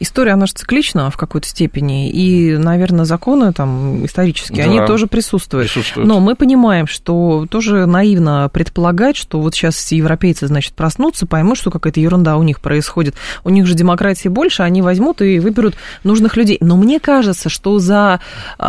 история, 0.00 0.32
она 0.32 0.46
же 0.46 0.52
циклична 0.54 1.10
в 1.10 1.16
какой-то 1.16 1.46
степени, 1.46 2.10
и, 2.10 2.56
наверное, 2.56 3.04
законы 3.04 3.52
там 3.52 4.04
исторические, 4.04 4.64
да, 4.64 4.70
они 4.70 4.84
тоже 4.84 5.06
присутствуют. 5.06 5.66
присутствуют. 5.66 6.08
Но 6.08 6.18
мы 6.18 6.34
понимаем, 6.34 6.88
что 6.88 7.46
тоже 7.48 7.86
наивно 7.86 8.50
предполагать, 8.52 9.16
что 9.16 9.40
вот 9.40 9.54
сейчас 9.54 9.92
европейцы, 9.92 10.48
значит, 10.48 10.72
проснутся, 10.74 11.26
поймут, 11.26 11.56
что 11.58 11.70
какая-то 11.70 12.00
ерунда 12.00 12.36
у 12.36 12.42
них 12.42 12.60
происходит. 12.60 13.14
У 13.44 13.50
них 13.50 13.66
же 13.66 13.74
демократии 13.74 14.28
больше, 14.28 14.62
они 14.62 14.82
возьмут 14.82 15.22
и 15.22 15.38
выберут 15.38 15.76
нужных 16.02 16.36
людей. 16.36 16.58
Но 16.60 16.76
мне 16.76 16.98
кажется, 16.98 17.48
что 17.48 17.78
за, 17.78 18.20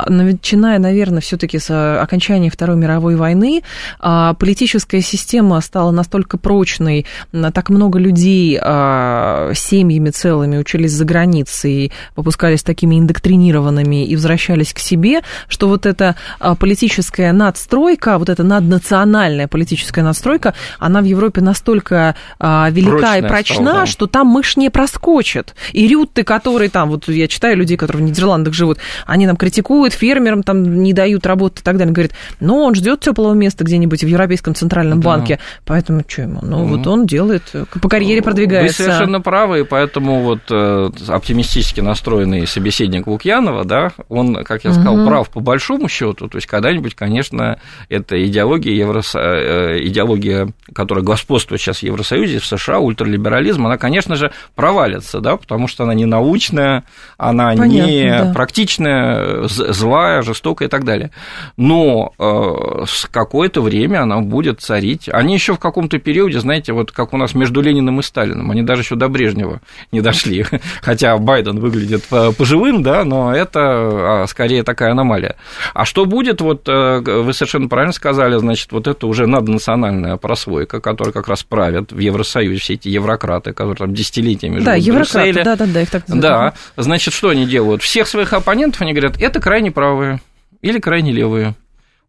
начиная, 0.08 0.80
наверное, 0.80 1.22
все 1.22 1.38
таки 1.38 1.58
с 1.58 2.00
окончания 2.00 2.50
Второй 2.50 2.78
мировой 2.78 3.07
мировой 3.08 3.16
войны 3.16 3.64
а, 4.00 4.34
политическая 4.34 5.02
система 5.02 5.62
стала 5.62 5.92
настолько 5.92 6.38
прочной, 6.38 7.06
так 7.54 7.70
много 7.70 8.00
людей 8.00 8.60
а, 8.62 9.52
семьями 9.54 10.10
целыми 10.10 10.58
учились 10.58 10.92
за 10.92 11.06
границей, 11.06 11.92
выпускались 12.16 12.64
такими 12.64 13.00
индоктринированными 13.00 14.06
и 14.06 14.16
возвращались 14.16 14.74
к 14.74 14.80
себе, 14.80 15.22
что 15.48 15.68
вот 15.68 15.86
эта 15.86 16.16
политическая 16.60 17.32
надстройка, 17.32 18.18
вот 18.18 18.30
эта 18.30 18.44
наднациональная 18.44 19.48
политическая 19.48 20.04
надстройка, 20.04 20.54
она 20.80 21.02
в 21.02 21.06
Европе 21.06 21.42
настолько 21.42 22.16
велика 22.40 22.98
Прочная 22.98 23.20
и 23.20 23.28
прочна, 23.28 23.56
стала, 23.56 23.80
да. 23.80 23.86
что 23.86 24.08
там 24.08 24.28
мышь 24.28 24.58
не 24.58 24.70
проскочит. 24.70 25.56
И 25.74 25.88
рютты, 25.88 26.24
которые 26.24 26.70
там, 26.70 26.90
вот 26.90 27.08
я 27.08 27.28
читаю 27.28 27.58
людей, 27.58 27.78
которые 27.78 28.04
в 28.04 28.10
Нидерландах 28.10 28.54
живут, 28.54 28.80
они 29.06 29.28
нам 29.28 29.38
критикуют, 29.38 29.94
фермерам 29.94 30.44
там 30.44 30.84
не 30.84 30.94
дают 30.94 31.26
работы 31.26 31.62
и 31.62 31.64
так 31.64 31.78
далее. 31.78 31.94
Говорит, 31.94 32.14
ну, 32.40 32.58
он 32.64 32.76
ждет 32.76 32.97
теплого 33.00 33.34
места 33.34 33.64
где-нибудь 33.64 34.04
в 34.04 34.08
Европейском 34.08 34.56
центральном 34.56 35.02
да. 35.02 35.06
банке, 35.06 35.40
поэтому 35.66 36.04
что 36.08 36.24
ему? 36.24 36.40
Ну, 36.42 36.66
mm. 36.66 36.68
вот 36.70 36.88
он 36.88 37.06
делает, 37.06 37.44
по 37.82 37.90
карьере 37.90 38.22
продвигается. 38.22 38.84
Вы 38.84 38.90
совершенно 38.90 39.22
правы, 39.22 39.62
и 39.62 39.64
поэтому 39.64 40.22
вот 40.22 40.42
э, 40.50 40.90
оптимистически 41.08 41.82
настроенный 41.82 42.46
собеседник 42.48 43.08
Лукьянова, 43.08 43.66
да, 43.66 43.92
он, 44.10 44.44
как 44.44 44.64
я 44.64 44.72
сказал, 44.74 44.98
mm-hmm. 44.98 45.08
прав 45.08 45.30
по 45.30 45.40
большому 45.40 45.88
счету, 45.90 46.28
то 46.28 46.38
есть 46.38 46.48
когда-нибудь, 46.48 46.96
конечно, 46.96 47.60
эта 47.90 48.24
идеология, 48.26 48.74
Еврос... 48.74 49.16
Э, 49.16 49.78
идеология, 49.88 50.50
которая 50.74 51.04
господствует 51.04 51.62
сейчас 51.62 51.80
в 51.80 51.84
Евросоюзе, 51.84 52.40
в 52.40 52.46
США, 52.46 52.80
ультралиберализм, 52.80 53.66
она, 53.66 53.78
конечно 53.78 54.16
же, 54.16 54.32
провалится, 54.56 55.20
да, 55.20 55.38
потому 55.38 55.68
что 55.68 55.84
она 55.84 55.94
не 55.94 56.06
научная, 56.06 56.84
она 57.18 57.56
Понятно, 57.56 57.66
не 57.66 58.10
да. 58.10 58.32
практичная, 58.34 59.48
злая, 59.48 60.22
жестокая 60.22 60.68
и 60.68 60.72
так 60.72 60.84
далее. 60.84 61.12
Но 61.56 62.14
э, 62.18 62.86
какое-то 63.12 63.62
время 63.62 64.02
она 64.02 64.20
будет 64.20 64.62
царить. 64.62 65.10
Они 65.12 65.34
еще 65.34 65.54
в 65.54 65.60
каком-то 65.60 66.00
периоде, 66.00 66.40
знаете, 66.40 66.74
вот 66.74 66.92
как 66.92 67.14
у 67.14 67.18
нас 67.18 67.34
между 67.34 67.62
Лениным 67.62 68.00
и 68.00 68.04
Сталиным, 68.04 68.52
они 68.52 68.62
даже 68.62 68.82
еще 68.82 68.96
до 68.96 69.08
Брежнева 69.08 69.62
не 69.92 70.02
дошли. 70.02 70.46
Хотя 70.82 71.18
Байден 71.18 71.60
выглядит 71.60 72.06
поживым, 72.38 72.84
да, 72.84 73.04
но 73.04 73.36
это 73.36 73.60
а, 73.62 74.26
скорее 74.28 74.64
такая 74.64 74.92
аномалия. 74.92 75.36
А 75.74 75.86
что 75.86 76.06
будет, 76.06 76.42
вот 76.42 76.68
э, 76.68 77.00
вы 77.00 77.34
совершенно 77.34 77.68
правильно 77.68 77.94
сказали, 77.94 78.38
значит, 78.38 78.72
вот 78.72 78.88
это 78.88 79.08
уже 79.08 79.28
наднациональная 79.28 80.18
прослойка, 80.18 80.80
которая 80.80 81.14
как 81.14 81.28
раз 81.28 81.44
правит 81.44 81.92
в 81.92 82.00
Евросоюзе, 82.00 82.60
все 82.60 82.74
эти 82.74 82.90
еврократы, 82.90 83.54
которые 83.54 83.76
там 83.76 83.94
десятилетиями 83.94 84.56
живут 84.56 84.66
да, 84.66 84.76
еврократы, 84.76 85.44
да, 85.44 85.56
да, 85.56 85.66
да, 85.66 85.82
их 85.82 85.90
так 85.90 86.08
называют. 86.08 86.54
Да, 86.76 86.82
значит, 86.82 87.14
что 87.14 87.30
они 87.30 87.46
делают? 87.46 87.82
Всех 87.82 88.08
своих 88.08 88.34
оппонентов 88.34 88.82
они 88.82 88.94
говорят, 88.94 89.22
это 89.22 89.40
крайне 89.40 89.72
правые 89.72 90.20
или 90.62 90.80
крайне 90.80 91.12
левые. 91.12 91.56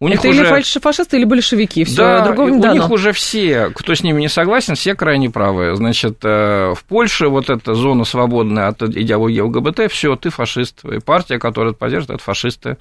У 0.01 0.07
них 0.07 0.21
это 0.21 0.29
уже... 0.29 0.43
или 0.43 0.79
фашисты, 0.79 1.17
или 1.17 1.25
большевики, 1.25 1.83
все 1.83 1.97
да, 1.97 2.25
другого 2.25 2.51
не 2.51 2.59
у 2.59 2.61
дано. 2.61 2.75
них 2.75 2.91
уже 2.91 3.11
все, 3.11 3.71
кто 3.75 3.97
с 3.97 4.05
ними 4.05 4.21
не 4.21 4.29
согласен, 4.29 4.77
все 4.77 4.95
крайне 4.95 5.29
правые. 5.29 5.75
Значит, 5.75 6.19
э, 6.23 6.73
в 6.73 6.85
Польше 6.85 7.27
вот 7.27 7.51
эта 7.51 7.75
зона 7.75 8.05
свободная 8.05 8.69
от 8.69 8.81
идеологии 8.81 9.41
ЛГБТ, 9.41 9.91
все, 9.91 10.15
ты 10.15 10.31
фашист. 10.31 10.85
И 10.85 11.01
партия, 11.01 11.41
которая 11.41 11.73
это 11.73 11.81
поддерживает, 11.81 12.21
это 12.21 12.23
фашисты. 12.25 12.77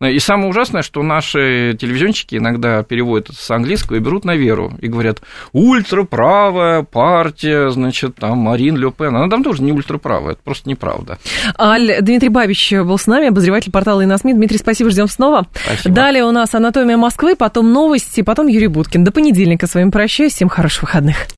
Ну, 0.00 0.06
и 0.06 0.18
самое 0.18 0.48
ужасное, 0.48 0.80
что 0.80 1.02
наши 1.02 1.76
телевизионщики 1.78 2.36
иногда 2.36 2.82
переводят 2.82 3.28
это 3.28 3.38
с 3.38 3.50
английского 3.50 3.96
и 3.96 4.00
берут 4.00 4.24
на 4.24 4.34
веру. 4.34 4.72
И 4.80 4.88
говорят, 4.88 5.20
ультраправая 5.52 6.84
партия, 6.84 7.68
значит, 7.68 8.14
там 8.14 8.38
Марин 8.38 8.78
Ле 8.78 8.90
Пен. 8.90 9.14
Она 9.14 9.28
там 9.28 9.44
тоже 9.44 9.62
не 9.62 9.72
ультраправая, 9.72 10.32
это 10.32 10.40
просто 10.42 10.70
неправда. 10.70 11.18
Аль 11.58 11.98
Дмитрий 12.00 12.30
Бабич 12.30 12.72
был 12.72 12.96
с 12.96 13.06
нами, 13.06 13.28
обозреватель 13.28 13.70
портала 13.70 14.02
Иносми. 14.02 14.32
Дмитрий, 14.32 14.56
спасибо, 14.56 14.88
ждем 14.88 15.08
снова. 15.08 15.46
Спасибо. 15.66 15.94
Далее 15.94 16.24
у 16.24 16.30
нас 16.30 16.54
«Анатомия 16.62 16.96
Москвы», 16.96 17.34
потом 17.34 17.72
новости, 17.72 18.20
потом 18.20 18.46
Юрий 18.46 18.68
Буткин. 18.68 19.02
До 19.02 19.10
понедельника 19.10 19.66
с 19.66 19.74
вами 19.74 19.90
прощаюсь. 19.90 20.32
Всем 20.34 20.48
хороших 20.48 20.84
выходных. 20.84 21.26